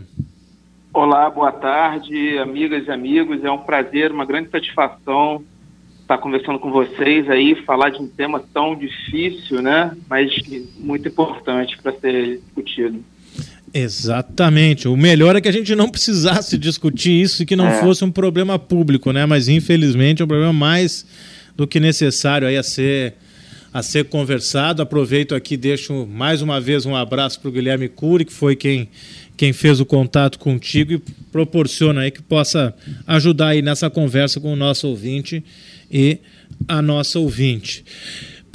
Olá, 0.93 1.31
boa 1.31 1.53
tarde, 1.53 2.39
amigas 2.39 2.87
e 2.87 2.91
amigos. 2.91 3.43
É 3.43 3.51
um 3.51 3.59
prazer, 3.59 4.13
uma 4.13 4.25
grande 4.25 4.51
satisfação 4.51 5.43
estar 6.07 6.19
conversando 6.19 6.61
com 6.61 6.71
vocês 6.71 7.29
aí, 7.29 7.57
falar 7.65 7.91
de 7.91 8.01
um 8.01 8.07
tema 8.07 8.41
tão 8.55 8.77
difícil, 8.77 9.61
né? 9.61 9.95
Mas 10.09 10.33
muito 10.79 11.09
importante 11.09 11.77
para 11.83 11.93
ser 11.93 12.39
discutido. 12.39 13.05
Exatamente. 13.79 14.89
O 14.89 14.97
melhor 14.97 15.37
é 15.37 15.41
que 15.41 15.49
a 15.49 15.53
gente 15.53 15.75
não 15.75 15.91
precisasse 15.91 16.57
discutir 16.57 17.13
isso 17.13 17.43
e 17.43 17.47
que 17.47 17.55
não 17.55 17.69
é. 17.69 17.81
fosse 17.81 18.03
um 18.05 18.11
problema 18.11 18.59
público, 18.59 19.13
né? 19.13 19.27
Mas 19.27 19.49
infelizmente 19.49 20.23
é 20.23 20.25
um 20.25 20.29
problema 20.29 20.53
mais 20.53 21.05
do 21.55 21.67
que 21.67 21.79
necessário 21.79 22.49
aí 22.49 22.57
a 22.57 22.63
ser 22.63 23.15
a 23.75 23.83
ser 23.83 24.07
conversado. 24.07 24.81
Aproveito 24.81 25.35
aqui, 25.35 25.55
deixo 25.55 26.07
mais 26.07 26.41
uma 26.41 26.59
vez 26.59 26.87
um 26.87 26.97
abraço 26.97 27.39
para 27.39 27.51
o 27.51 27.53
Guilherme 27.53 27.91
Cury, 27.91 28.25
que 28.25 28.33
foi 28.33 28.57
quem 28.57 28.89
quem 29.37 29.53
fez 29.53 29.79
o 29.79 29.85
contato 29.85 30.39
contigo 30.39 30.95
e 30.95 30.99
proporciona 31.31 32.01
aí 32.01 32.11
que 32.11 32.23
possa 32.23 32.75
ajudar 33.07 33.49
aí 33.49 33.61
nessa 33.61 33.91
conversa 33.91 34.41
com 34.41 34.51
o 34.51 34.57
nosso 34.57 34.89
ouvinte 34.89 35.45
e 35.91 36.19
a 36.67 36.81
nossa 36.81 37.19
ouvinte. 37.19 37.85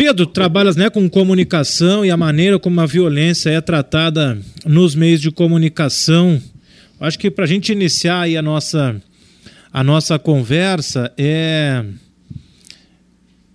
Pedro, 0.03 0.25
trabalhas 0.25 0.75
né, 0.75 0.89
com 0.89 1.07
comunicação 1.07 2.03
e 2.03 2.09
a 2.09 2.17
maneira 2.17 2.57
como 2.57 2.81
a 2.81 2.87
violência 2.87 3.51
é 3.51 3.61
tratada 3.61 4.35
nos 4.65 4.95
meios 4.95 5.21
de 5.21 5.29
comunicação. 5.29 6.41
Acho 6.99 7.19
que 7.19 7.29
para 7.29 7.43
a 7.43 7.47
gente 7.47 7.71
iniciar 7.71 8.27
a 8.27 8.41
nossa, 8.41 8.99
a 9.71 9.83
nossa 9.83 10.17
conversa, 10.17 11.13
é... 11.15 11.85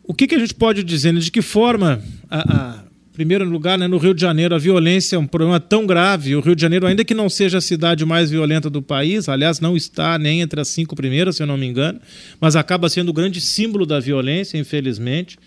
o 0.05 0.15
que, 0.15 0.29
que 0.29 0.37
a 0.37 0.39
gente 0.39 0.55
pode 0.55 0.85
dizer? 0.85 1.11
Né? 1.11 1.19
De 1.19 1.33
que 1.33 1.43
forma 1.43 2.01
a, 2.31 2.55
a 2.57 2.85
primeiro 3.13 3.45
lugar, 3.45 3.77
né, 3.77 3.89
no 3.89 3.99
Rio 3.99 4.15
de 4.15 4.21
Janeiro, 4.21 4.55
a 4.55 4.59
violência 4.59 5.17
é 5.17 5.19
um 5.19 5.27
problema 5.27 5.59
tão 5.59 5.85
grave. 5.85 6.37
O 6.37 6.41
Rio 6.41 6.55
de 6.55 6.63
Janeiro, 6.63 6.87
ainda 6.87 7.05
que 7.05 7.15
não 7.15 7.29
seja 7.29 7.59
a 7.59 7.61
cidade 7.61 8.05
mais 8.05 8.31
violenta 8.31 8.71
do 8.71 8.81
país, 8.81 9.29
aliás, 9.29 9.59
não 9.59 9.77
está 9.77 10.17
nem 10.17 10.43
entre 10.43 10.61
as 10.61 10.69
cinco 10.69 10.95
primeiras, 10.95 11.35
se 11.35 11.43
eu 11.43 11.47
não 11.49 11.57
me 11.57 11.67
engano, 11.67 11.99
mas 12.41 12.55
acaba 12.55 12.89
sendo 12.89 13.09
o 13.09 13.13
grande 13.13 13.41
símbolo 13.41 13.85
da 13.85 13.99
violência, 13.99 14.59
infelizmente. 14.59 15.39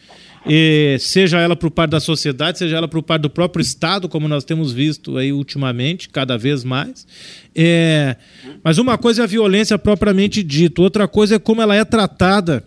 Seja 0.99 1.39
ela 1.39 1.55
por 1.55 1.69
parte 1.69 1.91
da 1.91 1.99
sociedade, 1.99 2.57
seja 2.57 2.77
ela 2.77 2.87
por 2.87 3.03
parte 3.03 3.23
do 3.23 3.29
próprio 3.29 3.61
Estado, 3.61 4.07
como 4.07 4.27
nós 4.27 4.43
temos 4.43 4.71
visto 4.71 5.17
aí 5.17 5.33
ultimamente, 5.33 6.09
cada 6.09 6.37
vez 6.37 6.63
mais. 6.63 7.05
É, 7.55 8.15
mas 8.63 8.77
uma 8.77 8.97
coisa 8.97 9.21
é 9.21 9.23
a 9.23 9.27
violência 9.27 9.77
propriamente 9.77 10.41
dita, 10.41 10.81
outra 10.81 11.07
coisa 11.07 11.35
é 11.35 11.39
como 11.39 11.61
ela 11.61 11.75
é 11.75 11.83
tratada 11.83 12.63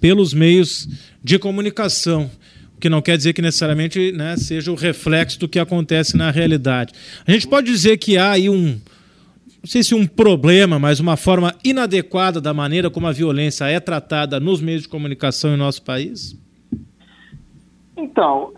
pelos 0.00 0.34
meios 0.34 0.88
de 1.22 1.38
comunicação 1.38 2.30
que 2.78 2.90
não 2.90 3.00
quer 3.00 3.16
dizer 3.16 3.32
que 3.32 3.40
necessariamente 3.40 4.12
né, 4.12 4.36
seja 4.36 4.70
o 4.70 4.74
reflexo 4.74 5.40
do 5.40 5.48
que 5.48 5.58
acontece 5.58 6.18
na 6.18 6.30
realidade. 6.30 6.92
A 7.26 7.32
gente 7.32 7.48
pode 7.48 7.66
dizer 7.70 7.96
que 7.96 8.18
há 8.18 8.32
aí 8.32 8.50
um, 8.50 8.78
não 9.64 9.66
sei 9.66 9.82
se 9.82 9.94
um 9.94 10.06
problema, 10.06 10.78
mas 10.78 11.00
uma 11.00 11.16
forma 11.16 11.54
inadequada 11.64 12.38
da 12.38 12.52
maneira 12.52 12.90
como 12.90 13.06
a 13.06 13.12
violência 13.12 13.64
é 13.64 13.80
tratada 13.80 14.38
nos 14.38 14.60
meios 14.60 14.82
de 14.82 14.88
comunicação 14.88 15.54
em 15.54 15.56
nosso 15.56 15.80
país? 15.80 16.36
Então, 17.96 18.52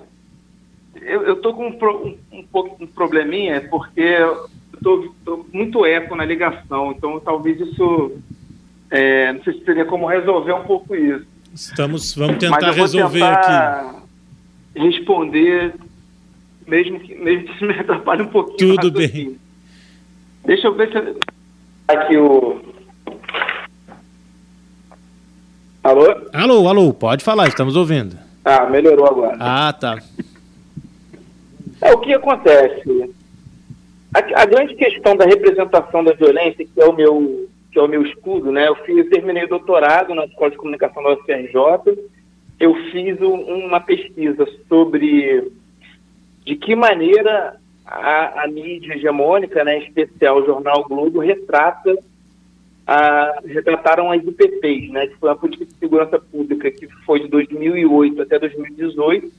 eu 1.01 1.35
estou 1.35 1.55
com 1.55 1.69
um, 1.69 2.17
um, 2.33 2.43
pouco 2.45 2.83
um 2.83 2.87
probleminha, 2.87 3.61
porque 3.69 4.01
eu 4.01 4.47
estou 4.75 5.47
muito 5.53 5.85
eco 5.85 6.15
na 6.15 6.25
ligação, 6.25 6.93
então 6.93 7.21
talvez 7.21 7.61
isso, 7.61 8.13
é, 8.91 9.33
não 9.33 9.43
sei 9.43 9.55
se 9.55 9.61
teria 9.61 9.85
como 9.85 10.07
resolver 10.07 10.53
um 10.53 10.65
pouco 10.65 10.95
isso. 10.95 11.27
Estamos, 11.55 12.15
vamos 12.15 12.39
tentar 12.39 12.73
resolver 12.73 13.19
tentar... 13.19 13.81
aqui 13.81 14.07
responder, 14.77 15.75
mesmo 16.67 17.01
que, 17.01 17.15
mesmo 17.15 17.55
que 17.55 17.65
me 17.65 17.73
atrapalhe 17.81 18.23
um 18.23 18.29
pouquinho. 18.29 18.77
Tudo 18.77 18.91
bem. 18.99 19.07
Assim. 19.07 19.39
Deixa 20.45 20.67
eu 20.69 20.75
ver 20.75 20.93
se. 20.93 21.19
Aqui 21.89 22.17
o. 22.17 22.61
Alô? 25.83 26.05
Alô, 26.33 26.69
alô, 26.69 26.93
pode 26.93 27.25
falar, 27.25 27.49
estamos 27.49 27.77
ouvindo. 27.77 28.26
Ah, 28.47 28.67
melhorou 28.71 29.07
agora. 29.07 29.37
Ah, 29.41 29.73
tá. 29.73 29.99
É 31.83 31.93
o 31.93 31.99
que 31.99 32.15
acontece. 32.15 33.15
A, 34.15 34.43
a, 34.43 34.47
grande 34.47 34.75
questão 34.77 35.17
da 35.17 35.27
representação 35.27 36.03
da 36.03 36.13
violência, 36.13 36.65
que 36.65 36.81
é 36.81 36.85
o 36.87 36.93
meu, 36.93 37.49
que 37.71 37.79
é 37.79 37.83
o 37.83 37.89
meu 37.89 38.03
estudo, 38.03 38.51
né? 38.51 38.69
Eu, 38.69 38.77
fiz, 38.77 38.97
eu 38.97 39.11
terminei 39.11 39.45
o 39.45 39.49
doutorado 39.49 40.15
na 40.15 40.25
Escola 40.25 40.53
de 40.53 40.57
Comunicação 40.57 41.03
da 41.03 41.15
UFRJ 41.15 42.07
eu 42.59 42.75
fiz 42.91 43.21
uma 43.21 43.81
pesquisa 43.81 44.47
sobre 44.69 45.53
de 46.45 46.57
que 46.57 46.75
maneira 46.75 47.57
a, 47.85 48.45
a 48.45 48.49
mídia 48.49 48.95
hegemônica, 48.95 49.63
né, 49.63 49.79
em 49.79 49.83
especial 49.83 50.39
o 50.39 50.47
jornal 50.47 50.85
Globo, 50.85 51.21
retrata 51.21 51.97
a, 52.87 53.41
retrataram 53.45 54.13
as 54.13 54.23
UPPs, 54.25 54.91
né, 54.91 55.09
que 55.09 55.17
foi 55.17 55.29
uma 55.29 55.37
política 55.37 55.65
de 55.65 55.75
segurança 55.75 56.19
pública 56.19 56.71
que 56.71 56.87
foi 57.05 57.21
de 57.21 57.29
2008 57.29 58.23
até 58.23 58.39
2018 58.39 59.31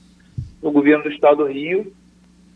no 0.62 0.70
governo 0.70 1.04
do 1.04 1.10
Estado 1.10 1.38
do 1.38 1.50
Rio, 1.50 1.92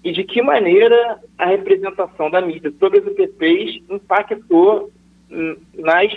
e 0.05 0.13
de 0.13 0.25
que 0.25 0.43
maneira 0.43 1.21
a 1.39 1.47
representação 1.47 2.29
da 2.29 2.41
mídia 2.41 2.73
sobre 2.79 2.99
as 2.99 3.07
UPPs 3.07 3.83
impactou 3.89 4.91
nas 5.75 6.13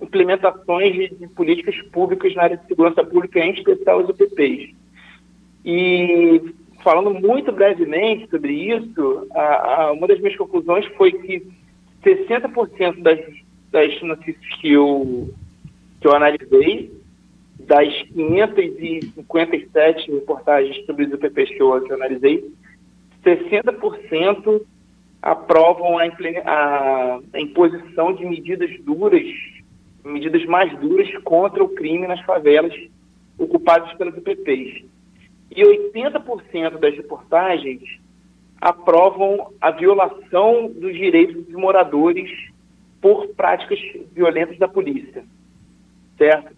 implementações 0.00 0.92
de, 0.92 1.08
de, 1.16 1.28
políticas 1.28 1.76
públicas 1.90 2.34
na 2.34 2.44
área 2.44 2.56
de 2.56 2.66
segurança 2.66 3.04
pública, 3.04 3.40
em 3.40 3.52
especial 3.52 4.00
as 4.00 4.08
UPPs. 4.08 4.74
E 5.64 6.54
falando 6.82 7.12
muito 7.14 7.50
brevemente 7.50 8.28
sobre 8.30 8.52
isso, 8.52 9.26
a, 9.32 9.82
a, 9.82 9.92
uma 9.92 10.06
das 10.06 10.20
minhas 10.20 10.36
conclusões 10.36 10.86
foi 10.96 11.12
que 11.12 11.46
60% 12.04 13.02
das, 13.02 13.18
das 13.74 14.00
notícias 14.02 14.54
que 14.60 14.72
eu, 14.72 15.34
que 16.00 16.06
eu 16.06 16.14
analisei, 16.14 16.92
das 17.58 17.92
557 18.14 20.12
reportagens 20.12 20.86
sobre 20.86 21.06
que 21.08 21.60
eu, 21.60 21.82
que 21.82 21.90
eu 21.90 21.96
analisei, 21.96 22.48
60% 23.24 24.62
aprovam 25.20 25.98
a, 25.98 26.04
a, 26.04 27.20
a 27.32 27.40
imposição 27.40 28.14
de 28.14 28.24
medidas 28.24 28.70
duras 28.84 29.26
medidas 30.04 30.44
mais 30.44 30.70
duras 30.78 31.10
contra 31.24 31.64
o 31.64 31.68
crime 31.70 32.06
nas 32.06 32.20
favelas 32.20 32.74
ocupadas 33.38 33.90
pelos 33.94 34.14
UPPs. 34.18 34.84
E 35.50 35.62
80% 35.62 36.78
das 36.78 36.94
reportagens 36.94 37.82
aprovam 38.60 39.50
a 39.60 39.70
violação 39.70 40.70
dos 40.70 40.94
direitos 40.94 41.42
dos 41.46 41.54
moradores 41.54 42.30
por 43.04 43.28
práticas 43.34 43.78
violentas 44.14 44.56
da 44.58 44.66
polícia. 44.66 45.22
Certo? 46.16 46.56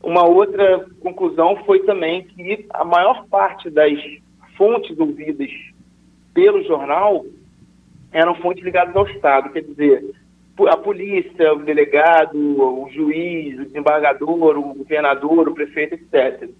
Uma 0.00 0.24
outra 0.24 0.86
conclusão 1.00 1.56
foi 1.64 1.80
também 1.80 2.22
que 2.22 2.64
a 2.70 2.84
maior 2.84 3.26
parte 3.26 3.68
das 3.70 3.98
fontes 4.56 4.96
ouvidas 4.96 5.50
pelo 6.32 6.62
jornal 6.62 7.26
eram 8.12 8.36
fontes 8.36 8.62
ligadas 8.62 8.94
ao 8.94 9.08
Estado, 9.08 9.50
quer 9.50 9.62
dizer, 9.62 10.14
a 10.68 10.76
polícia, 10.76 11.52
o 11.52 11.64
delegado, 11.64 12.38
o 12.38 12.88
juiz, 12.92 13.58
o 13.58 13.64
desembargador, 13.64 14.56
o 14.56 14.74
governador, 14.74 15.48
o 15.48 15.54
prefeito, 15.54 15.94
etc. 15.94 16.50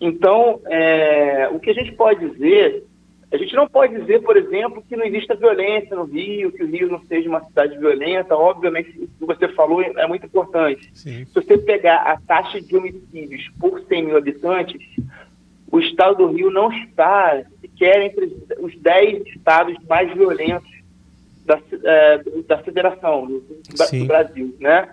Então, 0.00 0.62
é, 0.64 1.50
o 1.52 1.60
que 1.60 1.68
a 1.68 1.74
gente 1.74 1.92
pode 1.92 2.26
dizer, 2.30 2.84
a 3.34 3.36
gente 3.36 3.56
não 3.56 3.66
pode 3.66 3.98
dizer, 3.98 4.22
por 4.22 4.36
exemplo, 4.36 4.84
que 4.88 4.96
não 4.96 5.04
exista 5.04 5.34
violência 5.34 5.96
no 5.96 6.04
Rio, 6.04 6.52
que 6.52 6.62
o 6.62 6.68
Rio 6.68 6.88
não 6.88 7.04
seja 7.06 7.28
uma 7.28 7.42
cidade 7.42 7.76
violenta. 7.76 8.36
Obviamente, 8.36 8.90
o 8.90 9.08
que 9.08 9.26
você 9.26 9.48
falou 9.48 9.82
é 9.82 10.06
muito 10.06 10.24
importante. 10.24 10.88
Sim. 10.94 11.24
Se 11.24 11.34
você 11.34 11.58
pegar 11.58 11.96
a 12.02 12.16
taxa 12.20 12.60
de 12.60 12.76
homicídios 12.76 13.50
por 13.58 13.80
100 13.80 14.04
mil 14.04 14.16
habitantes, 14.16 14.80
o 15.68 15.80
estado 15.80 16.18
do 16.18 16.32
Rio 16.32 16.48
não 16.48 16.72
está 16.72 17.42
sequer 17.60 18.02
entre 18.02 18.36
os 18.60 18.78
10 18.78 19.26
estados 19.26 19.76
mais 19.88 20.14
violentos 20.14 20.70
da, 21.44 21.60
é, 21.82 22.22
da 22.46 22.58
federação 22.58 23.26
do, 23.26 23.40
do, 23.40 24.04
Brasil, 24.06 24.54
né? 24.60 24.90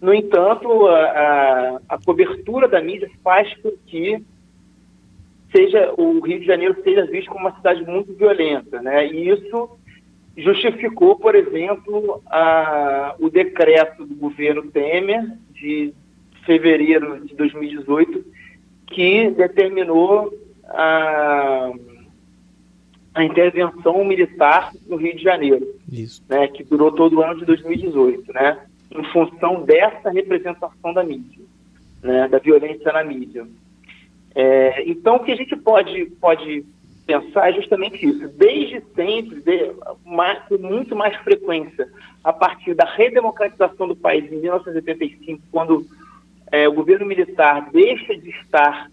No 0.00 0.12
entanto, 0.12 0.88
a, 0.88 1.00
a, 1.00 1.80
a, 1.90 1.98
cobertura 2.04 2.66
da 2.66 2.82
mídia 2.82 3.08
faz 3.22 3.54
com 3.58 3.70
que 3.86 4.20
seja 5.52 5.92
o 5.96 6.20
Rio 6.20 6.40
de 6.40 6.46
Janeiro 6.46 6.76
seja 6.82 7.06
visto 7.06 7.28
como 7.30 7.46
uma 7.46 7.56
cidade 7.56 7.84
muito 7.84 8.12
violenta, 8.14 8.80
né? 8.80 9.06
E 9.06 9.28
isso 9.28 9.78
justificou, 10.36 11.16
por 11.16 11.34
exemplo, 11.34 12.22
a, 12.26 13.14
o 13.18 13.28
decreto 13.28 14.06
do 14.06 14.14
governo 14.14 14.70
Temer 14.70 15.24
de 15.52 15.92
fevereiro 16.44 17.24
de 17.26 17.34
2018 17.34 18.24
que 18.86 19.30
determinou 19.30 20.32
a 20.66 21.72
a 23.14 23.24
intervenção 23.24 24.04
militar 24.04 24.72
no 24.86 24.96
Rio 24.96 25.16
de 25.16 25.22
Janeiro, 25.22 25.66
Isso. 25.90 26.22
Né, 26.28 26.46
que 26.48 26.62
durou 26.62 26.92
todo 26.92 27.16
o 27.16 27.22
ano 27.22 27.40
de 27.40 27.44
2018, 27.44 28.32
né, 28.32 28.58
em 28.90 29.04
função 29.12 29.62
dessa 29.64 30.10
representação 30.10 30.94
da 30.94 31.02
mídia, 31.02 31.42
né, 32.02 32.28
da 32.28 32.38
violência 32.38 32.92
na 32.92 33.04
mídia. 33.04 33.46
É, 34.34 34.88
então, 34.88 35.16
o 35.16 35.20
que 35.20 35.32
a 35.32 35.36
gente 35.36 35.56
pode, 35.56 36.06
pode 36.20 36.64
pensar 37.06 37.50
é 37.50 37.54
justamente 37.54 38.06
isso. 38.06 38.28
Desde 38.28 38.82
sempre, 38.94 39.40
de, 39.40 39.72
mais, 40.04 40.38
com 40.44 40.58
muito 40.58 40.94
mais 40.94 41.16
frequência, 41.16 41.88
a 42.22 42.32
partir 42.32 42.74
da 42.74 42.84
redemocratização 42.84 43.88
do 43.88 43.96
país 43.96 44.30
em 44.30 44.36
1985, 44.36 45.42
quando 45.50 45.84
é, 46.52 46.68
o 46.68 46.72
governo 46.72 47.06
militar 47.06 47.68
deixa 47.72 48.16
de 48.16 48.30
estar 48.30 48.90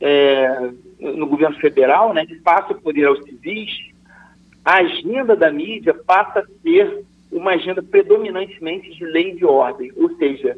é, 0.00 0.70
no 1.00 1.26
governo 1.26 1.56
federal, 1.56 2.14
né, 2.14 2.24
que 2.26 2.36
passa 2.36 2.72
o 2.72 2.80
poder 2.80 3.06
aos 3.06 3.22
civis, 3.24 3.70
a 4.64 4.76
agenda 4.76 5.34
da 5.34 5.50
mídia 5.50 5.94
passa 5.94 6.40
a 6.40 6.46
ser 6.62 7.04
uma 7.30 7.52
agenda 7.52 7.82
predominantemente 7.82 8.90
de 8.90 9.04
lei 9.04 9.34
de 9.34 9.44
ordem, 9.44 9.92
ou 9.96 10.14
seja, 10.16 10.56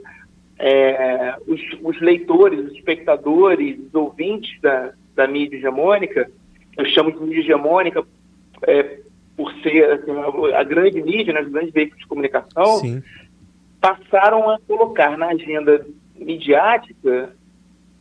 é, 0.60 1.36
os, 1.46 1.60
os, 1.82 2.00
leitores, 2.00 2.66
os 2.66 2.72
espectadores, 2.72 3.78
os 3.78 3.94
ouvintes 3.94 4.60
da, 4.60 4.92
da 5.14 5.26
mídia 5.26 5.56
hegemônica, 5.56 6.30
eu 6.76 6.84
chamo 6.86 7.10
de 7.10 7.18
mídia 7.20 7.40
hegemônica 7.40 8.04
é, 8.66 9.00
por 9.34 9.50
ser 9.62 9.90
assim, 9.90 10.12
a 10.54 10.62
grande 10.62 11.02
mídia, 11.02 11.32
né, 11.32 11.40
os 11.40 11.48
grandes 11.48 11.72
veículos 11.72 12.00
de 12.00 12.06
comunicação, 12.06 12.76
Sim. 12.76 13.02
passaram 13.80 14.50
a 14.50 14.58
colocar 14.60 15.16
na 15.16 15.28
agenda 15.28 15.86
midiática 16.14 17.34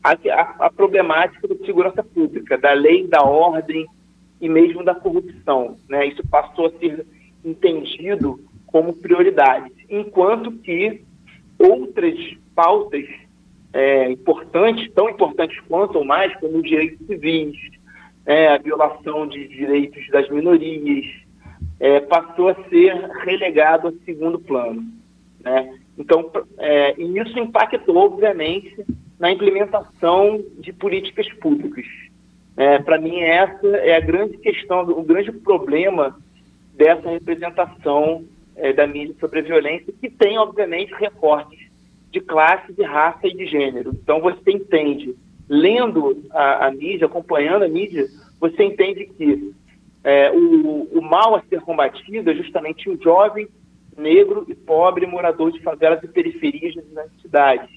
a, 0.04 0.12
a, 0.12 0.66
a, 0.66 0.70
problemática 0.70 1.48
da 1.48 1.56
segurança 1.66 2.04
pública, 2.04 2.58
da 2.58 2.74
lei, 2.74 3.08
da 3.08 3.22
ordem 3.22 3.88
e 4.42 4.50
mesmo 4.50 4.84
da 4.84 4.94
corrupção. 4.94 5.78
Né? 5.88 6.08
Isso 6.08 6.28
passou 6.28 6.66
a 6.66 6.72
ser 6.72 7.06
entendido 7.44 8.38
como 8.68 8.94
prioridade, 8.94 9.72
enquanto 9.90 10.52
que 10.52 11.02
outras 11.60 12.18
pautas 12.56 13.06
é, 13.74 14.10
importantes, 14.10 14.92
tão 14.94 15.10
importantes 15.10 15.60
quanto 15.68 15.98
ou 15.98 16.06
mais, 16.06 16.34
como 16.40 16.58
os 16.58 16.64
direitos 16.64 17.06
civis, 17.06 17.56
é, 18.26 18.48
a 18.48 18.58
violação 18.58 19.28
de 19.28 19.48
direitos 19.48 20.08
das 20.10 20.30
minorias, 20.30 21.06
é, 21.80 22.00
passou 22.00 22.50
a 22.50 22.56
ser 22.70 22.94
relegado 23.24 23.90
a 23.90 24.06
segundo 24.06 24.40
plano. 24.40 24.84
Né? 25.42 25.78
Então, 25.98 26.32
é, 26.58 27.00
isso 27.00 27.38
impactou, 27.40 27.98
obviamente, 27.98 28.86
na 29.20 29.32
implementação 29.32 30.44
de 30.60 30.72
políticas 30.72 31.28
públicas. 31.34 31.86
É, 32.56 32.80
Para 32.80 33.00
mim, 33.00 33.20
essa 33.20 33.68
é 33.68 33.96
a 33.96 34.00
grande 34.00 34.38
questão, 34.38 34.82
o 34.90 35.04
grande 35.04 35.32
problema 35.32 36.18
dessa 36.74 37.10
representação 37.10 38.26
é, 38.60 38.74
da 38.74 38.86
mídia 38.86 39.16
sobre 39.20 39.40
a 39.40 39.44
violência, 39.44 39.94
que 40.00 40.10
tem, 40.10 40.38
obviamente, 40.38 40.94
recortes 40.94 41.60
de 42.12 42.20
classe, 42.20 42.74
de 42.74 42.84
raça 42.84 43.28
e 43.28 43.36
de 43.36 43.46
gênero. 43.46 43.92
Então, 43.92 44.20
você 44.20 44.52
entende, 44.52 45.16
lendo 45.48 46.24
a, 46.32 46.68
a 46.68 46.72
mídia, 46.72 47.06
acompanhando 47.06 47.64
a 47.64 47.68
mídia, 47.68 48.08
você 48.40 48.64
entende 48.64 49.06
que 49.06 49.54
é, 50.04 50.32
o, 50.32 50.88
o 50.92 51.02
mal 51.02 51.36
a 51.36 51.42
ser 51.44 51.62
combatido 51.62 52.30
é 52.30 52.36
justamente 52.36 52.90
o 52.90 53.02
jovem 53.02 53.48
negro 53.98 54.46
e 54.48 54.56
pobre 54.56 55.06
morador 55.06 55.52
de 55.52 55.62
favelas 55.62 56.02
e 56.04 56.08
periferias 56.08 56.74
das 56.94 57.12
cidades, 57.22 57.70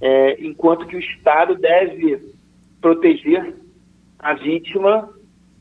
é, 0.00 0.44
enquanto 0.44 0.86
que 0.86 0.96
o 0.96 1.00
Estado 1.00 1.54
deve 1.54 2.34
proteger 2.80 3.54
a 4.18 4.34
vítima, 4.34 5.08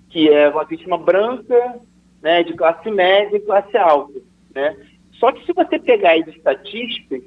que 0.09 0.29
é 0.29 0.49
uma 0.49 0.63
vítima 0.63 0.97
branca, 0.97 1.79
né, 2.21 2.43
de 2.43 2.53
classe 2.53 2.89
média 2.89 3.37
e 3.37 3.41
classe 3.41 3.77
alta. 3.77 4.19
Né? 4.53 4.75
Só 5.13 5.31
que 5.31 5.45
se 5.45 5.53
você 5.53 5.79
pegar 5.79 6.15
as 6.15 6.27
estatísticas, 6.27 7.21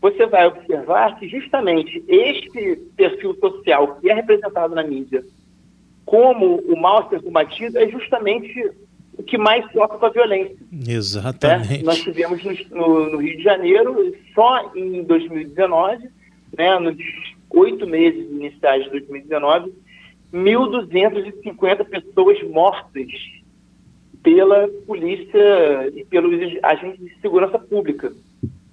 você 0.00 0.26
vai 0.26 0.46
observar 0.46 1.18
que 1.18 1.28
justamente 1.28 2.02
este 2.08 2.76
perfil 2.96 3.34
social 3.40 3.96
que 4.00 4.10
é 4.10 4.14
representado 4.14 4.74
na 4.74 4.82
mídia 4.82 5.24
como 6.08 6.56
o 6.60 6.80
mal 6.80 7.06
ser 7.10 7.20
combatido 7.20 7.78
é 7.78 7.86
justamente 7.86 8.72
o 9.18 9.22
que 9.22 9.36
mais 9.36 9.62
sofre 9.72 9.98
com 9.98 10.06
a 10.06 10.10
violência. 10.10 10.56
Exatamente. 10.88 11.78
Né? 11.78 11.82
Nós 11.82 12.00
tivemos 12.00 12.42
no, 12.70 13.10
no, 13.10 13.18
Rio 13.18 13.36
de 13.36 13.42
Janeiro, 13.42 14.16
só 14.34 14.72
em 14.74 15.02
2019, 15.02 16.08
né, 16.56 16.78
nos 16.78 16.96
oito 17.50 17.86
meses 17.86 18.26
iniciais 18.30 18.84
de 18.84 18.90
2019, 18.90 19.74
1.250 20.32 21.84
pessoas 21.84 22.42
mortas 22.44 23.06
pela 24.22 24.68
polícia 24.86 25.88
e 25.94 26.04
pelos 26.04 26.34
agentes 26.62 27.00
de 27.00 27.20
segurança 27.20 27.58
pública, 27.58 28.12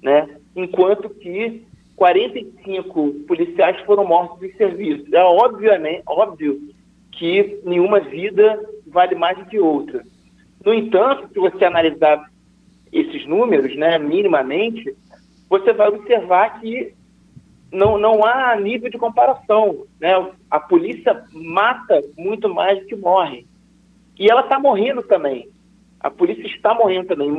né? 0.01 0.27
enquanto 0.55 1.09
que 1.09 1.65
45 1.95 3.13
policiais 3.27 3.79
foram 3.81 4.05
mortos 4.05 4.41
em 4.43 4.53
serviço. 4.53 5.15
É 5.15 5.23
obviamente, 5.23 6.03
óbvio 6.07 6.59
que 7.11 7.59
nenhuma 7.63 7.99
vida 7.99 8.59
vale 8.87 9.15
mais 9.15 9.37
do 9.37 9.45
que 9.45 9.59
outra. 9.59 10.03
No 10.63 10.73
entanto, 10.73 11.29
se 11.31 11.39
você 11.39 11.63
analisar 11.63 12.29
esses 12.91 13.25
números, 13.25 13.75
né, 13.75 13.97
minimamente, 13.97 14.95
você 15.49 15.73
vai 15.73 15.89
observar 15.89 16.59
que 16.59 16.93
não, 17.71 17.97
não 17.97 18.25
há 18.25 18.55
nível 18.55 18.89
de 18.89 18.97
comparação. 18.97 19.85
Né? 19.99 20.11
A 20.49 20.59
polícia 20.59 21.23
mata 21.31 22.01
muito 22.17 22.53
mais 22.53 22.79
do 22.79 22.85
que 22.85 22.95
morre. 22.95 23.45
E 24.17 24.29
ela 24.29 24.41
está 24.41 24.59
morrendo 24.59 25.03
também. 25.03 25.49
A 25.99 26.09
polícia 26.09 26.45
está 26.45 26.73
morrendo 26.73 27.07
também, 27.07 27.29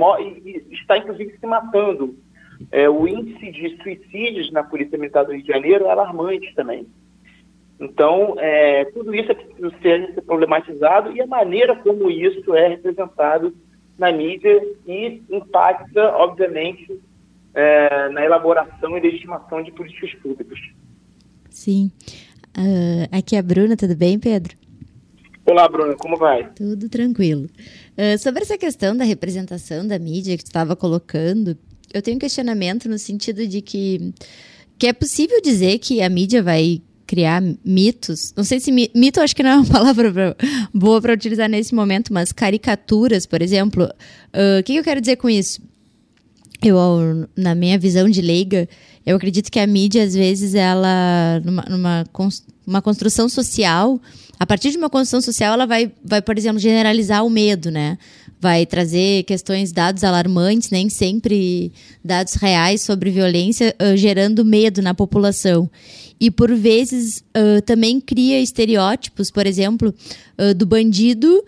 e 0.44 0.64
está 0.72 0.98
inclusive 0.98 1.36
se 1.38 1.46
matando. 1.46 2.16
É, 2.70 2.88
o 2.88 3.06
índice 3.06 3.50
de 3.52 3.76
suicídios 3.82 4.50
na 4.50 4.62
Polícia 4.62 4.98
Militar 4.98 5.24
do 5.24 5.32
Rio 5.32 5.42
de 5.42 5.48
Janeiro 5.48 5.86
é 5.86 5.90
alarmante 5.90 6.54
também. 6.54 6.86
Então, 7.78 8.34
é, 8.38 8.86
tudo 8.86 9.14
isso 9.14 9.30
é 9.30 9.36
ser, 9.82 10.14
ser 10.14 10.22
problematizado 10.22 11.12
e 11.12 11.20
a 11.20 11.26
maneira 11.26 11.76
como 11.76 12.10
isso 12.10 12.54
é 12.54 12.68
representado 12.68 13.54
na 13.98 14.10
mídia 14.10 14.62
e 14.86 15.22
impacta, 15.30 16.16
obviamente, 16.16 16.98
é, 17.54 18.08
na 18.10 18.24
elaboração 18.24 18.96
e 18.96 19.00
legitimação 19.00 19.62
de 19.62 19.72
políticas 19.72 20.14
públicas. 20.14 20.58
Sim. 21.50 21.90
Uh, 22.56 23.08
aqui 23.16 23.36
é 23.36 23.38
a 23.38 23.42
Bruna, 23.42 23.76
tudo 23.76 23.94
bem, 23.94 24.18
Pedro? 24.18 24.56
Olá, 25.46 25.68
Bruna, 25.68 25.94
como 25.94 26.16
vai? 26.16 26.50
Tudo 26.56 26.88
tranquilo. 26.88 27.48
Uh, 27.96 28.18
sobre 28.18 28.42
essa 28.42 28.58
questão 28.58 28.96
da 28.96 29.04
representação 29.04 29.86
da 29.86 29.96
mídia 29.96 30.36
que 30.36 30.42
tu 30.42 30.48
estava 30.48 30.74
colocando, 30.74 31.56
eu 31.94 32.02
tenho 32.02 32.16
um 32.16 32.20
questionamento 32.20 32.88
no 32.88 32.98
sentido 32.98 33.46
de 33.46 33.62
que, 33.62 34.12
que 34.76 34.88
é 34.88 34.92
possível 34.92 35.40
dizer 35.40 35.78
que 35.78 36.02
a 36.02 36.08
mídia 36.08 36.42
vai 36.42 36.82
criar 37.06 37.40
mitos. 37.64 38.34
Não 38.36 38.42
sei 38.42 38.58
se 38.58 38.72
mito 38.72 39.20
acho 39.20 39.36
que 39.36 39.42
não 39.44 39.50
é 39.50 39.56
uma 39.58 39.66
palavra 39.70 40.12
pra, 40.12 40.36
boa 40.74 41.00
para 41.00 41.14
utilizar 41.14 41.48
nesse 41.48 41.72
momento, 41.76 42.12
mas 42.12 42.32
caricaturas, 42.32 43.24
por 43.24 43.40
exemplo. 43.40 43.84
O 43.84 43.88
uh, 44.58 44.62
que, 44.64 44.72
que 44.72 44.78
eu 44.80 44.84
quero 44.84 45.00
dizer 45.00 45.14
com 45.14 45.30
isso? 45.30 45.62
Eu, 46.60 47.28
na 47.36 47.54
minha 47.54 47.78
visão 47.78 48.08
de 48.08 48.20
leiga, 48.20 48.68
eu 49.04 49.16
acredito 49.16 49.52
que 49.52 49.60
a 49.60 49.66
mídia, 49.66 50.02
às 50.02 50.14
vezes, 50.14 50.56
ela, 50.56 51.40
numa, 51.44 51.62
numa 51.70 52.04
uma 52.66 52.82
construção 52.82 53.28
social, 53.28 54.00
a 54.38 54.46
partir 54.46 54.70
de 54.70 54.76
uma 54.76 54.90
construção 54.90 55.20
social, 55.20 55.54
ela 55.54 55.66
vai, 55.66 55.92
vai, 56.04 56.20
por 56.20 56.36
exemplo, 56.36 56.58
generalizar 56.58 57.24
o 57.24 57.30
medo, 57.30 57.70
né? 57.70 57.96
Vai 58.40 58.66
trazer 58.66 59.22
questões, 59.24 59.72
dados 59.72 60.04
alarmantes, 60.04 60.70
nem 60.70 60.88
sempre 60.88 61.72
dados 62.04 62.34
reais 62.34 62.82
sobre 62.82 63.10
violência, 63.10 63.74
uh, 63.80 63.96
gerando 63.96 64.44
medo 64.44 64.82
na 64.82 64.92
população 64.92 65.70
e 66.18 66.30
por 66.30 66.54
vezes 66.54 67.22
uh, 67.36 67.60
também 67.62 68.00
cria 68.00 68.40
estereótipos, 68.40 69.30
por 69.30 69.46
exemplo, 69.46 69.94
uh, 70.38 70.54
do 70.54 70.66
bandido 70.66 71.44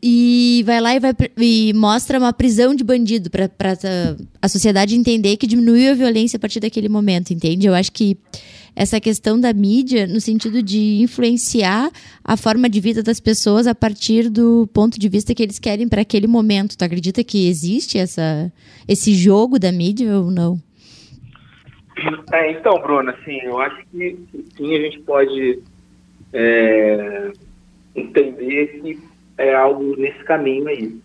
e 0.00 0.62
vai 0.64 0.80
lá 0.80 0.94
e, 0.94 1.00
vai, 1.00 1.12
e 1.36 1.72
mostra 1.74 2.18
uma 2.18 2.32
prisão 2.32 2.74
de 2.74 2.84
bandido 2.84 3.28
para 3.28 3.50
a 4.40 4.48
sociedade 4.48 4.94
entender 4.94 5.36
que 5.36 5.46
diminuiu 5.46 5.90
a 5.90 5.94
violência 5.94 6.36
a 6.36 6.40
partir 6.40 6.60
daquele 6.60 6.88
momento, 6.88 7.32
entende? 7.32 7.66
Eu 7.66 7.74
acho 7.74 7.90
que 7.90 8.16
essa 8.78 9.00
questão 9.00 9.40
da 9.40 9.52
mídia, 9.52 10.06
no 10.06 10.20
sentido 10.20 10.62
de 10.62 11.02
influenciar 11.02 11.90
a 12.22 12.36
forma 12.36 12.70
de 12.70 12.78
vida 12.78 13.02
das 13.02 13.18
pessoas 13.18 13.66
a 13.66 13.74
partir 13.74 14.30
do 14.30 14.68
ponto 14.72 15.00
de 15.00 15.08
vista 15.08 15.34
que 15.34 15.42
eles 15.42 15.58
querem 15.58 15.88
para 15.88 16.02
aquele 16.02 16.28
momento. 16.28 16.78
Tu 16.78 16.84
acredita 16.84 17.24
que 17.24 17.48
existe 17.48 17.98
essa, 17.98 18.52
esse 18.86 19.14
jogo 19.14 19.58
da 19.58 19.72
mídia 19.72 20.16
ou 20.16 20.30
não? 20.30 20.62
É, 22.32 22.52
então, 22.52 22.80
Bruno, 22.80 23.10
assim, 23.10 23.40
eu 23.42 23.58
acho 23.58 23.84
que 23.90 24.16
sim, 24.56 24.76
a 24.76 24.80
gente 24.80 25.00
pode 25.00 25.58
é, 26.32 27.32
entender 27.96 28.80
que 28.80 29.00
é 29.38 29.56
algo 29.56 29.96
nesse 29.96 30.22
caminho 30.22 30.68
aí. 30.68 30.96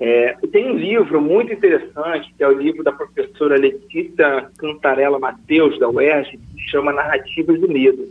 É, 0.00 0.36
tem 0.52 0.70
um 0.70 0.76
livro 0.76 1.20
muito 1.20 1.52
interessante, 1.52 2.32
que 2.36 2.44
é 2.44 2.48
o 2.48 2.56
livro 2.56 2.84
da 2.84 2.92
professora 2.92 3.56
Letícia 3.56 4.48
Cantarella 4.56 5.18
Mateus, 5.18 5.78
da 5.78 5.88
UERJ, 5.88 6.38
que 6.54 6.70
chama 6.70 6.92
Narrativas 6.92 7.60
do 7.60 7.68
Medo, 7.68 8.06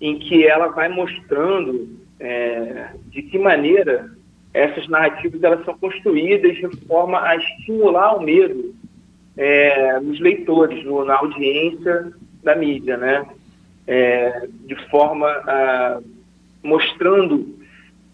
em 0.00 0.18
que 0.18 0.46
ela 0.46 0.68
vai 0.68 0.88
mostrando 0.88 1.88
é, 2.20 2.90
de 3.06 3.22
que 3.22 3.38
maneira 3.38 4.10
essas 4.52 4.86
narrativas 4.88 5.42
elas 5.42 5.64
são 5.64 5.78
construídas 5.78 6.56
de 6.56 6.68
forma 6.86 7.22
a 7.22 7.36
estimular 7.36 8.16
o 8.16 8.22
medo 8.22 8.74
é, 9.36 9.98
nos 10.00 10.20
leitores, 10.20 10.84
no, 10.84 11.04
na 11.04 11.16
audiência 11.16 12.12
da 12.42 12.54
mídia, 12.54 12.96
né? 12.96 13.26
É, 13.86 14.46
de 14.66 14.74
forma 14.90 15.26
a, 15.26 16.00
mostrando 16.62 17.56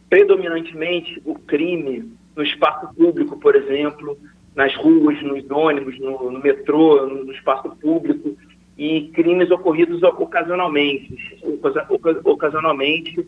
predominantemente 0.08 1.20
o 1.24 1.34
crime 1.34 2.13
no 2.36 2.42
espaço 2.42 2.92
público, 2.94 3.38
por 3.38 3.54
exemplo, 3.54 4.18
nas 4.54 4.74
ruas, 4.76 5.20
nos 5.22 5.48
ônibus, 5.50 5.98
no, 5.98 6.30
no 6.30 6.40
metrô, 6.40 7.06
no, 7.06 7.24
no, 7.24 7.32
espaço 7.32 7.70
público, 7.80 8.36
e 8.76 9.08
crimes 9.14 9.50
ocorridos 9.50 10.02
ocasionalmente, 10.02 11.16
ocasionalmente, 12.24 13.26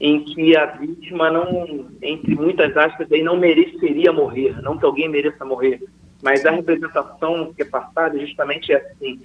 em 0.00 0.24
que 0.24 0.56
a 0.56 0.66
vítima 0.66 1.30
não, 1.30 1.86
entre 2.02 2.34
muitas 2.34 2.76
aspas, 2.76 3.10
aí, 3.12 3.22
não 3.22 3.36
mereceria 3.36 4.12
morrer, 4.12 4.60
não 4.62 4.76
que 4.76 4.84
alguém 4.84 5.08
mereça 5.08 5.44
morrer, 5.44 5.80
mas 6.22 6.44
a 6.44 6.50
representação 6.50 7.52
que 7.54 7.62
é 7.62 7.64
passada 7.64 8.18
justamente 8.18 8.72
é 8.72 8.76
assim, 8.76 9.20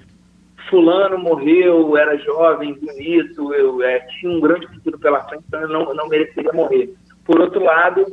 fulano 0.69 1.17
morreu, 1.17 1.97
era 1.97 2.17
jovem, 2.17 2.73
bonito, 2.73 3.53
eu 3.53 3.81
é, 3.81 3.99
tinha 4.19 4.31
um 4.31 4.39
grande 4.39 4.67
futuro 4.67 4.99
pela 4.99 5.23
frente, 5.23 5.43
então 5.47 5.61
eu 5.61 5.69
não, 5.69 5.93
não 5.93 6.07
mereceria 6.07 6.51
morrer. 6.53 6.93
Por 7.25 7.39
outro 7.39 7.63
lado, 7.63 8.05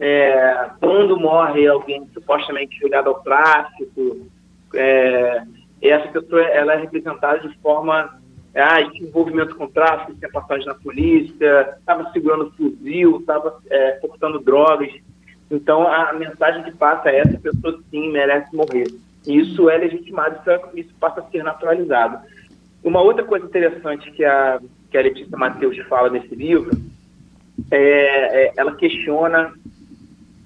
é, 0.00 0.70
quando 0.80 1.20
morre 1.20 1.66
alguém 1.66 2.08
supostamente 2.14 2.82
ligado 2.82 3.08
ao 3.08 3.20
tráfico, 3.20 4.26
é, 4.74 5.42
essa 5.82 6.08
pessoa 6.08 6.42
ela 6.42 6.72
é 6.72 6.76
representada 6.78 7.46
de 7.46 7.54
forma 7.58 8.18
ah, 8.54 8.82
tinha 8.90 9.08
envolvimento 9.08 9.54
com 9.54 9.68
tráfico, 9.68 10.14
tinha 10.14 10.30
passagem 10.30 10.66
na 10.66 10.74
polícia, 10.74 11.76
estava 11.78 12.10
segurando 12.12 12.50
fuzil, 12.56 13.18
estava 13.20 13.60
é, 13.68 13.92
portando 13.92 14.40
drogas. 14.40 14.92
Então 15.50 15.86
a 15.86 16.12
mensagem 16.12 16.64
que 16.64 16.72
passa 16.72 17.10
é 17.10 17.18
essa 17.18 17.38
pessoa 17.38 17.78
sim 17.90 18.10
merece 18.10 18.54
morrer. 18.54 18.86
Isso 19.26 19.68
é 19.68 19.76
legitimado, 19.76 20.40
isso 20.74 20.92
passa 20.98 21.20
a 21.20 21.30
ser 21.30 21.44
naturalizado. 21.44 22.26
Uma 22.82 23.02
outra 23.02 23.24
coisa 23.24 23.44
interessante 23.44 24.10
que 24.12 24.24
a, 24.24 24.58
que 24.90 24.96
a 24.96 25.02
Letícia 25.02 25.36
Matheus 25.36 25.76
fala 25.88 26.08
nesse 26.08 26.34
livro 26.34 26.70
é, 27.70 28.46
é 28.46 28.52
ela 28.56 28.74
questiona 28.74 29.52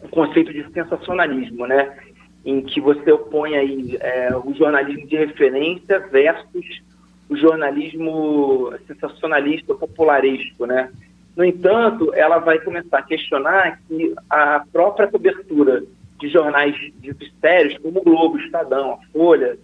o 0.05 0.09
conceito 0.09 0.53
de 0.53 0.71
sensacionalismo, 0.73 1.67
né? 1.67 1.97
Em 2.45 2.61
que 2.61 2.81
você 2.81 3.11
opõe 3.11 3.57
aí 3.57 3.97
é, 4.01 4.37
o 4.37 4.55
jornalismo 4.55 5.07
de 5.07 5.17
referência 5.17 5.99
versus 6.11 6.83
o 7.29 7.37
jornalismo 7.37 8.73
sensacionalista, 8.87 9.75
popularesco, 9.75 10.67
né? 10.67 10.91
No 11.35 11.45
entanto, 11.45 12.13
ela 12.15 12.39
vai 12.39 12.59
começar 12.61 12.99
a 12.99 13.03
questionar 13.03 13.81
que 13.89 14.15
a 14.31 14.65
própria 14.73 15.09
cobertura 15.09 15.83
de 16.21 16.29
jornais 16.29 16.77
de 17.01 17.17
sérios, 17.41 17.79
como 17.79 17.99
o 17.99 18.03
Globo, 18.03 18.39
Estadão, 18.39 18.93
a 18.93 18.99
Folha, 19.13 19.59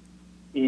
e, 0.55 0.65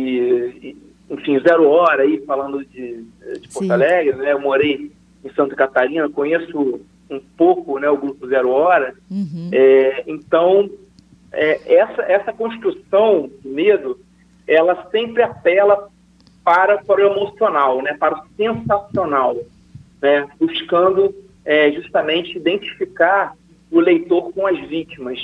e 0.63 0.77
enfim, 1.11 1.41
Zero 1.41 1.69
Hora, 1.69 2.03
aí, 2.03 2.23
falando 2.25 2.65
de, 2.65 3.05
de 3.41 3.49
Porto 3.49 3.65
Sim. 3.65 3.71
Alegre, 3.71 4.17
né? 4.17 4.33
Eu 4.33 4.41
morei 4.41 4.93
em 5.25 5.31
Santa 5.31 5.57
Catarina, 5.57 6.09
conheço 6.09 6.81
um 7.13 7.21
pouco 7.37 7.79
né, 7.79 7.89
o 7.89 7.97
Grupo 7.97 8.27
Zero 8.27 8.51
Hora. 8.51 8.95
Uhum. 9.11 9.51
É, 9.53 10.05
então, 10.07 10.69
é, 11.33 11.75
essa, 11.75 12.03
essa 12.03 12.33
construção 12.33 13.31
de 13.43 13.49
medo, 13.49 13.99
ela 14.47 14.89
sempre 14.91 15.23
apela 15.23 15.89
para, 16.45 16.79
para 16.79 17.01
o 17.01 17.13
emocional, 17.13 17.83
né, 17.83 17.95
para 17.95 18.19
o 18.19 18.27
sensacional, 18.37 19.37
né, 20.01 20.29
buscando 20.39 21.15
é, 21.45 21.71
justamente 21.73 22.37
identificar 22.37 23.35
o 23.71 23.81
leitor 23.81 24.33
com 24.33 24.47
as 24.47 24.59
vítimas. 24.69 25.19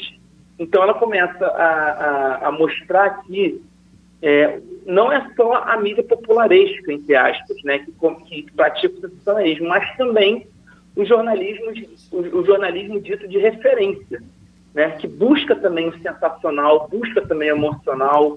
Então 0.59 0.83
ela 0.83 0.95
começa 0.95 1.47
a, 1.47 2.43
a, 2.45 2.49
a 2.49 2.53
mostrar 2.53 3.23
que 3.25 3.61
é, 4.21 4.61
não 4.85 5.13
é 5.13 5.31
só 5.37 5.55
a 5.55 5.77
mídia 5.77 6.03
popularesca, 6.03 6.93
entre 6.93 7.15
aspas, 7.15 7.57
né, 7.63 7.79
que, 7.81 7.93
que 8.27 8.53
pratica 8.53 8.95
o 8.95 9.01
sensacionalismo, 9.01 9.69
mas 9.69 9.97
também 9.97 10.47
o 10.99 11.05
jornalismo, 11.05 11.67
o, 12.11 12.39
o 12.39 12.45
jornalismo 12.45 13.01
dito 13.01 13.29
de 13.29 13.39
referência, 13.39 14.21
né, 14.75 14.91
que 14.99 15.07
busca 15.07 15.55
também 15.55 15.89
o 15.89 15.99
sensacional, 16.03 16.89
busca 16.91 17.25
também 17.25 17.53
o 17.53 17.57
emocional, 17.57 18.37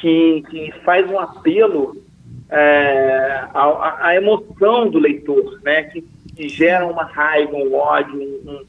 que, 0.00 0.42
que 0.48 0.72
faz 0.82 1.08
um 1.10 1.18
apelo 1.18 2.02
é, 2.48 3.44
à, 3.52 4.06
à, 4.06 4.16
emoção 4.16 4.88
do 4.88 4.98
leitor, 4.98 5.60
né, 5.62 5.82
que, 5.84 6.02
que, 6.34 6.48
gera 6.48 6.86
uma 6.86 7.04
raiva, 7.04 7.54
um 7.54 7.74
ódio, 7.74 8.18
um, 8.18 8.64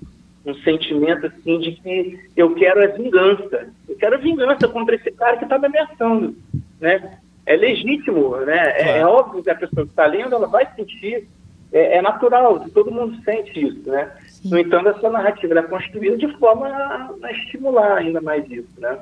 um, 0.51 0.55
sentimento 0.55 1.27
assim 1.27 1.57
de 1.59 1.71
que 1.71 2.19
eu 2.35 2.53
quero 2.53 2.83
a 2.83 2.87
vingança, 2.87 3.69
eu 3.87 3.95
quero 3.95 4.15
a 4.15 4.19
vingança 4.19 4.67
contra 4.67 4.93
esse 4.93 5.09
cara 5.11 5.37
que 5.37 5.45
está 5.45 5.57
me 5.57 5.67
ameaçando, 5.67 6.35
né? 6.81 7.17
É 7.45 7.55
legítimo, 7.55 8.35
né? 8.37 8.73
É, 8.75 8.97
é 8.99 9.05
óbvio 9.05 9.43
que 9.43 9.51
a 9.51 9.55
pessoa 9.55 9.85
que 9.85 9.91
está 9.91 10.05
lendo 10.07 10.33
ela 10.33 10.47
vai 10.47 10.67
sentir 10.75 11.27
é, 11.75 11.97
é, 11.97 12.01
natural, 12.01 12.65
todo 12.73 12.89
mundo 12.89 13.21
sente 13.25 13.59
isso, 13.59 13.89
né? 13.89 14.09
Sim. 14.29 14.49
No 14.49 14.57
entanto, 14.57 14.87
essa 14.87 15.09
narrativa 15.09 15.59
é 15.59 15.63
construída 15.63 16.17
de 16.17 16.31
forma 16.37 16.69
a, 16.69 17.09
a, 17.21 17.31
estimular 17.33 17.97
ainda 17.97 18.21
mais 18.21 18.49
isso, 18.49 18.69
né? 18.77 18.97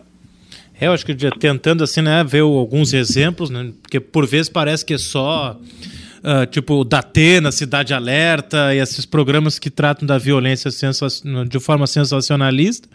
É, 0.81 0.87
eu 0.87 0.91
acho 0.91 1.05
que 1.05 1.15
tentando 1.37 1.83
assim, 1.83 2.01
né, 2.01 2.23
ver 2.23 2.39
alguns 2.39 2.91
exemplos, 2.91 3.51
né, 3.51 3.71
porque 3.79 3.99
por 3.99 4.25
vezes 4.25 4.49
parece 4.49 4.83
que 4.83 4.95
é 4.95 4.97
só 4.97 5.55
uh, 5.55 6.45
tipo 6.47 6.73
o 6.73 6.83
Datena, 6.83 7.51
Cidade 7.51 7.93
Alerta 7.93 8.73
e 8.73 8.79
esses 8.79 9.05
programas 9.05 9.59
que 9.59 9.69
tratam 9.69 10.07
da 10.07 10.17
violência 10.17 10.71
de 11.47 11.59
forma 11.59 11.85
sensacionalista, 11.85 12.89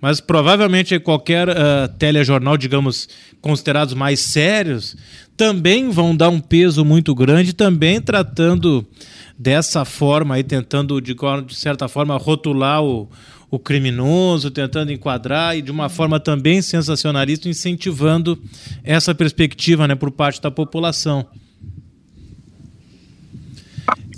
mas 0.00 0.22
provavelmente 0.22 0.98
qualquer 0.98 1.50
uh, 1.50 1.52
telejornal, 1.98 2.56
digamos, 2.56 3.10
considerados 3.42 3.92
mais 3.92 4.20
sérios, 4.20 4.96
também 5.38 5.88
vão 5.88 6.16
dar 6.16 6.28
um 6.30 6.40
peso 6.40 6.84
muito 6.84 7.14
grande, 7.14 7.54
também 7.54 8.00
tratando 8.00 8.84
dessa 9.38 9.84
forma 9.84 10.34
aí, 10.34 10.42
tentando 10.42 11.00
de, 11.00 11.14
de 11.14 11.54
certa 11.54 11.86
forma 11.86 12.16
rotular 12.16 12.82
o, 12.82 13.08
o 13.48 13.56
criminoso, 13.56 14.50
tentando 14.50 14.90
enquadrar 14.90 15.56
e 15.56 15.62
de 15.62 15.70
uma 15.70 15.88
forma 15.88 16.18
também 16.18 16.60
sensacionalista, 16.60 17.48
incentivando 17.48 18.36
essa 18.82 19.14
perspectiva 19.14 19.86
né, 19.86 19.94
por 19.94 20.10
parte 20.10 20.42
da 20.42 20.50
população. 20.50 21.24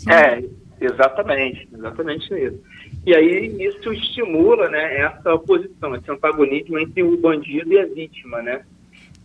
É, 0.09 0.43
exatamente, 0.81 1.69
exatamente 1.71 2.33
isso. 2.33 2.59
E 3.07 3.15
aí 3.15 3.57
isso 3.61 3.93
estimula 3.93 4.71
né, 4.71 5.01
essa 5.01 5.35
oposição, 5.35 5.95
esse 5.95 6.11
antagonismo 6.11 6.79
entre 6.79 7.03
o 7.03 7.15
bandido 7.19 7.75
e 7.75 7.79
a 7.79 7.85
vítima, 7.85 8.41
né? 8.41 8.63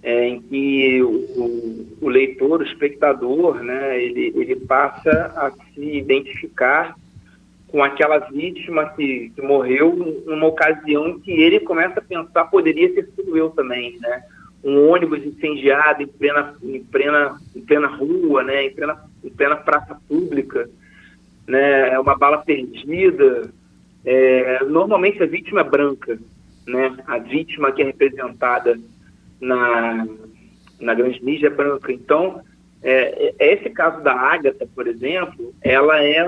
É, 0.05 0.27
em 0.27 0.39
que 0.39 1.01
o, 1.01 1.97
o, 1.99 2.07
leitor, 2.07 2.61
o 2.61 2.63
espectador, 2.63 3.63
né, 3.63 3.99
ele, 3.99 4.31
ele 4.35 4.55
passa 4.55 5.09
a 5.35 5.49
se 5.73 5.81
identificar 5.81 6.95
com 7.69 7.83
aquela 7.83 8.19
vítima 8.19 8.87
que, 8.89 9.31
que 9.33 9.41
morreu 9.41 10.23
numa 10.27 10.45
ocasião 10.45 11.19
que 11.19 11.31
ele 11.31 11.59
começa 11.59 11.99
a 11.99 12.03
pensar 12.03 12.45
poderia 12.45 12.93
ter 12.93 13.09
sido 13.15 13.35
eu 13.35 13.49
também, 13.49 13.97
né? 13.99 14.23
Um 14.63 14.89
ônibus 14.89 15.25
incendiado 15.25 16.03
em 16.03 16.07
plena, 16.07 16.55
em 16.61 16.83
plena, 16.83 17.35
em 17.55 17.61
plena 17.61 17.87
rua, 17.87 18.43
né? 18.43 18.65
Em 18.65 18.75
plena, 18.75 19.03
em 19.23 19.29
plena 19.31 19.55
praça 19.55 19.99
pública, 20.07 20.69
né? 21.47 21.89
É 21.89 21.99
uma 21.99 22.15
bala 22.15 22.37
perdida, 22.37 23.51
é, 24.05 24.63
normalmente 24.65 25.23
a 25.23 25.25
vítima 25.25 25.61
é 25.61 25.63
branca, 25.63 26.19
né? 26.67 26.95
A 27.07 27.17
vítima 27.17 27.71
que 27.71 27.81
é 27.81 27.85
representada 27.85 28.79
na, 29.39 30.07
na 30.79 30.93
grande 30.93 31.23
mídia 31.23 31.49
branca. 31.49 31.91
Então, 31.91 32.41
é, 32.81 33.33
é, 33.39 33.53
esse 33.53 33.69
caso 33.69 34.01
da 34.03 34.13
Ágata, 34.13 34.67
por 34.73 34.87
exemplo, 34.87 35.53
ela 35.61 36.03
é 36.03 36.19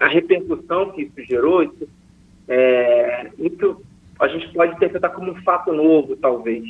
a 0.00 0.08
repercussão 0.08 0.90
que 0.90 1.02
isso 1.02 1.24
gerou, 1.24 1.62
isso, 1.62 1.88
é, 2.48 3.30
isso 3.38 3.80
a 4.18 4.28
gente 4.28 4.52
pode 4.52 4.74
interpretar 4.74 5.12
como 5.12 5.32
um 5.32 5.42
fato 5.42 5.72
novo, 5.72 6.16
talvez, 6.16 6.64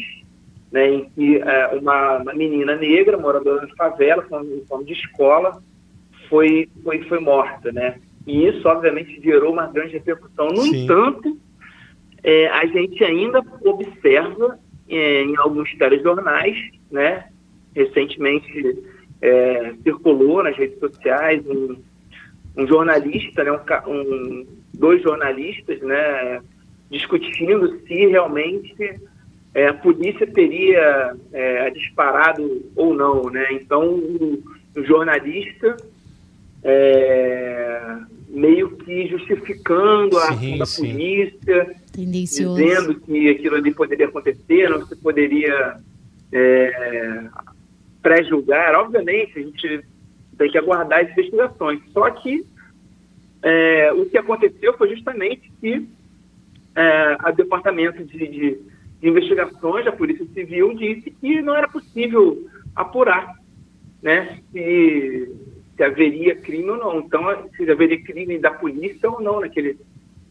né, 0.71 0.91
em 0.91 1.05
que 1.11 1.37
é, 1.39 1.67
uma, 1.69 2.19
uma, 2.19 2.35
menina 2.35 2.77
negra, 2.77 3.17
moradora 3.17 3.67
de 3.67 3.75
favela, 3.75 4.27
em 4.45 4.65
forma 4.67 4.85
de 4.85 4.93
escola, 4.93 5.63
foi, 6.29 6.69
foi, 6.83 7.03
foi 7.05 7.21
morta, 7.21 7.73
né? 7.73 7.99
E 8.27 8.47
isso, 8.47 8.67
obviamente, 8.69 9.21
gerou 9.23 9.53
uma 9.53 9.67
grande 9.67 9.95
repercussão. 9.95 10.49
No 10.49 10.63
Sim. 10.63 10.85
entanto, 10.85 11.37
é, 12.23 12.49
a 12.49 12.65
gente 12.67 13.03
ainda 13.03 13.43
observa 13.65 14.59
é, 14.93 15.23
em 15.23 15.37
alguns 15.37 15.73
telejornais, 15.75 16.57
né? 16.91 17.25
Recentemente 17.75 18.79
é, 19.21 19.75
circulou 19.83 20.43
nas 20.43 20.57
redes 20.57 20.79
sociais 20.79 21.45
um, 21.47 21.77
um 22.57 22.67
jornalista, 22.67 23.43
né? 23.43 23.53
Um, 23.53 23.91
um, 23.91 24.47
dois 24.75 25.03
jornalistas, 25.03 25.81
né? 25.81 26.41
Discutindo 26.91 27.81
se 27.87 28.07
realmente 28.07 29.01
é, 29.55 29.69
a 29.69 29.75
polícia 29.75 30.27
teria 30.27 31.17
é, 31.33 31.71
disparado 31.71 32.71
ou 32.77 32.95
não, 32.95 33.31
né? 33.31 33.47
Então, 33.53 33.89
o, 33.89 34.43
o 34.77 34.85
jornalista 34.85 35.77
é, 36.63 37.97
meio 38.33 38.77
que 38.79 39.07
justificando 39.09 40.17
a 40.19 40.31
ação 40.31 40.59
da 40.59 40.67
polícia, 40.67 41.77
dizendo 41.95 42.99
que 43.01 43.29
aquilo 43.29 43.57
ali 43.57 43.75
poderia 43.75 44.07
acontecer, 44.07 44.71
não 44.71 44.87
se 44.87 44.97
poderia 44.97 45.77
é, 46.33 47.25
pré-julgar. 48.03 48.75
Obviamente, 48.75 49.39
a 49.39 49.43
gente 49.43 49.85
tem 50.39 50.51
que 50.51 50.57
aguardar 50.57 51.05
as 51.05 51.11
investigações. 51.13 51.81
Só 51.93 52.11
que 52.11 52.45
é, 53.43 53.93
o 53.93 54.07
que 54.07 54.17
aconteceu 54.17 54.77
foi 54.79 54.89
justamente 54.89 55.53
que 55.61 55.87
é, 56.75 57.17
a 57.19 57.31
Departamento 57.33 58.03
de, 58.03 58.19
de, 58.19 58.29
de, 58.29 58.73
Investigações 59.03 59.85
da 59.85 59.93
Polícia 59.93 60.25
Civil 60.33 60.75
disse 60.75 61.11
que 61.11 61.43
não 61.43 61.55
era 61.55 61.69
possível 61.69 62.49
apurar 62.75 63.35
né, 64.01 64.39
se, 64.51 65.29
se 65.77 65.83
haveria 65.83 66.37
crime 66.37 66.71
ou 66.71 66.77
não. 66.77 66.99
Então, 67.01 67.23
se 67.57 67.71
haveria 67.71 68.03
crime 68.03 68.39
da 68.39 68.51
polícia 68.51 69.11
ou 69.11 69.21
não 69.21 69.41
naquele, 69.41 69.79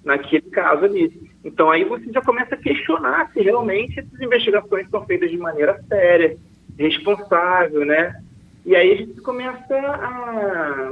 naquele 0.04 0.50
caso 0.50 0.86
ali. 0.86 1.12
Então, 1.44 1.70
aí 1.70 1.84
você 1.84 2.12
já 2.12 2.22
começa 2.22 2.56
a 2.56 2.58
questionar 2.58 3.32
se 3.32 3.42
realmente 3.42 4.00
essas 4.00 4.20
investigações 4.20 4.90
são 4.90 5.06
feitas 5.06 5.30
de 5.30 5.38
maneira 5.38 5.82
séria, 5.88 6.38
responsável, 6.78 7.86
né? 7.86 8.22
E 8.66 8.76
aí 8.76 8.92
a 8.92 8.96
gente 8.96 9.22
começa 9.22 9.76
a, 9.76 10.92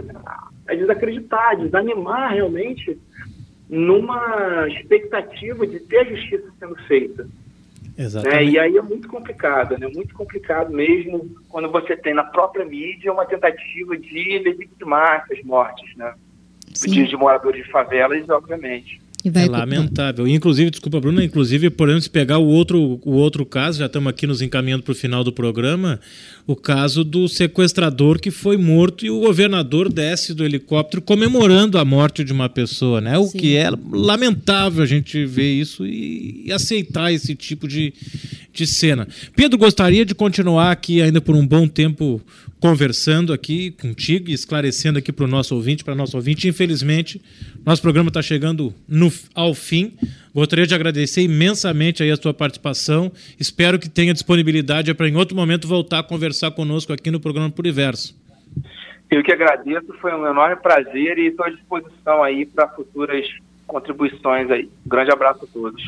a 0.67 0.75
desacreditar, 0.75 1.57
desanimar 1.57 2.33
realmente 2.33 2.99
numa 3.69 4.67
expectativa 4.67 5.67
de 5.67 5.79
ter 5.81 5.99
a 5.99 6.03
justiça 6.03 6.51
sendo 6.59 6.75
feita. 6.87 7.27
Exatamente. 7.99 8.45
Né? 8.45 8.51
E 8.51 8.57
aí 8.57 8.77
é 8.77 8.81
muito 8.81 9.07
complicado, 9.09 9.77
né? 9.77 9.87
Muito 9.93 10.15
complicado 10.15 10.71
mesmo 10.71 11.35
quando 11.49 11.69
você 11.69 11.97
tem 11.97 12.13
na 12.13 12.23
própria 12.23 12.65
mídia 12.65 13.11
uma 13.11 13.25
tentativa 13.25 13.97
de 13.97 14.39
legitimar 14.39 15.25
essas 15.25 15.43
mortes, 15.43 15.95
né? 15.97 16.13
De, 16.65 17.07
de 17.07 17.17
moradores 17.17 17.65
de 17.65 17.71
favelas, 17.71 18.29
obviamente 18.29 19.01
é 19.25 19.45
lamentável. 19.45 20.27
Inclusive, 20.27 20.71
desculpa, 20.71 20.99
Bruna, 20.99 21.23
inclusive 21.23 21.69
podemos 21.69 22.07
pegar 22.07 22.37
o 22.37 22.45
outro, 22.45 22.99
o 23.03 23.11
outro 23.11 23.45
caso, 23.45 23.79
já 23.79 23.87
estamos 23.87 24.09
aqui 24.09 24.25
nos 24.25 24.41
encaminhando 24.41 24.83
para 24.83 24.93
o 24.93 24.95
final 24.95 25.23
do 25.23 25.31
programa, 25.31 25.99
o 26.47 26.55
caso 26.55 27.03
do 27.03 27.27
sequestrador 27.27 28.19
que 28.19 28.31
foi 28.31 28.55
morto 28.55 29.05
e 29.05 29.09
o 29.09 29.19
governador 29.19 29.91
desce 29.91 30.33
do 30.33 30.45
helicóptero 30.45 31.01
comemorando 31.01 31.77
a 31.77 31.83
morte 31.83 32.23
de 32.23 32.31
uma 32.31 32.47
pessoa, 32.47 33.01
né? 33.01 33.17
O 33.17 33.27
Sim. 33.27 33.37
que 33.37 33.57
é 33.57 33.69
lamentável 33.91 34.81
a 34.81 34.87
gente 34.87 35.25
ver 35.25 35.51
isso 35.51 35.85
e, 35.85 36.45
e 36.45 36.51
aceitar 36.53 37.11
esse 37.11 37.35
tipo 37.35 37.67
de, 37.67 37.93
de 38.59 38.67
cena. 38.67 39.07
Pedro, 39.35 39.57
gostaria 39.57 40.05
de 40.05 40.13
continuar 40.13 40.71
aqui 40.71 41.01
ainda 41.01 41.21
por 41.21 41.35
um 41.35 41.45
bom 41.45 41.67
tempo 41.67 42.21
conversando 42.59 43.31
aqui 43.31 43.71
contigo 43.71 44.29
e 44.29 44.33
esclarecendo 44.33 44.99
aqui 44.99 45.13
para 45.13 45.23
o 45.23 45.27
nosso 45.27 45.55
ouvinte, 45.55 45.83
para 45.83 45.95
nosso 45.95 46.17
ouvinte. 46.17 46.47
Infelizmente, 46.47 47.21
nosso 47.65 47.81
programa 47.81 48.09
está 48.09 48.21
chegando 48.21 48.73
no, 48.87 49.09
ao 49.33 49.53
fim. 49.53 49.93
Gostaria 50.33 50.67
de 50.67 50.75
agradecer 50.75 51.21
imensamente 51.21 52.03
aí 52.03 52.11
a 52.11 52.17
sua 52.17 52.33
participação. 52.33 53.11
Espero 53.39 53.79
que 53.79 53.89
tenha 53.89 54.13
disponibilidade 54.13 54.93
para 54.93 55.07
em 55.07 55.15
outro 55.15 55.35
momento 55.35 55.67
voltar 55.67 55.99
a 55.99 56.03
conversar 56.03 56.51
conosco 56.51 56.91
aqui 56.91 57.09
no 57.09 57.19
programa 57.19 57.49
Puriverso. 57.49 58.17
Eu 59.09 59.23
que 59.23 59.31
agradeço, 59.31 59.91
foi 59.99 60.13
um 60.13 60.27
enorme 60.27 60.57
prazer 60.57 61.17
e 61.17 61.27
estou 61.27 61.45
à 61.45 61.49
disposição 61.49 62.21
aí 62.21 62.45
para 62.45 62.67
futuras 62.67 63.25
contribuições 63.65 64.51
aí. 64.51 64.69
Grande 64.85 65.11
abraço 65.11 65.45
a 65.45 65.47
todos. 65.47 65.81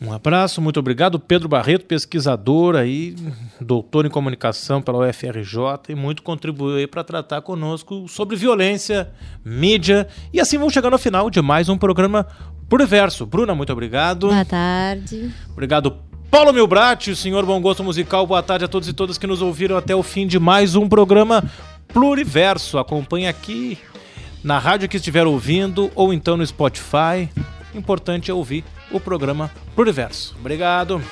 Um 0.00 0.12
abraço, 0.12 0.60
muito 0.60 0.78
obrigado. 0.78 1.18
Pedro 1.18 1.48
Barreto, 1.48 1.84
pesquisador 1.84 2.76
aí, 2.76 3.16
doutor 3.60 4.06
em 4.06 4.10
comunicação 4.10 4.80
pela 4.80 5.08
UFRJ 5.08 5.88
e 5.88 5.94
muito 5.96 6.22
contribuiu 6.22 6.86
para 6.86 7.02
tratar 7.02 7.40
conosco 7.40 8.06
sobre 8.06 8.36
violência, 8.36 9.10
mídia. 9.44 10.06
E 10.32 10.40
assim 10.40 10.56
vamos 10.56 10.72
chegando 10.72 10.92
ao 10.92 11.00
final 11.00 11.28
de 11.28 11.42
mais 11.42 11.68
um 11.68 11.76
programa 11.76 12.26
Pluriverso. 12.68 13.26
Bruna, 13.26 13.56
muito 13.56 13.72
obrigado. 13.72 14.28
Boa 14.28 14.44
tarde. 14.44 15.34
Obrigado, 15.50 15.96
Paulo 16.30 16.52
Milbrat, 16.52 17.16
senhor 17.16 17.44
Bom 17.44 17.60
Gosto 17.60 17.82
Musical. 17.82 18.24
Boa 18.24 18.42
tarde 18.42 18.66
a 18.66 18.68
todos 18.68 18.88
e 18.88 18.92
todas 18.92 19.18
que 19.18 19.26
nos 19.26 19.42
ouviram 19.42 19.76
até 19.76 19.96
o 19.96 20.02
fim 20.04 20.28
de 20.28 20.38
mais 20.38 20.76
um 20.76 20.88
programa 20.88 21.42
Pluriverso. 21.88 22.78
Acompanhe 22.78 23.26
aqui 23.26 23.76
na 24.44 24.60
rádio 24.60 24.88
que 24.88 24.98
estiver 24.98 25.26
ouvindo 25.26 25.90
ou 25.96 26.12
então 26.12 26.36
no 26.36 26.46
Spotify. 26.46 27.28
Importante 27.74 28.30
é 28.30 28.34
ouvir 28.34 28.64
o 28.90 28.98
programa 28.98 29.50
Pluriverso. 29.74 30.36
Obrigado. 30.38 31.02